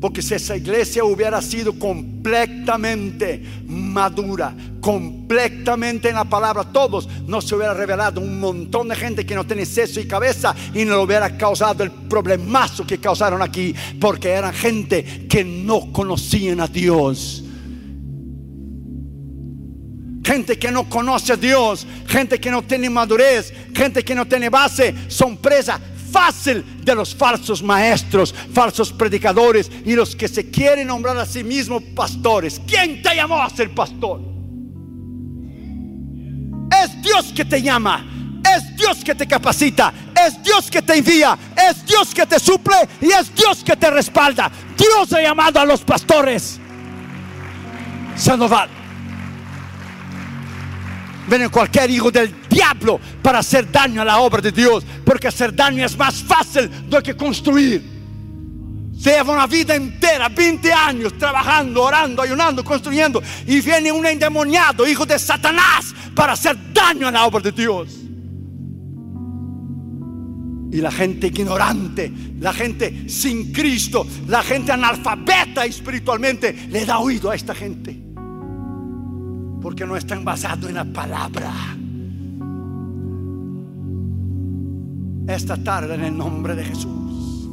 Porque 0.00 0.22
si 0.22 0.34
esa 0.34 0.56
iglesia 0.56 1.02
hubiera 1.02 1.42
sido 1.42 1.76
completamente 1.76 3.42
madura, 3.66 4.54
completamente 4.80 6.08
en 6.08 6.14
la 6.14 6.24
palabra, 6.24 6.62
todos, 6.64 7.08
no 7.26 7.40
se 7.40 7.56
hubiera 7.56 7.74
revelado 7.74 8.20
un 8.20 8.38
montón 8.38 8.88
de 8.88 8.94
gente 8.94 9.26
que 9.26 9.34
no 9.34 9.44
tiene 9.44 9.66
seso 9.66 9.98
y 9.98 10.06
cabeza 10.06 10.54
y 10.72 10.84
no 10.84 11.02
hubiera 11.02 11.36
causado 11.36 11.82
el 11.82 11.90
problemazo 11.90 12.86
que 12.86 12.98
causaron 12.98 13.42
aquí, 13.42 13.74
porque 14.00 14.28
eran 14.28 14.54
gente 14.54 15.26
que 15.28 15.42
no 15.44 15.92
conocían 15.92 16.60
a 16.60 16.68
Dios. 16.68 17.42
Gente 20.24 20.58
que 20.58 20.70
no 20.70 20.88
conoce 20.88 21.32
a 21.32 21.36
Dios, 21.36 21.86
gente 22.06 22.38
que 22.38 22.50
no 22.50 22.62
tiene 22.62 22.88
madurez, 22.88 23.52
gente 23.74 24.04
que 24.04 24.14
no 24.14 24.28
tiene 24.28 24.48
base, 24.48 24.94
son 25.08 25.38
presas 25.38 25.80
fácil 26.10 26.64
de 26.82 26.94
los 26.94 27.14
falsos 27.14 27.62
maestros, 27.62 28.34
falsos 28.52 28.92
predicadores 28.92 29.70
y 29.84 29.94
los 29.94 30.14
que 30.16 30.28
se 30.28 30.50
quieren 30.50 30.88
nombrar 30.88 31.16
a 31.18 31.26
sí 31.26 31.44
mismos 31.44 31.82
pastores. 31.94 32.60
¿Quién 32.66 33.02
te 33.02 33.14
llamó 33.14 33.42
a 33.42 33.50
ser 33.50 33.74
pastor? 33.74 34.20
Es 36.82 37.02
Dios 37.02 37.32
que 37.34 37.44
te 37.44 37.62
llama. 37.62 38.04
Es 38.56 38.76
Dios 38.76 39.04
que 39.04 39.14
te 39.14 39.26
capacita, 39.26 39.92
es 40.26 40.42
Dios 40.42 40.70
que 40.70 40.80
te 40.80 40.96
envía, 40.96 41.36
es 41.68 41.84
Dios 41.84 42.14
que 42.14 42.24
te 42.24 42.38
suple 42.38 42.76
y 43.00 43.06
es 43.06 43.34
Dios 43.34 43.62
que 43.62 43.76
te 43.76 43.90
respalda. 43.90 44.50
Dios 44.76 45.12
ha 45.12 45.20
llamado 45.20 45.60
a 45.60 45.64
los 45.64 45.82
pastores. 45.82 46.58
Sandoval. 48.16 48.70
Viene 51.28 51.48
cualquier 51.50 51.90
hijo 51.90 52.10
del 52.10 52.34
diablo 52.58 53.00
para 53.22 53.38
hacer 53.38 53.70
daño 53.70 54.02
a 54.02 54.04
la 54.04 54.18
obra 54.18 54.40
de 54.40 54.50
Dios, 54.50 54.84
porque 55.04 55.28
hacer 55.28 55.54
daño 55.54 55.84
es 55.84 55.96
más 55.96 56.22
fácil 56.22 56.68
do 56.88 57.00
que 57.02 57.14
construir. 57.14 57.98
Se 58.98 59.10
lleva 59.10 59.32
una 59.32 59.46
vida 59.46 59.76
entera, 59.76 60.28
20 60.28 60.72
años 60.72 61.16
trabajando, 61.16 61.84
orando, 61.84 62.20
ayunando, 62.20 62.64
construyendo, 62.64 63.22
y 63.46 63.60
viene 63.60 63.92
un 63.92 64.04
endemoniado, 64.04 64.88
hijo 64.88 65.06
de 65.06 65.18
Satanás, 65.18 65.94
para 66.16 66.32
hacer 66.32 66.56
daño 66.74 67.06
a 67.06 67.12
la 67.12 67.24
obra 67.24 67.40
de 67.40 67.52
Dios. 67.52 67.94
Y 70.70 70.80
la 70.80 70.90
gente 70.90 71.28
ignorante, 71.28 72.12
la 72.40 72.52
gente 72.52 73.08
sin 73.08 73.52
Cristo, 73.52 74.04
la 74.26 74.42
gente 74.42 74.72
analfabeta 74.72 75.64
espiritualmente, 75.64 76.66
le 76.68 76.84
da 76.84 76.98
oído 76.98 77.30
a 77.30 77.36
esta 77.36 77.54
gente. 77.54 78.02
Porque 79.62 79.86
no 79.86 79.96
están 79.96 80.24
basados 80.24 80.68
en 80.68 80.74
la 80.74 80.84
palabra. 80.84 81.52
Esta 85.28 85.58
tarde 85.58 85.94
en 85.94 86.04
el 86.04 86.16
nombre 86.16 86.54
de 86.56 86.64
Jesús. 86.64 87.48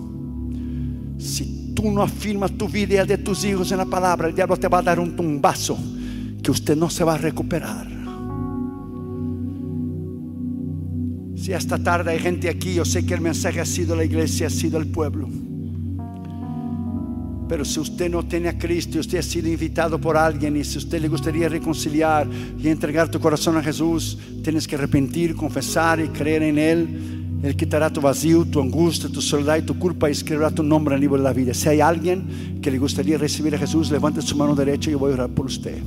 Si 1.19 1.73
tú 1.75 1.91
no 1.91 2.03
afirmas 2.03 2.57
tu 2.57 2.69
vida 2.69 3.03
y 3.03 3.05
de 3.05 3.17
tus 3.17 3.43
hijos 3.43 3.69
en 3.73 3.79
la 3.79 3.85
palabra, 3.85 4.29
el 4.29 4.33
diablo 4.33 4.55
te 4.55 4.69
va 4.69 4.79
a 4.79 4.81
dar 4.81 4.97
un 4.97 5.13
tumbazo 5.13 5.77
que 6.41 6.51
usted 6.51 6.77
no 6.77 6.89
se 6.89 7.03
va 7.03 7.15
a 7.15 7.17
recuperar. 7.17 7.85
Si 11.35 11.51
esta 11.51 11.77
tarde 11.77 12.11
hay 12.11 12.19
gente 12.19 12.49
aquí, 12.49 12.75
yo 12.75 12.85
sé 12.85 13.05
que 13.05 13.13
el 13.13 13.21
mensaje 13.21 13.59
ha 13.59 13.65
sido 13.65 13.93
la 13.93 14.05
iglesia, 14.05 14.47
ha 14.47 14.49
sido 14.49 14.79
el 14.79 14.87
pueblo. 14.87 15.27
Pero 17.49 17.65
si 17.65 17.79
usted 17.81 18.09
no 18.09 18.23
tiene 18.23 18.49
a 18.49 18.57
Cristo 18.57 18.97
y 18.97 19.01
usted 19.01 19.19
ha 19.19 19.21
sido 19.21 19.49
invitado 19.49 19.99
por 19.99 20.15
alguien 20.15 20.55
y 20.55 20.63
si 20.63 20.77
usted 20.77 21.01
le 21.01 21.09
gustaría 21.09 21.49
reconciliar 21.49 22.25
y 22.57 22.69
entregar 22.69 23.09
tu 23.09 23.19
corazón 23.19 23.57
a 23.57 23.61
Jesús, 23.61 24.17
tienes 24.43 24.65
que 24.65 24.75
arrepentir, 24.75 25.35
confesar 25.35 25.99
y 25.99 26.07
creer 26.07 26.43
en 26.43 26.57
Él. 26.57 27.24
Él 27.45 27.55
quitará 27.55 27.91
tu 27.91 28.01
vacío, 28.01 28.43
tu 28.43 28.59
angustia, 28.59 29.07
tu 29.07 29.21
soledad 29.21 29.57
y 29.57 29.61
tu 29.61 29.77
culpa 29.77 30.09
y 30.09 30.13
escribirá 30.13 30.49
tu 30.49 30.63
nombre 30.63 30.95
en 30.95 30.97
el 30.97 31.01
libro 31.01 31.17
de 31.17 31.23
la 31.23 31.31
vida. 31.31 31.53
Si 31.53 31.69
hay 31.69 31.79
alguien 31.79 32.59
que 32.59 32.71
le 32.71 32.79
gustaría 32.79 33.19
recibir 33.19 33.53
a 33.53 33.59
Jesús, 33.59 33.91
levante 33.91 34.19
su 34.23 34.35
mano 34.35 34.55
derecha 34.55 34.89
y 34.89 34.93
yo 34.93 34.99
voy 34.99 35.11
a 35.11 35.13
orar 35.13 35.29
por 35.29 35.45
usted. 35.45 35.77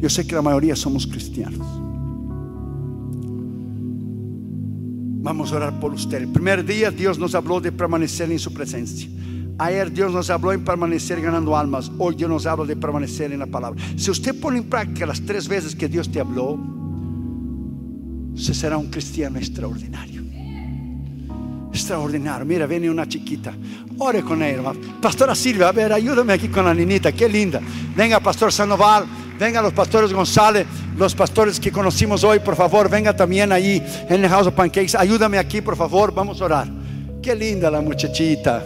Yo 0.00 0.08
sé 0.08 0.26
que 0.26 0.34
la 0.34 0.40
mayoría 0.40 0.74
somos 0.74 1.06
cristianos. 1.06 1.66
Vamos 5.20 5.52
a 5.52 5.56
orar 5.56 5.78
por 5.78 5.92
usted. 5.92 6.22
El 6.22 6.28
primer 6.28 6.64
día 6.64 6.90
Dios 6.90 7.18
nos 7.18 7.34
habló 7.34 7.60
de 7.60 7.72
permanecer 7.72 8.32
en 8.32 8.38
su 8.38 8.50
presencia. 8.54 9.06
Ayer 9.58 9.92
Dios 9.92 10.14
nos 10.14 10.30
habló 10.30 10.50
en 10.54 10.64
permanecer 10.64 11.20
ganando 11.20 11.54
almas. 11.54 11.92
Hoy 11.98 12.14
Dios 12.14 12.30
nos 12.30 12.46
habla 12.46 12.64
de 12.64 12.74
permanecer 12.74 13.30
en 13.32 13.40
la 13.40 13.46
palabra. 13.46 13.78
Si 13.96 14.10
usted 14.10 14.40
pone 14.40 14.56
en 14.56 14.64
práctica 14.64 15.04
las 15.04 15.20
tres 15.20 15.46
veces 15.46 15.76
que 15.76 15.88
Dios 15.88 16.10
te 16.10 16.20
habló, 16.20 16.58
usted 18.32 18.54
será 18.54 18.78
un 18.78 18.90
cristiano 18.90 19.38
extraordinario. 19.38 20.21
Extraordinario. 21.72 22.44
Mira, 22.44 22.66
viene 22.66 22.90
una 22.90 23.08
chiquita. 23.08 23.52
Ore 23.98 24.22
con 24.22 24.42
ella. 24.42 24.72
Pastora 25.00 25.34
Silvia, 25.34 25.68
a 25.68 25.72
ver, 25.72 25.92
ayúdame 25.92 26.34
aquí 26.34 26.48
con 26.48 26.64
la 26.64 26.74
niñita. 26.74 27.12
Qué 27.12 27.28
linda. 27.28 27.60
Venga, 27.96 28.20
Pastor 28.20 28.52
Sandoval. 28.52 29.06
Venga 29.38 29.60
los 29.60 29.72
pastores 29.72 30.12
González, 30.12 30.66
los 30.96 31.16
pastores 31.16 31.58
que 31.58 31.72
conocimos 31.72 32.22
hoy, 32.22 32.38
por 32.38 32.54
favor, 32.54 32.88
venga 32.88 33.16
también 33.16 33.50
ahí 33.50 33.82
en 34.08 34.22
el 34.22 34.30
House 34.30 34.46
of 34.46 34.54
Pancakes. 34.54 34.94
Ayúdame 34.96 35.36
aquí, 35.36 35.60
por 35.60 35.76
favor, 35.76 36.14
vamos 36.14 36.40
a 36.40 36.44
orar. 36.44 36.68
Qué 37.20 37.34
linda 37.34 37.68
la 37.68 37.80
muchachita. 37.80 38.62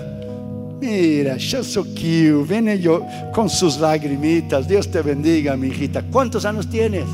Mira, 0.81 1.37
cute. 1.37 2.45
Viene 2.47 2.79
yo 2.79 3.07
con 3.33 3.49
sus 3.49 3.79
lagrimitas. 3.79 4.69
Dios 4.69 4.91
te 4.91 5.01
bendiga, 5.01 5.57
mi 5.57 5.69
hijita. 5.69 6.03
¿Cuántos 6.03 6.45
años 6.45 6.69
tienes? 6.69 7.07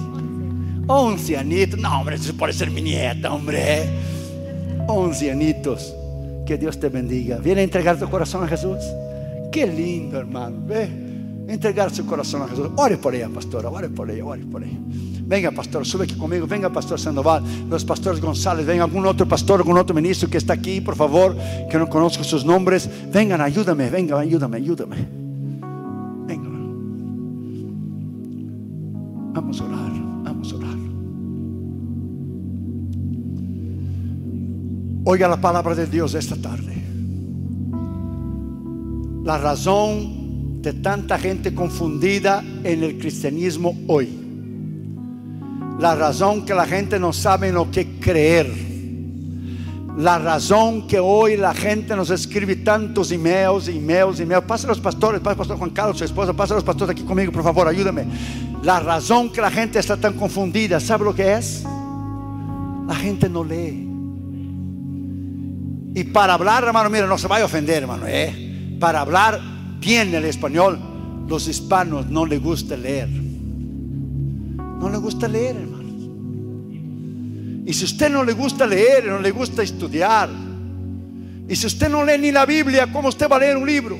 11 0.88 1.36
añitos. 1.36 1.78
No, 1.78 2.00
hombre, 2.00 2.16
eso 2.16 2.34
puede 2.34 2.52
ser 2.52 2.70
mi 2.70 2.82
nieta, 2.82 3.32
hombre. 3.32 4.11
11 4.86 5.30
añitos. 5.30 5.94
Que 6.46 6.58
Dios 6.58 6.78
te 6.78 6.88
bendiga. 6.88 7.38
¿Viene 7.38 7.60
a 7.60 7.64
entregar 7.64 7.98
tu 7.98 8.08
corazón 8.08 8.44
a 8.44 8.48
Jesús? 8.48 8.78
Qué 9.50 9.66
lindo, 9.66 10.18
hermano. 10.18 10.56
Ve, 10.66 10.88
entregar 11.46 11.94
su 11.94 12.04
corazón 12.06 12.42
a 12.42 12.48
Jesús. 12.48 12.70
Ore 12.76 12.96
por 12.96 13.14
ella, 13.14 13.28
pastora. 13.28 13.68
Ore 13.68 13.88
por 13.88 14.10
ella, 14.10 14.24
ore 14.24 14.44
por 14.44 14.62
ella. 14.64 14.78
Venga, 15.24 15.50
pastor, 15.50 15.86
sube 15.86 16.04
aquí 16.04 16.14
conmigo. 16.14 16.46
Venga, 16.46 16.70
pastor 16.70 16.98
Sandoval. 16.98 17.42
Los 17.70 17.84
pastores 17.84 18.20
González. 18.20 18.66
Venga, 18.66 18.84
algún 18.84 19.06
otro 19.06 19.26
pastor, 19.26 19.60
algún 19.60 19.78
otro 19.78 19.94
ministro 19.94 20.28
que 20.28 20.38
está 20.38 20.54
aquí, 20.54 20.80
por 20.80 20.96
favor, 20.96 21.36
que 21.70 21.78
no 21.78 21.88
conozco 21.88 22.24
sus 22.24 22.44
nombres. 22.44 22.88
Vengan, 23.12 23.40
ayúdame, 23.40 23.88
venga, 23.88 24.18
ayúdame, 24.18 24.56
ayúdame. 24.56 24.96
Venga. 26.26 26.48
Vamos 29.34 29.60
a 29.60 29.64
orar, 29.64 29.91
Oiga 35.04 35.26
la 35.26 35.40
palabra 35.40 35.74
de 35.74 35.86
Dios 35.86 36.14
esta 36.14 36.36
tarde. 36.36 36.76
La 39.24 39.36
razón 39.36 40.62
de 40.62 40.74
tanta 40.74 41.18
gente 41.18 41.52
confundida 41.54 42.44
en 42.62 42.84
el 42.84 42.98
cristianismo 42.98 43.76
hoy. 43.88 44.08
La 45.80 45.96
razón 45.96 46.44
que 46.44 46.54
la 46.54 46.66
gente 46.66 47.00
no 47.00 47.12
sabe 47.12 47.48
en 47.48 47.54
lo 47.56 47.68
que 47.68 47.98
creer. 47.98 48.48
La 49.98 50.20
razón 50.20 50.86
que 50.86 51.00
hoy 51.00 51.36
la 51.36 51.52
gente 51.52 51.96
nos 51.96 52.10
escribe 52.10 52.56
tantos 52.56 53.10
emails, 53.10 53.66
emails, 53.66 54.20
emails. 54.20 54.44
Pasa 54.44 54.68
los 54.68 54.78
pastores, 54.78 55.20
pasa 55.20 55.32
el 55.32 55.38
pastor 55.38 55.58
Juan 55.58 55.70
Carlos, 55.70 55.98
su 55.98 56.04
esposa, 56.04 56.32
pasa 56.32 56.54
los 56.54 56.64
pastores 56.64 56.92
aquí 56.92 57.02
conmigo, 57.02 57.32
por 57.32 57.42
favor, 57.42 57.66
ayúdame. 57.66 58.06
La 58.62 58.78
razón 58.78 59.32
que 59.32 59.40
la 59.40 59.50
gente 59.50 59.80
está 59.80 59.96
tan 59.96 60.14
confundida, 60.14 60.78
¿sabe 60.78 61.04
lo 61.04 61.14
que 61.14 61.34
es? 61.34 61.64
La 62.86 62.94
gente 62.94 63.28
no 63.28 63.42
lee. 63.42 63.91
Y 65.94 66.04
para 66.04 66.34
hablar, 66.34 66.64
hermano, 66.64 66.88
mira, 66.90 67.06
no 67.06 67.18
se 67.18 67.28
vaya 67.28 67.42
a 67.42 67.46
ofender, 67.46 67.82
hermano, 67.82 68.06
¿eh? 68.06 68.76
Para 68.80 69.00
hablar 69.00 69.40
bien 69.78 70.14
el 70.14 70.24
español, 70.24 70.78
los 71.28 71.48
hispanos 71.48 72.08
no 72.08 72.24
les 72.26 72.42
gusta 72.42 72.76
leer. 72.76 73.08
No 73.08 74.88
le 74.90 74.98
gusta 74.98 75.28
leer, 75.28 75.56
hermano. 75.56 75.82
Y 77.64 77.72
si 77.72 77.84
usted 77.84 78.10
no 78.10 78.24
le 78.24 78.32
gusta 78.32 78.66
leer, 78.66 79.06
no 79.06 79.20
le 79.20 79.30
gusta 79.30 79.62
estudiar, 79.62 80.28
y 81.48 81.56
si 81.56 81.66
usted 81.66 81.88
no 81.90 82.04
lee 82.04 82.18
ni 82.18 82.32
la 82.32 82.46
Biblia, 82.46 82.88
¿cómo 82.92 83.08
usted 83.08 83.28
va 83.28 83.36
a 83.36 83.40
leer 83.40 83.56
un 83.56 83.66
libro? 83.66 83.98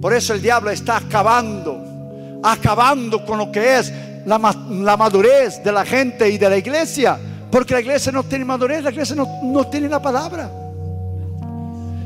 Por 0.00 0.14
eso 0.14 0.32
el 0.34 0.40
diablo 0.40 0.70
está 0.70 0.96
acabando, 0.96 2.40
acabando 2.42 3.24
con 3.24 3.38
lo 3.38 3.52
que 3.52 3.78
es 3.78 3.92
la, 4.24 4.38
la 4.70 4.96
madurez 4.96 5.62
de 5.62 5.72
la 5.72 5.84
gente 5.84 6.30
y 6.30 6.38
de 6.38 6.48
la 6.48 6.56
iglesia. 6.56 7.18
Porque 7.50 7.74
la 7.74 7.80
iglesia 7.80 8.12
no 8.12 8.22
tiene 8.22 8.44
madurez, 8.44 8.82
la 8.82 8.90
iglesia 8.90 9.16
no, 9.16 9.26
no 9.42 9.66
tiene 9.66 9.88
la 9.88 10.00
palabra. 10.00 10.50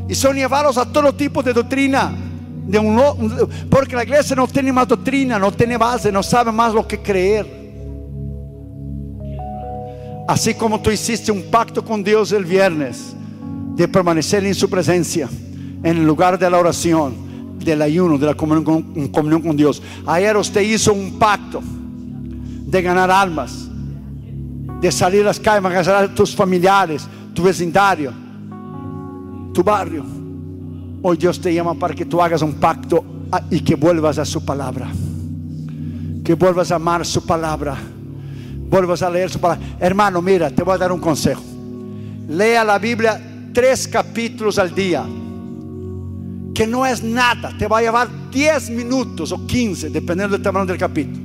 Y 0.08 0.14
son 0.14 0.36
llevados 0.36 0.78
a 0.78 0.84
todo 0.84 1.12
tipo 1.14 1.42
de 1.42 1.52
doctrina. 1.52 2.12
De 2.66 2.78
un, 2.78 3.00
porque 3.68 3.96
la 3.96 4.04
iglesia 4.04 4.36
no 4.36 4.46
tiene 4.46 4.72
más 4.72 4.86
doctrina, 4.86 5.38
no 5.38 5.50
tiene 5.50 5.76
base, 5.76 6.12
no 6.12 6.22
sabe 6.22 6.52
más 6.52 6.72
lo 6.72 6.86
que 6.86 7.00
creer. 7.00 7.62
Así 10.28 10.54
como 10.54 10.80
tú 10.80 10.90
hiciste 10.90 11.32
un 11.32 11.42
pacto 11.50 11.84
con 11.84 12.04
Dios 12.04 12.30
el 12.32 12.44
viernes 12.44 13.14
de 13.74 13.88
permanecer 13.88 14.44
en 14.44 14.54
su 14.54 14.70
presencia, 14.70 15.28
en 15.82 15.96
el 15.96 16.06
lugar 16.06 16.38
de 16.38 16.48
la 16.48 16.58
oración, 16.58 17.58
del 17.58 17.82
ayuno, 17.82 18.18
de 18.18 18.26
la 18.26 18.34
comunión 18.34 18.64
con, 18.64 19.08
comunión 19.08 19.42
con 19.42 19.56
Dios. 19.56 19.82
Ayer 20.06 20.36
usted 20.36 20.60
hizo 20.60 20.92
un 20.92 21.18
pacto 21.18 21.60
de 21.62 22.82
ganar 22.82 23.10
almas, 23.10 23.68
de 24.82 24.90
salir 24.90 25.24
las 25.24 25.38
calles, 25.38 25.86
a 25.86 26.08
tus 26.08 26.34
familiares, 26.34 27.06
tu 27.32 27.44
vecindario, 27.44 28.12
tu 29.54 29.62
barrio. 29.62 30.04
Hoy 31.00 31.16
Dios 31.16 31.40
te 31.40 31.54
llama 31.54 31.74
para 31.74 31.94
que 31.94 32.04
tú 32.04 32.20
hagas 32.20 32.42
un 32.42 32.54
pacto 32.54 33.04
y 33.48 33.60
que 33.60 33.76
vuelvas 33.76 34.18
a 34.18 34.24
su 34.24 34.44
palabra. 34.44 34.90
Que 36.24 36.34
vuelvas 36.34 36.72
a 36.72 36.76
amar 36.76 37.06
su 37.06 37.24
palabra. 37.24 37.76
Vuelvas 38.68 39.02
a 39.02 39.10
leer 39.10 39.30
su 39.30 39.38
palabra. 39.38 39.64
Hermano, 39.78 40.20
mira, 40.20 40.50
te 40.50 40.64
voy 40.64 40.74
a 40.74 40.78
dar 40.78 40.90
un 40.90 41.00
consejo. 41.00 41.42
Lea 42.28 42.64
la 42.64 42.78
Biblia 42.80 43.20
tres 43.54 43.86
capítulos 43.86 44.58
al 44.58 44.74
día. 44.74 45.04
Que 46.52 46.66
no 46.66 46.84
es 46.84 47.04
nada. 47.04 47.56
Te 47.56 47.68
va 47.68 47.78
a 47.78 47.82
llevar 47.82 48.08
10 48.32 48.70
minutos 48.70 49.30
o 49.30 49.46
15, 49.46 49.90
dependiendo 49.90 50.36
del 50.36 50.42
tamaño 50.42 50.66
del 50.66 50.78
capítulo. 50.78 51.21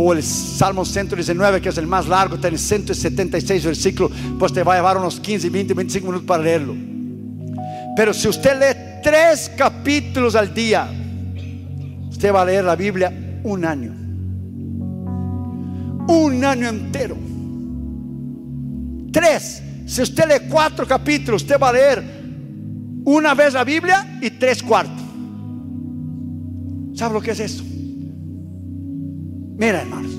O 0.00 0.12
el 0.12 0.22
Salmo 0.22 0.84
119, 0.84 1.60
que 1.60 1.70
es 1.70 1.76
el 1.76 1.88
más 1.88 2.06
largo, 2.06 2.38
tiene 2.38 2.56
176 2.56 3.64
versículos, 3.64 4.12
pues 4.38 4.52
te 4.52 4.62
va 4.62 4.74
a 4.74 4.76
llevar 4.76 4.96
unos 4.96 5.18
15, 5.18 5.50
20, 5.50 5.74
25 5.74 6.06
minutos 6.06 6.24
para 6.24 6.40
leerlo. 6.40 6.76
Pero 7.96 8.14
si 8.14 8.28
usted 8.28 8.60
lee 8.60 9.00
tres 9.02 9.50
capítulos 9.56 10.36
al 10.36 10.54
día, 10.54 10.88
usted 12.08 12.32
va 12.32 12.42
a 12.42 12.44
leer 12.44 12.62
la 12.62 12.76
Biblia 12.76 13.12
un 13.42 13.64
año. 13.64 13.92
Un 16.06 16.44
año 16.44 16.68
entero. 16.68 17.16
Tres. 19.12 19.64
Si 19.84 20.00
usted 20.00 20.28
lee 20.28 20.48
cuatro 20.48 20.86
capítulos, 20.86 21.42
usted 21.42 21.58
va 21.60 21.70
a 21.70 21.72
leer 21.72 22.04
una 23.04 23.34
vez 23.34 23.52
la 23.52 23.64
Biblia 23.64 24.18
y 24.22 24.30
tres 24.30 24.62
cuartos. 24.62 25.02
¿Sabe 26.94 27.14
lo 27.14 27.20
que 27.20 27.32
es 27.32 27.40
eso? 27.40 27.64
Mira, 29.58 29.82
hermanos. 29.82 30.12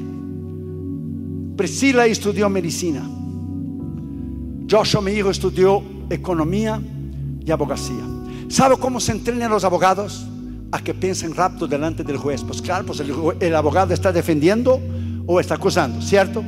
Priscila 1.55 2.05
estudió 2.05 2.49
medicina. 2.49 3.09
Joshua, 4.69 5.01
mi 5.01 5.11
hijo, 5.13 5.29
estudió 5.29 5.81
economía 6.09 6.81
y 7.43 7.49
abogacía. 7.49 8.03
¿Sabe 8.49 8.77
cómo 8.77 8.99
se 8.99 9.13
entrenan 9.13 9.49
los 9.49 9.63
abogados? 9.63 10.27
A 10.71 10.83
que 10.83 10.93
piensen 10.93 11.33
rápido 11.33 11.67
delante 11.67 12.03
del 12.03 12.17
juez. 12.17 12.43
Pues 12.43 12.61
claro, 12.61 12.85
pues 12.85 12.99
el, 12.99 13.55
abogado 13.55 13.93
está 13.93 14.11
defendiendo 14.11 14.79
o 15.25 15.39
está 15.39 15.55
acusando, 15.55 16.01
¿cierto? 16.01 16.43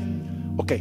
Ok. 0.58 0.74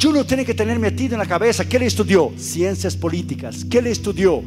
Juno 0.00 0.24
tiene 0.24 0.44
que 0.44 0.54
tener 0.54 0.78
metido 0.78 1.14
en 1.14 1.18
la 1.18 1.26
cabeza 1.26 1.68
que 1.68 1.78
le 1.78 1.86
estudió 1.86 2.32
ciencias 2.36 2.96
políticas, 2.96 3.64
que 3.64 3.82
le 3.82 3.90
estudió 3.90 4.42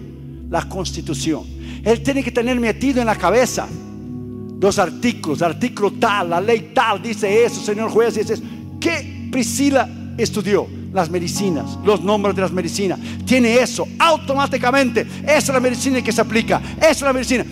la 0.49 0.67
constitución. 0.67 1.43
Él 1.83 2.01
tiene 2.01 2.23
que 2.23 2.31
tener 2.31 2.59
metido 2.59 3.01
en 3.01 3.05
la 3.05 3.15
cabeza 3.15 3.67
los 4.63 4.79
artículos, 4.79 5.41
artículo 5.41 5.91
tal, 5.91 6.29
la 6.29 6.39
ley 6.39 6.71
tal, 6.73 7.01
dice 7.01 7.43
eso, 7.43 7.61
señor 7.61 7.89
juez, 7.89 8.15
dice 8.15 8.35
eso. 8.35 8.43
¿Qué 8.79 9.27
Priscila 9.29 9.89
estudió? 10.17 10.65
Las 10.93 11.09
medicinas, 11.09 11.77
los 11.83 12.01
nombres 12.01 12.33
de 12.33 12.43
las 12.43 12.51
medicinas. 12.53 12.97
Tiene 13.25 13.55
eso 13.55 13.85
automáticamente. 13.99 15.01
Esa 15.23 15.37
es 15.37 15.49
la 15.49 15.59
medicina 15.59 16.01
que 16.01 16.13
se 16.13 16.21
aplica. 16.21 16.61
Esa 16.77 16.91
es 16.91 17.01
la 17.01 17.11
medicina. 17.11 17.45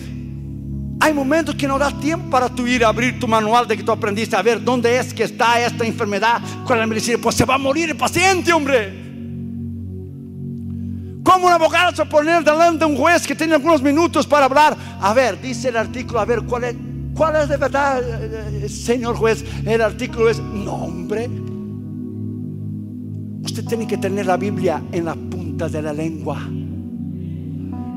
Hay 1.00 1.12
momentos 1.12 1.54
que 1.54 1.68
no 1.68 1.78
da 1.78 1.90
tiempo 1.90 2.30
para 2.30 2.48
tú 2.48 2.66
ir 2.66 2.82
a 2.82 2.88
abrir 2.88 3.20
tu 3.20 3.28
manual 3.28 3.68
de 3.68 3.76
que 3.76 3.82
tú 3.82 3.92
aprendiste 3.92 4.34
a 4.34 4.40
ver 4.40 4.64
dónde 4.64 4.96
es 4.96 5.12
que 5.12 5.24
está 5.24 5.60
esta 5.60 5.84
enfermedad, 5.84 6.40
cuál 6.64 6.78
es 6.78 6.82
la 6.82 6.86
medicina. 6.86 7.18
Pues 7.20 7.34
se 7.34 7.44
va 7.44 7.56
a 7.56 7.58
morir 7.58 7.90
el 7.90 7.96
paciente, 7.96 8.54
hombre. 8.54 9.02
¿Cómo 11.22 11.46
un 11.46 11.52
abogado 11.52 11.94
se 11.94 12.06
poner 12.06 12.42
delante 12.42 12.86
de 12.86 12.90
un 12.90 12.96
juez 12.96 13.26
que 13.26 13.34
tiene 13.34 13.56
algunos 13.56 13.82
minutos 13.82 14.26
para 14.26 14.46
hablar? 14.46 14.74
A 14.98 15.12
ver, 15.12 15.38
dice 15.42 15.68
el 15.68 15.76
artículo, 15.76 16.18
a 16.18 16.24
ver, 16.24 16.42
¿cuál 16.44 16.64
es, 16.64 16.74
cuál 17.22 17.36
es 17.36 17.48
de 17.48 17.56
verdad, 17.56 18.02
eh, 18.02 18.68
señor 18.68 19.14
juez? 19.14 19.44
El 19.64 19.80
artículo 19.80 20.28
es, 20.28 20.40
no, 20.40 20.74
hombre. 20.74 21.28
Usted 23.44 23.64
tiene 23.64 23.86
que 23.86 23.96
tener 23.96 24.26
la 24.26 24.36
Biblia 24.36 24.82
en 24.90 25.04
la 25.04 25.14
punta 25.14 25.68
de 25.68 25.82
la 25.82 25.92
lengua. 25.92 26.40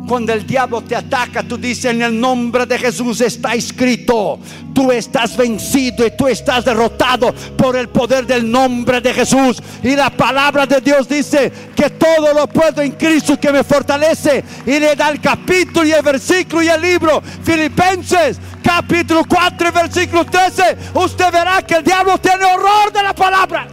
Cuando 0.07 0.33
el 0.33 0.45
diablo 0.45 0.81
te 0.81 0.95
ataca, 0.95 1.41
tú 1.41 1.57
dices 1.57 1.85
en 1.85 2.01
el 2.01 2.19
nombre 2.19 2.65
de 2.65 2.77
Jesús 2.77 3.21
está 3.21 3.55
escrito. 3.55 4.39
Tú 4.73 4.91
estás 4.91 5.35
vencido 5.35 6.05
y 6.05 6.11
tú 6.11 6.27
estás 6.27 6.63
derrotado 6.63 7.33
por 7.57 7.75
el 7.75 7.89
poder 7.89 8.27
del 8.27 8.49
nombre 8.49 9.01
de 9.01 9.13
Jesús. 9.13 9.61
Y 9.81 9.95
la 9.95 10.09
palabra 10.11 10.65
de 10.65 10.79
Dios 10.81 11.07
dice 11.07 11.51
que 11.75 11.89
todo 11.89 12.33
lo 12.33 12.47
puedo 12.47 12.81
en 12.81 12.91
Cristo 12.91 13.39
que 13.39 13.51
me 13.51 13.63
fortalece. 13.63 14.43
Y 14.65 14.79
le 14.79 14.95
da 14.95 15.09
el 15.09 15.19
capítulo 15.19 15.85
y 15.85 15.91
el 15.91 16.03
versículo 16.03 16.61
y 16.61 16.67
el 16.67 16.81
libro. 16.81 17.21
Filipenses 17.43 18.37
capítulo 18.63 19.23
4 19.27 19.71
versículo 19.71 20.25
13. 20.25 20.77
Usted 20.93 21.31
verá 21.31 21.61
que 21.63 21.75
el 21.75 21.83
diablo 21.83 22.17
tiene 22.19 22.45
horror 22.45 22.91
de 22.93 23.01
la 23.01 23.15
palabra. 23.15 23.67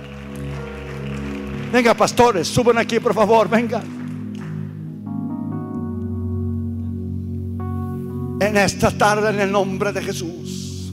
Venga, 1.72 1.94
pastores, 1.94 2.48
suban 2.48 2.78
aquí 2.78 3.00
por 3.00 3.14
favor, 3.14 3.48
venga. 3.48 3.82
En 8.46 8.56
esta 8.56 8.90
tarde 8.90 9.30
en 9.30 9.40
el 9.40 9.52
nombre 9.52 9.92
de 9.92 10.02
Jesús. 10.02 10.92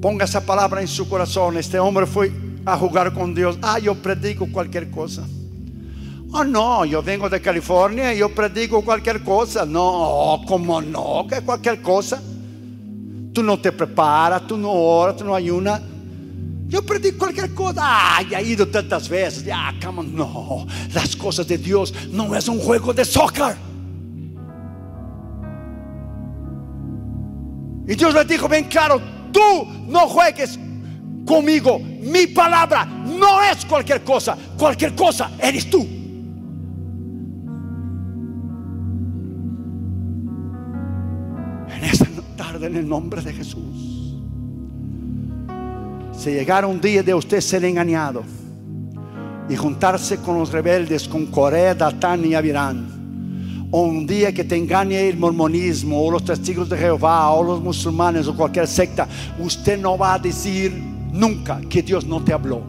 Ponga 0.00 0.24
esa 0.24 0.44
palabra 0.44 0.80
en 0.80 0.88
su 0.88 1.08
corazón. 1.08 1.58
Este 1.58 1.78
hombre 1.78 2.06
fue 2.06 2.32
a 2.64 2.76
jugar 2.76 3.12
con 3.12 3.34
Dios. 3.34 3.58
Ah, 3.60 3.78
yo 3.78 3.94
predico 3.94 4.50
cualquier 4.50 4.90
cosa. 4.90 5.26
Oh, 6.32 6.44
no, 6.44 6.84
yo 6.84 7.02
vengo 7.02 7.28
de 7.28 7.40
California 7.40 8.14
y 8.14 8.18
yo 8.18 8.34
predico 8.34 8.82
cualquier 8.82 9.22
cosa. 9.22 9.66
No, 9.66 10.40
como 10.46 10.80
no, 10.80 11.26
que 11.28 11.42
cualquier 11.42 11.82
cosa. 11.82 12.22
Tú 13.32 13.42
no 13.42 13.60
te 13.60 13.72
preparas, 13.72 14.46
tú 14.46 14.56
no 14.56 14.72
oras, 14.72 15.16
tú 15.16 15.24
no 15.24 15.34
ayunas. 15.34 15.82
Yo 16.66 16.82
predico 16.82 17.18
cualquier 17.18 17.52
cosa. 17.52 17.80
Ah, 17.82 18.22
ya 18.22 18.40
he 18.40 18.44
ido 18.44 18.66
tantas 18.68 19.08
veces. 19.08 19.44
Ya, 19.44 19.74
come 19.84 20.04
No, 20.04 20.66
las 20.94 21.14
cosas 21.14 21.46
de 21.46 21.58
Dios 21.58 21.92
no 22.10 22.34
es 22.34 22.48
un 22.48 22.58
juego 22.58 22.94
de 22.94 23.04
soccer. 23.04 23.69
Y 27.90 27.96
Dios 27.96 28.14
le 28.14 28.24
dijo 28.24 28.48
bien 28.48 28.66
claro, 28.66 29.02
tú 29.32 29.66
no 29.88 30.06
juegues 30.06 30.60
conmigo. 31.26 31.80
Mi 31.80 32.28
palabra 32.28 32.84
no 32.84 33.42
es 33.42 33.66
cualquier 33.66 34.04
cosa. 34.04 34.38
Cualquier 34.56 34.94
cosa 34.94 35.32
eres 35.42 35.68
tú. 35.68 35.80
En 41.68 41.82
esta 41.82 42.06
tarde, 42.36 42.68
en 42.68 42.76
el 42.76 42.88
nombre 42.88 43.22
de 43.22 43.32
Jesús, 43.32 44.16
si 46.16 46.30
llegara 46.30 46.68
un 46.68 46.80
día 46.80 47.02
de 47.02 47.12
usted 47.12 47.40
ser 47.40 47.64
engañado 47.64 48.22
y 49.48 49.56
juntarse 49.56 50.18
con 50.18 50.38
los 50.38 50.52
rebeldes, 50.52 51.08
con 51.08 51.26
Corea, 51.26 51.74
Datán 51.74 52.24
y 52.24 52.36
Avirán, 52.36 52.99
o 53.70 53.82
un 53.82 54.06
día 54.06 54.32
que 54.32 54.44
te 54.44 54.56
engañe 54.56 55.08
el 55.08 55.16
mormonismo 55.16 56.04
o 56.04 56.10
los 56.10 56.24
testigos 56.24 56.68
de 56.68 56.76
Jehová 56.76 57.30
o 57.30 57.42
los 57.42 57.62
musulmanes 57.62 58.26
o 58.26 58.36
cualquier 58.36 58.66
secta, 58.66 59.06
usted 59.38 59.78
no 59.78 59.96
va 59.96 60.14
a 60.14 60.18
decir 60.18 60.72
nunca 61.12 61.60
que 61.68 61.82
Dios 61.82 62.04
no 62.04 62.22
te 62.22 62.32
habló. 62.32 62.62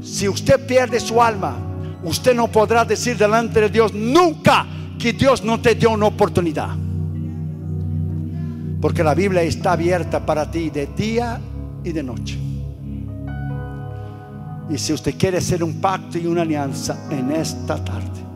Si 0.00 0.28
usted 0.28 0.64
pierde 0.66 1.00
su 1.00 1.20
alma, 1.20 1.56
usted 2.04 2.34
no 2.34 2.48
podrá 2.48 2.84
decir 2.84 3.16
delante 3.16 3.60
de 3.60 3.68
Dios 3.68 3.92
nunca 3.92 4.66
que 4.98 5.12
Dios 5.12 5.42
no 5.42 5.60
te 5.60 5.74
dio 5.74 5.90
una 5.90 6.06
oportunidad. 6.06 6.70
Porque 8.80 9.02
la 9.02 9.14
Biblia 9.14 9.42
está 9.42 9.72
abierta 9.72 10.24
para 10.24 10.48
ti 10.48 10.70
de 10.70 10.86
día 10.86 11.40
y 11.82 11.90
de 11.90 12.02
noche. 12.02 12.38
Y 14.70 14.78
si 14.78 14.92
usted 14.92 15.16
quiere 15.18 15.38
hacer 15.38 15.64
un 15.64 15.80
pacto 15.80 16.18
y 16.18 16.26
una 16.26 16.42
alianza 16.42 17.08
en 17.10 17.32
esta 17.32 17.82
tarde, 17.82 18.27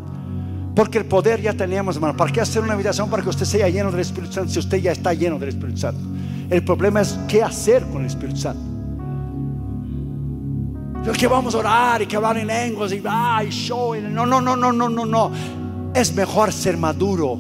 porque 0.75 0.99
el 0.99 1.05
poder 1.05 1.41
ya 1.41 1.53
tenemos, 1.53 1.97
hermano. 1.97 2.17
¿Para 2.17 2.33
qué 2.33 2.41
hacer 2.41 2.63
una 2.63 2.73
habitación 2.73 3.11
para 3.11 3.23
que 3.23 3.29
usted 3.29 3.45
sea 3.45 3.69
lleno 3.69 3.91
del 3.91 4.01
Espíritu 4.01 4.33
Santo 4.33 4.51
si 4.51 4.59
usted 4.59 4.79
ya 4.79 4.93
está 4.93 5.13
lleno 5.13 5.39
del 5.39 5.51
Espíritu 5.51 5.79
Santo? 5.79 6.01
El 6.49 6.65
problema 6.65 7.03
es 7.03 7.19
qué 7.29 7.43
hacer 7.43 7.85
con 7.87 8.01
el 8.03 8.07
Espíritu 8.07 8.39
Santo. 8.39 8.73
Que 11.19 11.27
vamos 11.27 11.55
a 11.55 11.59
orar 11.59 12.03
y 12.03 12.07
que 12.07 12.17
hablar 12.17 12.39
en 12.39 12.47
lenguas 12.47 12.93
y 12.93 13.03
ay, 13.09 13.51
show. 13.51 13.95
No, 14.01 14.25
no, 14.25 14.41
no, 14.41 14.57
no, 14.57 14.73
no, 14.73 14.89
no, 14.89 15.05
no. 15.05 15.31
Es 15.95 16.15
mejor 16.15 16.53
ser 16.53 16.77
maduro 16.77 17.39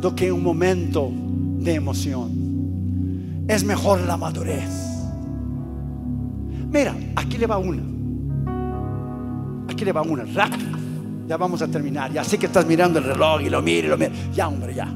do 0.00 0.14
que 0.14 0.30
un 0.30 0.42
momento 0.42 1.10
de 1.58 1.74
emoción. 1.74 3.44
Es 3.48 3.64
mejor 3.64 4.00
la 4.02 4.16
madurez. 4.16 4.70
Mira, 6.70 6.94
aquí 7.16 7.38
le 7.38 7.46
va 7.46 7.58
una. 7.58 7.82
Aquí 9.68 9.84
le 9.84 9.92
va 9.92 10.02
una, 10.02 10.24
rápido. 10.24 10.81
Ya 11.32 11.38
vamos 11.38 11.62
a 11.62 11.66
terminar. 11.66 12.12
Ya 12.12 12.22
sé 12.24 12.36
que 12.36 12.44
estás 12.44 12.66
mirando 12.66 12.98
el 12.98 13.06
reloj 13.06 13.40
y 13.40 13.48
lo 13.48 13.62
mira 13.62 13.86
y 13.86 13.88
lo 13.88 13.96
mira. 13.96 14.12
Ya, 14.34 14.48
hombre, 14.48 14.74
ya. 14.74 14.86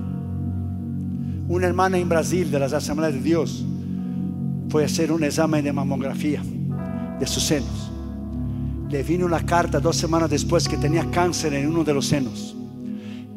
Una 1.49 1.67
hermana 1.67 1.97
en 1.97 2.07
Brasil 2.07 2.51
de 2.51 2.59
las 2.59 2.75
Asambleas 2.75 3.15
de 3.15 3.23
Dios 3.23 3.65
fue 4.69 4.83
a 4.83 4.85
hacer 4.85 5.13
un 5.13 5.25
examen 5.25 5.65
de 5.65 5.73
mamografía 5.73 6.43
de 7.19 7.27
sus 7.27 7.43
senos. 7.43 7.91
Le 8.91 9.03
vino 9.03 9.25
una 9.25 9.47
carta 9.47 9.81
dos 9.81 9.97
semanas 9.97 10.29
después 10.29 10.69
que 10.69 10.77
tenía 10.77 11.11
cáncer 11.11 11.55
en 11.55 11.69
uno 11.69 11.85
de 11.85 11.95
los 11.95 12.07
senos. 12.07 12.55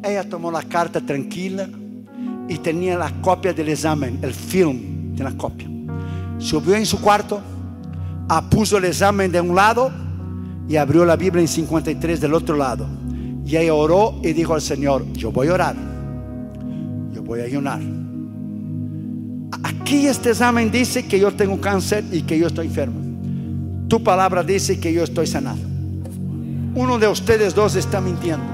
Ella 0.04 0.28
tomó 0.28 0.50
la 0.50 0.62
carta 0.64 1.00
tranquila 1.00 1.70
y 2.50 2.58
tenía 2.58 2.98
la 2.98 3.10
copia 3.22 3.54
del 3.54 3.70
examen, 3.70 4.18
el 4.20 4.34
film 4.34 5.16
de 5.16 5.24
la 5.24 5.32
copia. 5.32 5.70
Subió 6.36 6.76
en 6.76 6.84
su 6.84 7.00
cuarto, 7.00 7.40
puso 8.50 8.76
el 8.76 8.84
examen 8.84 9.32
de 9.32 9.40
un 9.40 9.56
lado 9.56 9.90
y 10.70 10.76
abrió 10.76 11.04
la 11.04 11.16
Biblia 11.16 11.42
en 11.42 11.48
53 11.48 12.20
del 12.20 12.32
otro 12.32 12.56
lado. 12.56 12.86
Y 13.44 13.56
ella 13.56 13.74
oró 13.74 14.20
y 14.22 14.32
dijo 14.32 14.54
al 14.54 14.62
Señor, 14.62 15.04
yo 15.14 15.32
voy 15.32 15.48
a 15.48 15.54
orar, 15.54 15.74
yo 17.12 17.24
voy 17.24 17.40
a 17.40 17.44
ayunar. 17.44 17.80
Aquí 19.64 20.06
este 20.06 20.30
examen 20.30 20.70
dice 20.70 21.08
que 21.08 21.18
yo 21.18 21.32
tengo 21.32 21.60
cáncer 21.60 22.04
y 22.12 22.22
que 22.22 22.38
yo 22.38 22.46
estoy 22.46 22.68
enfermo. 22.68 23.00
Tu 23.88 24.00
palabra 24.04 24.44
dice 24.44 24.78
que 24.78 24.92
yo 24.92 25.02
estoy 25.02 25.26
sanado. 25.26 25.58
Uno 26.76 27.00
de 27.00 27.08
ustedes 27.08 27.52
dos 27.52 27.74
está 27.74 28.00
mintiendo. 28.00 28.46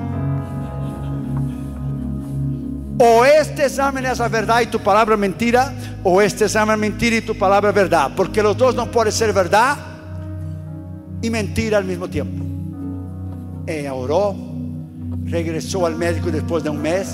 O 2.99 3.27
este 3.27 3.67
examen 3.67 4.07
es 4.07 4.21
la 4.21 4.29
verdad 4.29 4.63
y 4.63 4.67
tu 4.69 4.83
palabra 4.83 5.19
mentira, 5.19 5.71
o 6.03 6.23
este 6.23 6.47
examen 6.47 6.77
es 6.77 6.81
mentira 6.81 7.17
y 7.17 7.21
tu 7.21 7.37
palabra 7.37 7.69
es 7.69 7.77
verdad. 7.77 8.13
Porque 8.17 8.43
los 8.43 8.57
dos 8.57 8.75
no 8.75 8.91
pueden 8.91 9.13
ser 9.13 9.35
verdad 9.35 9.96
y 11.27 11.31
mentira 11.31 11.79
al 11.79 11.85
mismo 11.85 12.09
tiempo. 12.09 12.45
Ella 13.67 13.95
oró, 13.95 14.37
regresó 15.25 15.85
al 15.85 15.97
médico 15.97 16.31
después 16.31 16.63
de 16.63 16.71
un 16.71 16.81
mes, 16.81 17.09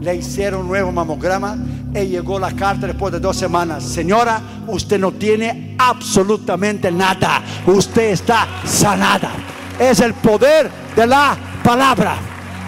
le 0.00 0.14
hicieron 0.14 0.60
un 0.60 0.68
nuevo 0.68 0.92
mamograma 0.92 1.56
y 1.92 2.06
llegó 2.06 2.38
la 2.38 2.52
carta 2.52 2.86
después 2.86 3.12
de 3.12 3.18
dos 3.18 3.36
semanas. 3.36 3.82
Señora, 3.82 4.40
usted 4.68 5.00
no 5.00 5.10
tiene 5.10 5.74
absolutamente 5.76 6.92
nada, 6.92 7.42
usted 7.66 8.10
está 8.10 8.46
sanada. 8.64 9.32
Es 9.76 9.98
el 9.98 10.14
poder 10.14 10.70
de 10.94 11.06
la 11.06 11.36
palabra. 11.64 12.14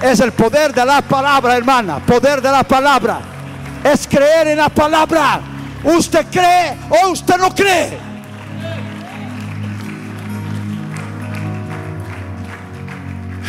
Es 0.02 0.18
el 0.18 0.32
poder 0.32 0.74
de 0.74 0.84
la 0.84 1.02
palabra, 1.02 1.56
hermana. 1.56 2.00
Poder 2.04 2.42
de 2.42 2.50
la 2.50 2.64
palabra. 2.64 3.20
Es 3.84 4.08
creer 4.08 4.48
en 4.48 4.58
la 4.58 4.70
palabra. 4.70 5.40
Usted 5.84 6.26
cree 6.32 6.76
o 6.90 7.10
usted 7.12 7.36
no 7.38 7.54
cree. 7.54 8.13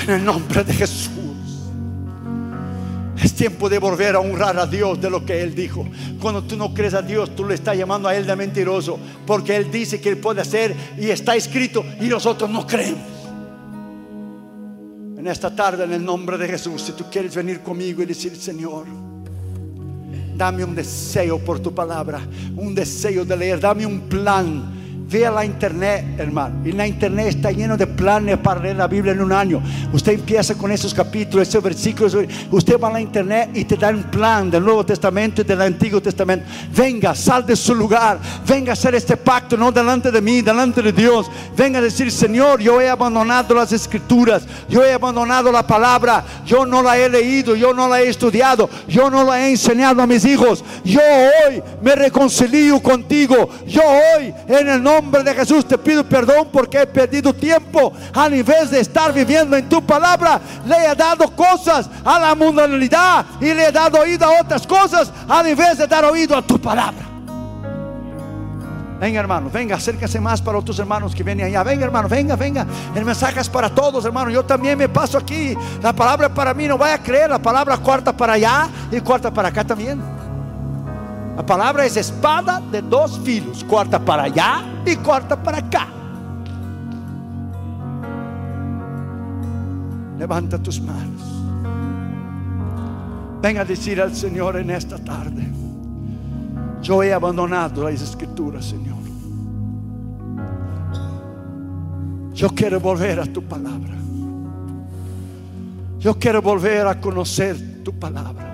En 0.08 0.12
el 0.12 0.26
nombre 0.26 0.64
de 0.64 0.72
Jesús. 0.72 1.10
Es 3.24 3.34
tiempo 3.34 3.68
de 3.68 3.80
volver 3.80 4.16
a 4.16 4.20
honrar 4.20 4.60
a 4.60 4.68
Dios 4.68 5.02
de 5.02 5.10
lo 5.10 5.26
que 5.26 5.42
Él 5.42 5.56
dijo. 5.56 5.84
Cuando 6.22 6.44
tú 6.44 6.56
no 6.56 6.76
crees 6.76 6.94
a 6.94 7.02
Dios, 7.02 7.36
tú 7.36 7.44
le 7.44 7.56
estás 7.56 7.76
llamando 7.76 8.08
a 8.08 8.16
Él 8.16 8.28
de 8.28 8.36
mentiroso. 8.36 9.00
Porque 9.26 9.56
Él 9.56 9.72
dice 9.72 10.00
que 10.00 10.10
Él 10.10 10.18
puede 10.18 10.42
hacer 10.42 10.76
y 11.00 11.10
está 11.10 11.36
escrito 11.36 11.84
y 12.00 12.06
nosotros 12.06 12.48
no 12.52 12.68
creemos. 12.68 13.02
En 15.18 15.26
esta 15.26 15.56
tarde, 15.56 15.86
en 15.86 15.94
el 15.94 16.06
nombre 16.06 16.38
de 16.38 16.48
Jesús, 16.50 16.84
si 16.84 16.92
tú 16.92 17.06
quieres 17.10 17.34
venir 17.34 17.62
conmigo 17.62 18.04
y 18.04 18.06
decir, 18.06 18.36
Señor, 18.36 18.86
dame 20.38 20.64
un 20.64 20.76
deseo 20.76 21.40
por 21.40 21.60
tu 21.60 21.74
palabra, 21.74 22.22
un 22.56 22.76
deseo 22.76 23.26
de 23.26 23.36
leer, 23.36 23.60
dame 23.60 23.88
un 23.88 24.02
plan 24.02 24.75
Vea 25.08 25.30
la 25.30 25.46
internet, 25.46 26.04
hermano. 26.18 26.66
Y 26.66 26.72
la 26.72 26.88
internet 26.88 27.28
está 27.28 27.52
lleno 27.52 27.78
de 27.78 27.86
planes 27.86 28.40
para 28.40 28.60
leer 28.60 28.78
la 28.78 28.88
Biblia 28.88 29.14
en 29.14 29.22
un 29.22 29.32
año. 29.32 29.62
Usted 29.94 30.14
empieza 30.14 30.56
con 30.56 30.72
esos 30.72 30.96
capítulos, 30.96 31.48
esos 31.48 31.62
versículos. 31.62 32.18
Usted 32.50 32.80
va 32.80 32.88
a 32.88 32.94
la 32.94 33.02
internet 33.02 33.52
y 33.54 33.66
te 33.66 33.78
da 33.78 33.90
un 33.90 34.04
plan 34.04 34.50
del 34.50 34.64
Nuevo 34.66 34.84
Testamento 34.84 35.42
y 35.42 35.44
del 35.44 35.62
Antiguo 35.62 36.02
Testamento. 36.02 36.48
Venga, 36.76 37.14
sal 37.14 37.46
de 37.46 37.56
su 37.56 37.76
lugar. 37.76 38.18
Venga 38.48 38.72
a 38.72 38.74
hacer 38.74 38.96
este 38.96 39.16
pacto, 39.16 39.56
no 39.56 39.72
delante 39.72 40.10
de 40.12 40.22
mí, 40.22 40.42
delante 40.42 40.82
de 40.82 40.92
Dios. 40.92 41.30
Venga 41.56 41.78
a 41.78 41.84
decir, 41.84 42.12
Señor, 42.12 42.60
yo 42.60 42.82
he 42.82 42.90
abandonado 42.90 43.54
las 43.54 43.72
escrituras. 43.74 44.42
Yo 44.68 44.84
he 44.84 44.92
abandonado 44.92 45.52
la 45.52 45.68
palabra. 45.68 46.26
Yo 46.48 46.66
no 46.66 46.82
la 46.82 46.98
he 46.98 47.08
leído, 47.10 47.56
yo 47.56 47.76
no 47.76 47.88
la 47.88 48.02
he 48.02 48.10
estudiado. 48.10 48.68
Yo 48.88 49.12
no 49.12 49.24
la 49.24 49.40
he 49.40 49.52
enseñado 49.52 50.02
a 50.02 50.08
mis 50.08 50.26
hijos. 50.26 50.64
Yo 50.84 51.00
hoy 51.00 51.62
me 51.84 51.94
reconcilio 51.94 52.82
contigo. 52.82 53.50
Yo 53.68 53.82
hoy, 53.84 54.34
en 54.48 54.68
el 54.68 54.82
nombre 54.82 54.95
nombre 54.96 55.24
de 55.24 55.34
Jesús 55.34 55.68
te 55.68 55.78
pido 55.78 56.04
perdón 56.04 56.48
porque 56.52 56.82
he 56.82 56.88
perdido 56.88 57.34
tiempo. 57.34 57.94
A 58.14 58.30
nivel 58.30 58.70
de 58.70 58.80
estar 58.80 59.14
viviendo 59.14 59.56
en 59.56 59.68
tu 59.68 59.86
palabra, 59.86 60.40
le 60.66 60.86
he 60.86 60.96
dado 60.96 61.30
cosas 61.36 61.90
a 62.04 62.20
la 62.20 62.36
mundanalidad 62.36 63.26
y 63.42 63.54
le 63.54 63.68
he 63.68 63.72
dado 63.72 64.00
oído 64.00 64.26
a 64.26 64.42
otras 64.42 64.66
cosas 64.66 65.12
a 65.28 65.44
nivel 65.44 65.78
de 65.78 65.88
dar 65.88 66.06
oído 66.06 66.36
a 66.36 66.42
tu 66.42 66.60
palabra. 66.60 67.06
Venga 69.00 69.20
hermano, 69.20 69.50
venga, 69.52 69.76
acérquese 69.76 70.22
más 70.22 70.42
para 70.42 70.58
otros 70.58 70.80
hermanos 70.80 71.14
que 71.14 71.22
vienen 71.22 71.48
allá. 71.48 71.64
Venga 71.64 71.86
hermano, 71.86 72.08
venga, 72.08 72.36
venga. 72.38 72.66
El 72.96 73.04
mensaje 73.04 73.42
es 73.42 73.50
para 73.50 73.70
todos 73.70 74.06
hermano. 74.06 74.30
Yo 74.30 74.46
también 74.46 74.78
me 74.78 74.88
paso 74.88 75.18
aquí. 75.18 75.56
La 75.82 75.94
palabra 75.94 76.34
para 76.34 76.54
mí, 76.54 76.68
no 76.68 76.78
vaya 76.78 76.96
a 76.96 77.04
creer. 77.04 77.30
La 77.30 77.40
palabra 77.40 77.78
cuarta 77.78 78.16
para 78.16 78.34
allá 78.34 78.70
y 78.92 79.02
cuarta 79.02 79.34
para 79.34 79.50
acá 79.50 79.66
también. 79.66 80.15
La 81.36 81.46
palabra 81.46 81.86
es 81.86 81.98
espada 81.98 82.62
de 82.72 82.82
dos 82.82 83.20
filos, 83.20 83.64
cuarta 83.66 84.00
para 84.00 84.24
allá 84.24 84.64
y 84.86 84.96
cuarta 84.96 85.42
para 85.42 85.58
acá. 85.58 85.88
Levanta 90.18 90.58
tus 90.58 90.80
manos. 90.80 91.22
Venga 93.42 93.62
a 93.62 93.66
decir 93.66 94.02
al 94.02 94.16
Señor 94.16 94.56
en 94.58 94.72
esta 94.72 94.98
tarde, 94.98 95.46
yo 96.82 97.04
he 97.04 97.14
abandonado 97.14 97.90
las 97.90 98.02
escrituras, 98.02 98.66
Señor. 98.66 98.96
Yo 102.34 102.50
quiero 102.50 102.80
volver 102.80 103.20
a 103.20 103.26
tu 103.26 103.44
palabra. 103.44 103.94
Yo 106.00 106.20
quiero 106.20 106.42
volver 106.42 106.86
a 106.86 107.00
conocer 107.00 107.84
tu 107.84 107.98
palabra. 107.98 108.45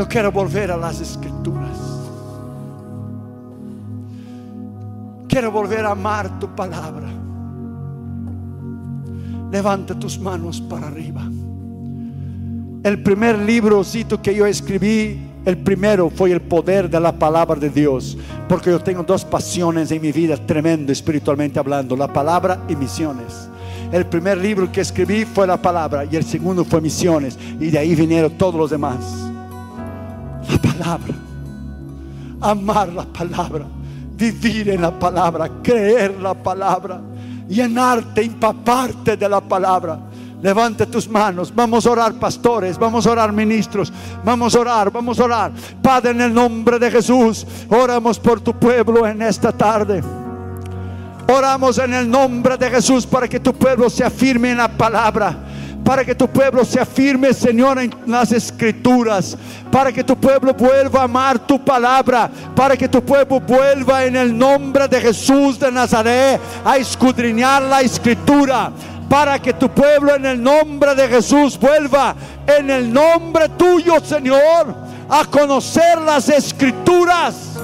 Yo 0.00 0.08
quiero 0.08 0.32
volver 0.32 0.70
a 0.70 0.78
las 0.78 0.98
escrituras. 0.98 1.78
Quiero 5.28 5.52
volver 5.52 5.84
a 5.84 5.90
amar 5.90 6.38
tu 6.38 6.48
palabra. 6.56 7.06
Levanta 9.52 9.98
tus 9.98 10.18
manos 10.18 10.58
para 10.58 10.86
arriba. 10.86 11.20
El 12.82 13.02
primer 13.02 13.40
librocito 13.40 14.22
que 14.22 14.34
yo 14.34 14.46
escribí, 14.46 15.20
el 15.44 15.58
primero 15.58 16.08
fue 16.08 16.32
el 16.32 16.40
poder 16.40 16.88
de 16.88 16.98
la 16.98 17.12
palabra 17.12 17.60
de 17.60 17.68
Dios. 17.68 18.16
Porque 18.48 18.70
yo 18.70 18.80
tengo 18.80 19.02
dos 19.02 19.22
pasiones 19.22 19.90
en 19.90 20.00
mi 20.00 20.12
vida 20.12 20.38
tremendo 20.38 20.92
espiritualmente 20.92 21.58
hablando, 21.58 21.94
la 21.94 22.10
palabra 22.10 22.62
y 22.70 22.74
misiones. 22.74 23.50
El 23.92 24.06
primer 24.06 24.38
libro 24.38 24.72
que 24.72 24.80
escribí 24.80 25.26
fue 25.26 25.46
la 25.46 25.60
palabra 25.60 26.06
y 26.10 26.16
el 26.16 26.24
segundo 26.24 26.64
fue 26.64 26.80
misiones. 26.80 27.38
Y 27.60 27.66
de 27.66 27.78
ahí 27.78 27.94
vinieron 27.94 28.32
todos 28.38 28.54
los 28.54 28.70
demás. 28.70 29.29
La 30.50 30.58
palabra. 30.58 31.14
Amar 32.40 32.88
la 32.88 33.04
palabra. 33.04 33.66
Vivir 34.16 34.70
en 34.70 34.82
la 34.82 34.98
palabra. 34.98 35.48
Creer 35.62 36.20
la 36.20 36.34
palabra. 36.34 37.00
Llenarte, 37.48 38.22
empaparte 38.22 39.16
de 39.16 39.28
la 39.28 39.40
palabra. 39.40 39.98
Levante 40.42 40.86
tus 40.86 41.08
manos. 41.08 41.52
Vamos 41.54 41.86
a 41.86 41.90
orar, 41.90 42.14
pastores. 42.14 42.78
Vamos 42.78 43.06
a 43.06 43.12
orar, 43.12 43.32
ministros. 43.32 43.92
Vamos 44.24 44.54
a 44.54 44.60
orar, 44.60 44.90
vamos 44.90 45.20
a 45.20 45.24
orar. 45.24 45.52
Padre, 45.82 46.10
en 46.10 46.20
el 46.22 46.34
nombre 46.34 46.78
de 46.78 46.90
Jesús, 46.90 47.46
oramos 47.68 48.18
por 48.18 48.40
tu 48.40 48.54
pueblo 48.54 49.06
en 49.06 49.22
esta 49.22 49.52
tarde. 49.52 50.02
Oramos 51.28 51.78
en 51.78 51.94
el 51.94 52.10
nombre 52.10 52.56
de 52.56 52.70
Jesús 52.70 53.06
para 53.06 53.28
que 53.28 53.38
tu 53.38 53.52
pueblo 53.52 53.88
se 53.88 54.02
afirme 54.02 54.50
en 54.50 54.58
la 54.58 54.68
palabra. 54.68 55.49
Para 55.90 56.04
que 56.04 56.14
tu 56.14 56.28
pueblo 56.28 56.64
se 56.64 56.78
afirme, 56.78 57.34
Señor, 57.34 57.80
en 57.80 57.92
las 58.06 58.30
escrituras. 58.30 59.36
Para 59.72 59.90
que 59.90 60.04
tu 60.04 60.14
pueblo 60.14 60.54
vuelva 60.54 61.00
a 61.00 61.02
amar 61.02 61.40
tu 61.40 61.64
palabra. 61.64 62.30
Para 62.54 62.76
que 62.76 62.88
tu 62.88 63.04
pueblo 63.04 63.40
vuelva 63.40 64.04
en 64.04 64.14
el 64.14 64.38
nombre 64.38 64.86
de 64.86 65.00
Jesús 65.00 65.58
de 65.58 65.72
Nazaret 65.72 66.40
a 66.64 66.76
escudriñar 66.76 67.62
la 67.62 67.80
escritura. 67.80 68.70
Para 69.08 69.40
que 69.40 69.52
tu 69.52 69.68
pueblo 69.68 70.14
en 70.14 70.26
el 70.26 70.40
nombre 70.40 70.94
de 70.94 71.08
Jesús 71.08 71.58
vuelva 71.58 72.14
en 72.46 72.70
el 72.70 72.92
nombre 72.92 73.48
tuyo, 73.48 73.94
Señor, 74.00 74.72
a 75.08 75.24
conocer 75.24 76.00
las 76.02 76.28
escrituras. 76.28 77.58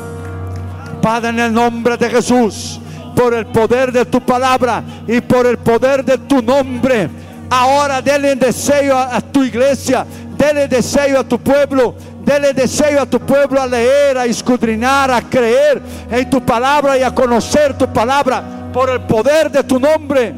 Padre, 1.01 1.29
en 1.29 1.39
el 1.39 1.55
nombre 1.55 1.97
de 1.97 2.11
Jesús 2.11 2.81
por 3.15 3.33
el 3.35 3.47
poder 3.47 3.93
de 3.93 4.05
tu 4.05 4.21
palabra 4.21 4.83
y 5.07 5.21
por 5.21 5.47
el 5.47 5.59
poder 5.59 6.05
de 6.05 6.19
tu 6.19 6.43
nombre. 6.43 7.09
Ahora 7.51 8.03
dele 8.03 8.35
deseo 8.35 8.97
a, 8.97 9.21
tu 9.21 9.45
iglesia, 9.45 10.05
dele 10.37 10.67
deseo 10.67 11.21
a 11.21 11.25
tu 11.25 11.39
pueblo, 11.39 11.95
dele 12.25 12.53
deseo 12.53 13.01
a 13.01 13.07
tu 13.07 13.21
pueblo 13.21 13.61
a 13.61 13.67
leer, 13.67 14.19
a 14.19 14.25
escudriñar, 14.25 15.11
a 15.11 15.23
creer 15.23 15.81
en 16.11 16.29
tu 16.29 16.45
palabra 16.45 16.99
y 16.99 17.03
a 17.03 17.15
conocer 17.15 17.79
tu 17.79 17.87
palabra 17.93 18.43
por 18.73 18.91
el 18.91 19.01
poder 19.03 19.51
de 19.51 19.63
tu 19.63 19.79
nombre. 19.79 20.35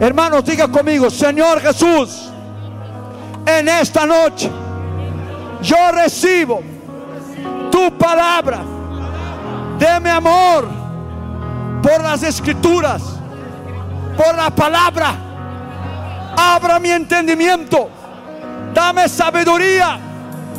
Hermanos, 0.00 0.44
diga 0.44 0.68
conmigo, 0.68 1.10
Señor 1.10 1.60
Jesús, 1.60 2.30
en 3.46 3.68
esta 3.68 4.06
noche 4.06 4.50
yo 5.62 5.92
recibo 5.92 6.62
tu 7.70 7.98
palabra. 7.98 8.62
Deme 9.78 10.10
amor 10.10 10.68
por 11.82 12.00
las 12.00 12.22
escrituras, 12.22 13.02
por 14.16 14.34
la 14.36 14.50
palabra. 14.50 15.23
Abra 16.36 16.78
mi 16.78 16.90
entendimiento. 16.90 17.88
Dame 18.72 19.08
sabiduría 19.08 19.98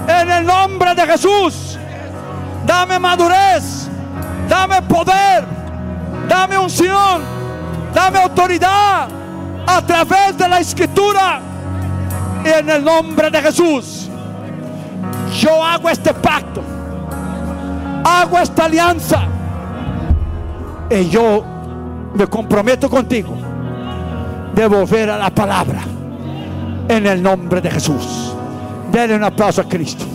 en 0.07 0.31
el 0.31 0.45
nombre 0.45 0.95
de 0.95 1.05
Jesús. 1.05 1.77
Dame 2.65 2.99
madurez. 2.99 3.89
Dame 4.47 4.81
poder. 4.83 5.43
Dame 6.27 6.57
unción. 6.57 7.21
Dame 7.93 8.19
autoridad 8.19 9.07
a 9.67 9.81
través 9.81 10.37
de 10.37 10.47
la 10.47 10.59
escritura. 10.59 11.39
En 12.43 12.69
el 12.69 12.83
nombre 12.83 13.29
de 13.29 13.41
Jesús. 13.41 14.09
Yo 15.39 15.63
hago 15.63 15.89
este 15.89 16.13
pacto. 16.13 16.61
Hago 18.03 18.37
esta 18.37 18.65
alianza 18.65 19.23
y 20.89 21.09
yo 21.09 21.43
me 22.13 22.27
comprometo 22.27 22.87
contigo 22.87 23.44
de 24.55 24.67
volver 24.67 25.09
a 25.09 25.17
la 25.17 25.29
palabra 25.29 25.81
en 26.87 27.05
el 27.05 27.21
nombre 27.21 27.61
de 27.61 27.69
Jesús. 27.69 28.33
Denle 28.91 29.15
un 29.15 29.23
aplauso 29.23 29.61
a 29.61 29.65
Cristo. 29.65 30.05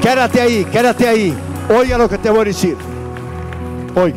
Quédate 0.00 0.40
ahí, 0.40 0.64
quédate 0.64 1.06
ahí. 1.06 1.34
Oiga 1.68 1.96
lo 1.96 2.08
que 2.08 2.18
te 2.18 2.30
voy 2.30 2.40
a 2.40 2.44
decir. 2.44 2.76
Oiga. 3.94 4.16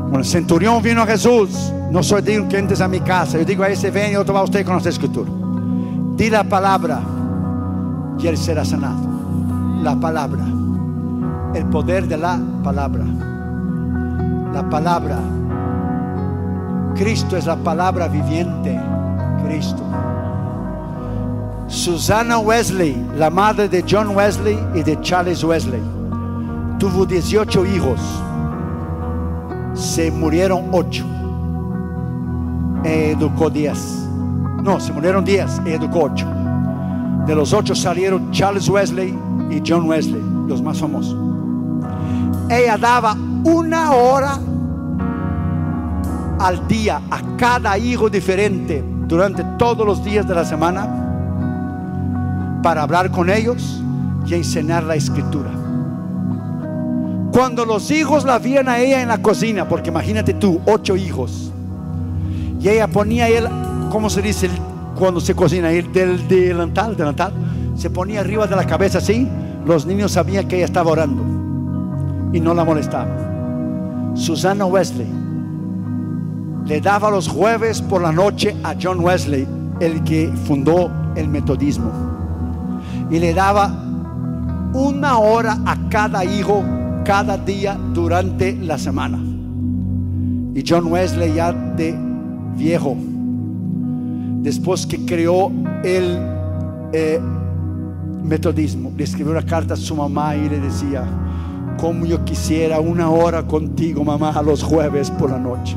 Cuando 0.00 0.18
el 0.18 0.24
centurión 0.24 0.82
vino 0.82 1.02
a 1.02 1.06
Jesús, 1.06 1.72
no 1.90 2.02
soy 2.02 2.22
digno 2.22 2.48
que 2.48 2.58
entres 2.58 2.80
a 2.80 2.88
mi 2.88 3.00
casa. 3.00 3.38
Yo 3.38 3.44
digo 3.44 3.62
a 3.62 3.68
ese 3.68 3.90
ven 3.90 4.12
y 4.12 4.16
otro 4.16 4.34
va 4.34 4.40
a 4.40 4.44
usted 4.44 4.64
con 4.64 4.82
la 4.82 4.88
escritura. 4.88 5.30
Di 6.16 6.30
la 6.30 6.42
palabra 6.44 7.00
y 8.18 8.26
él 8.26 8.36
será 8.38 8.64
sanado. 8.64 9.06
La 9.82 9.94
palabra, 9.94 10.44
el 11.54 11.66
poder 11.66 12.06
de 12.06 12.16
la 12.16 12.38
palabra. 12.62 13.04
La 14.52 14.68
palabra. 14.68 15.18
Cristo 16.94 17.36
es 17.36 17.46
la 17.46 17.56
palabra 17.56 18.08
viviente. 18.08 18.80
Cristo. 19.44 19.82
Susana 21.68 22.38
Wesley, 22.38 22.96
la 23.16 23.28
madre 23.28 23.68
de 23.68 23.84
John 23.88 24.16
Wesley 24.16 24.58
y 24.74 24.82
de 24.82 25.00
Charles 25.00 25.42
Wesley, 25.42 25.82
tuvo 26.78 27.04
18 27.04 27.66
hijos. 27.66 28.00
Se 29.74 30.10
murieron 30.10 30.68
8. 30.72 31.04
Educó 32.84 33.50
10. 33.50 34.08
No, 34.62 34.78
se 34.80 34.92
murieron 34.92 35.24
10. 35.24 35.60
Educó 35.66 36.04
8. 36.04 36.26
De 37.26 37.34
los 37.34 37.52
ocho 37.52 37.74
salieron 37.74 38.30
Charles 38.30 38.68
Wesley 38.68 39.18
y 39.50 39.60
John 39.66 39.88
Wesley, 39.88 40.22
los 40.46 40.62
más 40.62 40.78
famosos. 40.78 41.25
Ella 42.48 42.78
daba 42.78 43.16
una 43.44 43.90
hora 43.92 44.38
al 46.38 46.68
día 46.68 47.00
a 47.10 47.36
cada 47.36 47.76
hijo 47.76 48.08
diferente 48.08 48.84
durante 49.08 49.42
todos 49.58 49.84
los 49.84 50.04
días 50.04 50.28
de 50.28 50.34
la 50.34 50.44
semana 50.44 50.88
para 52.62 52.82
hablar 52.82 53.10
con 53.10 53.30
ellos 53.30 53.82
y 54.26 54.34
enseñar 54.34 54.84
la 54.84 54.94
escritura. 54.94 55.50
Cuando 57.32 57.64
los 57.64 57.90
hijos 57.90 58.24
la 58.24 58.38
vieron 58.38 58.68
a 58.68 58.78
ella 58.78 59.02
en 59.02 59.08
la 59.08 59.18
cocina, 59.18 59.68
porque 59.68 59.90
imagínate 59.90 60.34
tú, 60.34 60.60
ocho 60.66 60.96
hijos, 60.96 61.52
y 62.60 62.68
ella 62.68 62.86
ponía 62.86 63.28
él, 63.28 63.48
¿cómo 63.90 64.08
se 64.08 64.22
dice? 64.22 64.48
cuando 64.96 65.20
se 65.20 65.34
cocina, 65.34 65.70
el 65.70 65.92
del 65.92 66.26
delantal, 66.26 66.96
delantal, 66.96 67.32
se 67.76 67.90
ponía 67.90 68.20
arriba 68.20 68.46
de 68.46 68.56
la 68.56 68.66
cabeza 68.66 68.98
así, 68.98 69.28
los 69.66 69.84
niños 69.84 70.12
sabían 70.12 70.48
que 70.48 70.56
ella 70.56 70.64
estaba 70.64 70.90
orando 70.90 71.35
y 72.36 72.40
no 72.40 72.52
la 72.52 72.64
molestaba. 72.64 74.12
Susana 74.14 74.66
Wesley 74.66 75.06
le 76.66 76.80
daba 76.82 77.10
los 77.10 77.28
jueves 77.28 77.80
por 77.80 78.02
la 78.02 78.12
noche 78.12 78.54
a 78.62 78.74
John 78.80 79.00
Wesley, 79.00 79.48
el 79.80 80.04
que 80.04 80.30
fundó 80.44 80.90
el 81.16 81.28
metodismo, 81.28 81.90
y 83.10 83.18
le 83.18 83.32
daba 83.32 83.68
una 84.74 85.16
hora 85.18 85.58
a 85.64 85.88
cada 85.88 86.26
hijo 86.26 86.62
cada 87.04 87.38
día 87.38 87.78
durante 87.94 88.54
la 88.54 88.76
semana. 88.76 89.18
Y 90.54 90.62
John 90.66 90.92
Wesley 90.92 91.34
ya 91.34 91.52
de 91.52 91.96
viejo 92.54 92.98
después 94.42 94.86
que 94.86 95.06
creó 95.06 95.50
el 95.82 96.18
eh, 96.92 97.18
metodismo, 98.22 98.92
le 98.94 99.04
escribió 99.04 99.32
una 99.32 99.42
carta 99.42 99.72
a 99.74 99.76
su 99.76 99.96
mamá 99.96 100.36
y 100.36 100.48
le 100.48 100.60
decía, 100.60 101.04
como 101.76 102.06
yo 102.06 102.24
quisiera 102.24 102.80
una 102.80 103.10
hora 103.10 103.42
contigo, 103.46 104.04
mamá, 104.04 104.30
a 104.30 104.42
los 104.42 104.62
jueves 104.62 105.10
por 105.10 105.30
la 105.30 105.38
noche. 105.38 105.76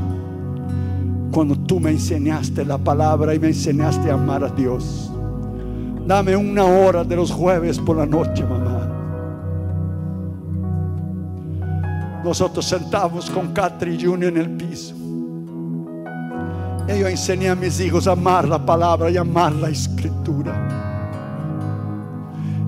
Cuando 1.32 1.56
tú 1.56 1.80
me 1.80 1.92
enseñaste 1.92 2.66
la 2.66 2.78
palabra 2.78 3.36
y 3.36 3.40
me 3.40 3.48
enseñaste 3.48 4.10
a 4.10 4.16
amar 4.16 4.44
a 4.44 4.50
Dios. 4.50 5.12
Dame 6.08 6.36
una 6.36 6.66
hora 6.66 7.04
de 7.04 7.16
los 7.16 7.32
jueves 7.32 7.78
por 7.80 7.98
la 7.98 8.06
noche, 8.06 8.44
mamá. 8.44 8.88
Nosotros 12.24 12.66
sentamos 12.66 13.30
con 13.30 13.54
Catri 13.54 13.98
Junior 14.02 14.32
en 14.32 14.38
el 14.38 14.50
piso. 14.52 14.96
Y 16.88 17.00
yo 17.00 17.08
enseñé 17.08 17.50
a 17.50 17.56
mis 17.56 17.80
hijos 17.80 18.08
a 18.08 18.14
amar 18.14 18.48
la 18.48 18.66
palabra 18.66 19.12
y 19.12 19.18
amar 19.18 19.54
la 19.54 19.70
escritura. 19.70 20.56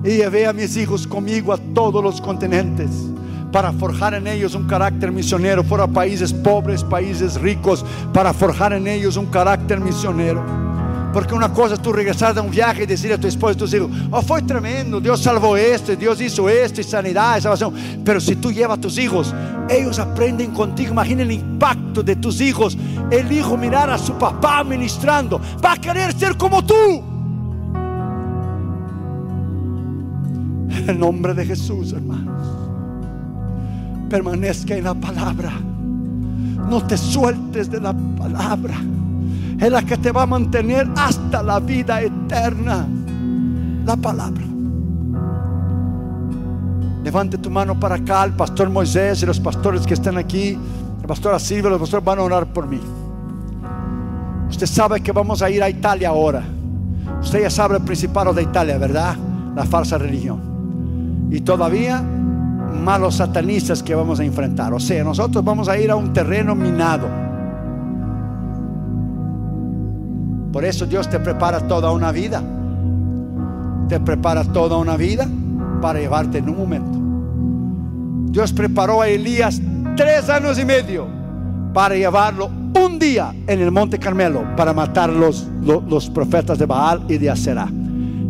Y 0.04 0.16
llevé 0.18 0.46
a 0.46 0.52
mis 0.52 0.76
hijos 0.76 1.06
conmigo 1.06 1.52
a 1.52 1.58
todos 1.74 2.02
los 2.02 2.20
continentes 2.20 3.11
para 3.52 3.72
forjar 3.72 4.14
en 4.14 4.26
ellos 4.26 4.54
un 4.54 4.66
carácter 4.66 5.12
misionero, 5.12 5.62
fuera 5.62 5.86
países 5.86 6.32
pobres, 6.32 6.82
países 6.82 7.40
ricos, 7.40 7.84
para 8.12 8.32
forjar 8.32 8.72
en 8.72 8.88
ellos 8.88 9.16
un 9.16 9.26
carácter 9.26 9.78
misionero. 9.78 10.42
Porque 11.12 11.34
una 11.34 11.52
cosa 11.52 11.74
es 11.74 11.82
tú 11.82 11.92
regresar 11.92 12.34
de 12.34 12.40
un 12.40 12.50
viaje 12.50 12.84
y 12.84 12.86
decirle 12.86 13.16
a 13.16 13.20
tu 13.20 13.26
esposo 13.26 13.52
y 13.52 13.56
tus 13.56 13.74
hijos, 13.74 13.90
oh, 14.10 14.22
fue 14.22 14.40
tremendo, 14.40 14.98
Dios 14.98 15.20
salvó 15.20 15.58
esto, 15.58 15.94
Dios 15.94 16.18
hizo 16.22 16.48
esto, 16.48 16.80
y 16.80 16.84
sanidad, 16.84 17.36
y 17.36 17.42
salvación. 17.42 17.74
Pero 18.02 18.18
si 18.18 18.36
tú 18.36 18.50
llevas 18.50 18.78
a 18.78 18.80
tus 18.80 18.96
hijos, 18.96 19.34
ellos 19.68 19.98
aprenden 19.98 20.52
contigo. 20.52 20.92
Imagina 20.92 21.22
el 21.22 21.32
impacto 21.32 22.02
de 22.02 22.16
tus 22.16 22.40
hijos. 22.40 22.78
El 23.10 23.30
hijo 23.30 23.58
mirar 23.58 23.90
a 23.90 23.98
su 23.98 24.14
papá 24.14 24.64
ministrando, 24.64 25.38
va 25.62 25.72
a 25.72 25.76
querer 25.76 26.18
ser 26.18 26.38
como 26.38 26.64
tú. 26.64 27.04
En 30.70 30.88
el 30.88 30.98
nombre 30.98 31.34
de 31.34 31.44
Jesús, 31.44 31.92
hermanos. 31.92 32.71
Permanezca 34.12 34.76
en 34.76 34.84
la 34.84 34.92
palabra. 34.92 35.50
No 36.68 36.86
te 36.86 36.98
sueltes 36.98 37.70
de 37.70 37.80
la 37.80 37.94
palabra 38.18 38.74
es 39.62 39.70
la 39.70 39.80
que 39.82 39.96
te 39.96 40.10
va 40.10 40.22
a 40.22 40.26
mantener 40.26 40.88
hasta 40.96 41.42
la 41.42 41.60
vida 41.60 42.02
eterna. 42.02 42.86
La 43.86 43.96
palabra. 43.96 44.42
Levante 47.04 47.38
tu 47.38 47.48
mano 47.48 47.78
para 47.78 47.94
acá, 47.94 48.24
el 48.24 48.32
pastor 48.32 48.70
Moisés 48.70 49.22
y 49.22 49.26
los 49.26 49.38
pastores 49.38 49.86
que 49.86 49.94
están 49.94 50.18
aquí, 50.18 50.58
la 51.00 51.06
pastora 51.06 51.38
Silvia, 51.38 51.70
los 51.70 51.80
pastores 51.80 52.04
van 52.04 52.18
a 52.18 52.22
orar 52.22 52.46
por 52.52 52.66
mí. 52.66 52.80
Usted 54.50 54.66
sabe 54.66 55.00
que 55.00 55.12
vamos 55.12 55.42
a 55.42 55.48
ir 55.48 55.62
a 55.62 55.70
Italia 55.70 56.08
ahora. 56.08 56.42
Usted 57.22 57.42
ya 57.42 57.50
sabe 57.50 57.76
el 57.76 57.82
principado 57.82 58.34
de 58.34 58.42
Italia, 58.42 58.78
¿verdad? 58.78 59.16
La 59.54 59.64
falsa 59.64 59.96
religión. 59.96 61.28
Y 61.30 61.40
todavía 61.40 62.04
malos 62.72 63.16
satanistas 63.16 63.82
que 63.82 63.94
vamos 63.94 64.20
a 64.20 64.24
enfrentar. 64.24 64.72
O 64.72 64.80
sea, 64.80 65.04
nosotros 65.04 65.44
vamos 65.44 65.68
a 65.68 65.78
ir 65.78 65.90
a 65.90 65.96
un 65.96 66.12
terreno 66.12 66.54
minado 66.54 67.08
Por 70.52 70.66
eso 70.66 70.84
Dios 70.84 71.08
te 71.08 71.18
prepara 71.18 71.60
toda 71.60 71.90
una 71.92 72.12
vida. 72.12 72.42
Te 73.88 73.98
prepara 73.98 74.44
toda 74.44 74.76
una 74.76 74.96
vida 74.96 75.26
para 75.80 75.98
llevarte 75.98 76.38
en 76.38 76.50
un 76.50 76.56
momento. 76.58 76.98
Dios 78.30 78.52
preparó 78.52 79.00
a 79.00 79.08
Elías 79.08 79.60
tres 79.96 80.28
años 80.28 80.58
y 80.58 80.64
medio 80.64 81.06
para 81.72 81.94
llevarlo 81.94 82.50
un 82.74 82.98
día 82.98 83.34
en 83.46 83.60
el 83.60 83.70
monte 83.70 83.98
Carmelo 83.98 84.44
para 84.56 84.74
matar 84.74 85.10
los, 85.10 85.48
los, 85.62 86.10
profetas 86.10 86.58
de 86.58 86.66
Baal 86.66 87.04
y 87.08 87.16
de 87.16 87.30
Aserá. 87.30 87.68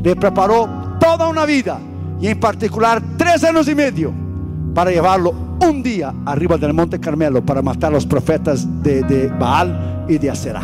Le 0.02 0.16
preparó 0.16 0.68
toda 1.00 1.28
una 1.28 1.44
vida 1.44 1.78
y 2.20 2.28
en 2.28 2.38
particular 2.38 3.02
tres 3.16 3.42
años 3.42 3.68
y 3.68 3.74
medio 3.74 4.12
para 4.74 4.90
llevarlo 4.90 5.34
un 5.60 5.82
día 5.82 6.12
arriba 6.24 6.56
del 6.56 6.72
monte 6.72 6.98
Carmelo 6.98 7.44
para 7.44 7.62
matar 7.62 7.92
los 7.92 8.06
profetas 8.06 8.66
de, 8.82 9.02
de 9.02 9.28
Baal 9.28 10.06
y 10.08 10.18
de 10.18 10.30
Aserá. 10.30 10.62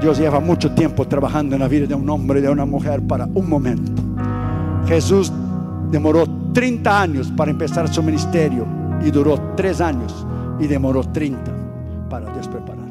Dios 0.00 0.18
lleva 0.18 0.40
mucho 0.40 0.72
tiempo 0.72 1.06
trabajando 1.06 1.56
en 1.56 1.62
la 1.62 1.68
vida 1.68 1.86
de 1.86 1.94
un 1.94 2.08
hombre 2.10 2.40
y 2.40 2.42
de 2.42 2.50
una 2.50 2.66
mujer 2.66 3.02
para 3.02 3.26
un 3.26 3.48
momento. 3.48 3.92
Jesús 4.86 5.32
demoró 5.90 6.26
30 6.52 7.00
años 7.00 7.32
para 7.36 7.50
empezar 7.50 7.92
su 7.92 8.02
ministerio 8.02 8.66
y 9.04 9.10
duró 9.10 9.38
3 9.56 9.80
años 9.80 10.26
y 10.60 10.66
demoró 10.66 11.02
30 11.02 11.52
para 12.08 12.32
Dios 12.32 12.46
preparar. 12.48 12.85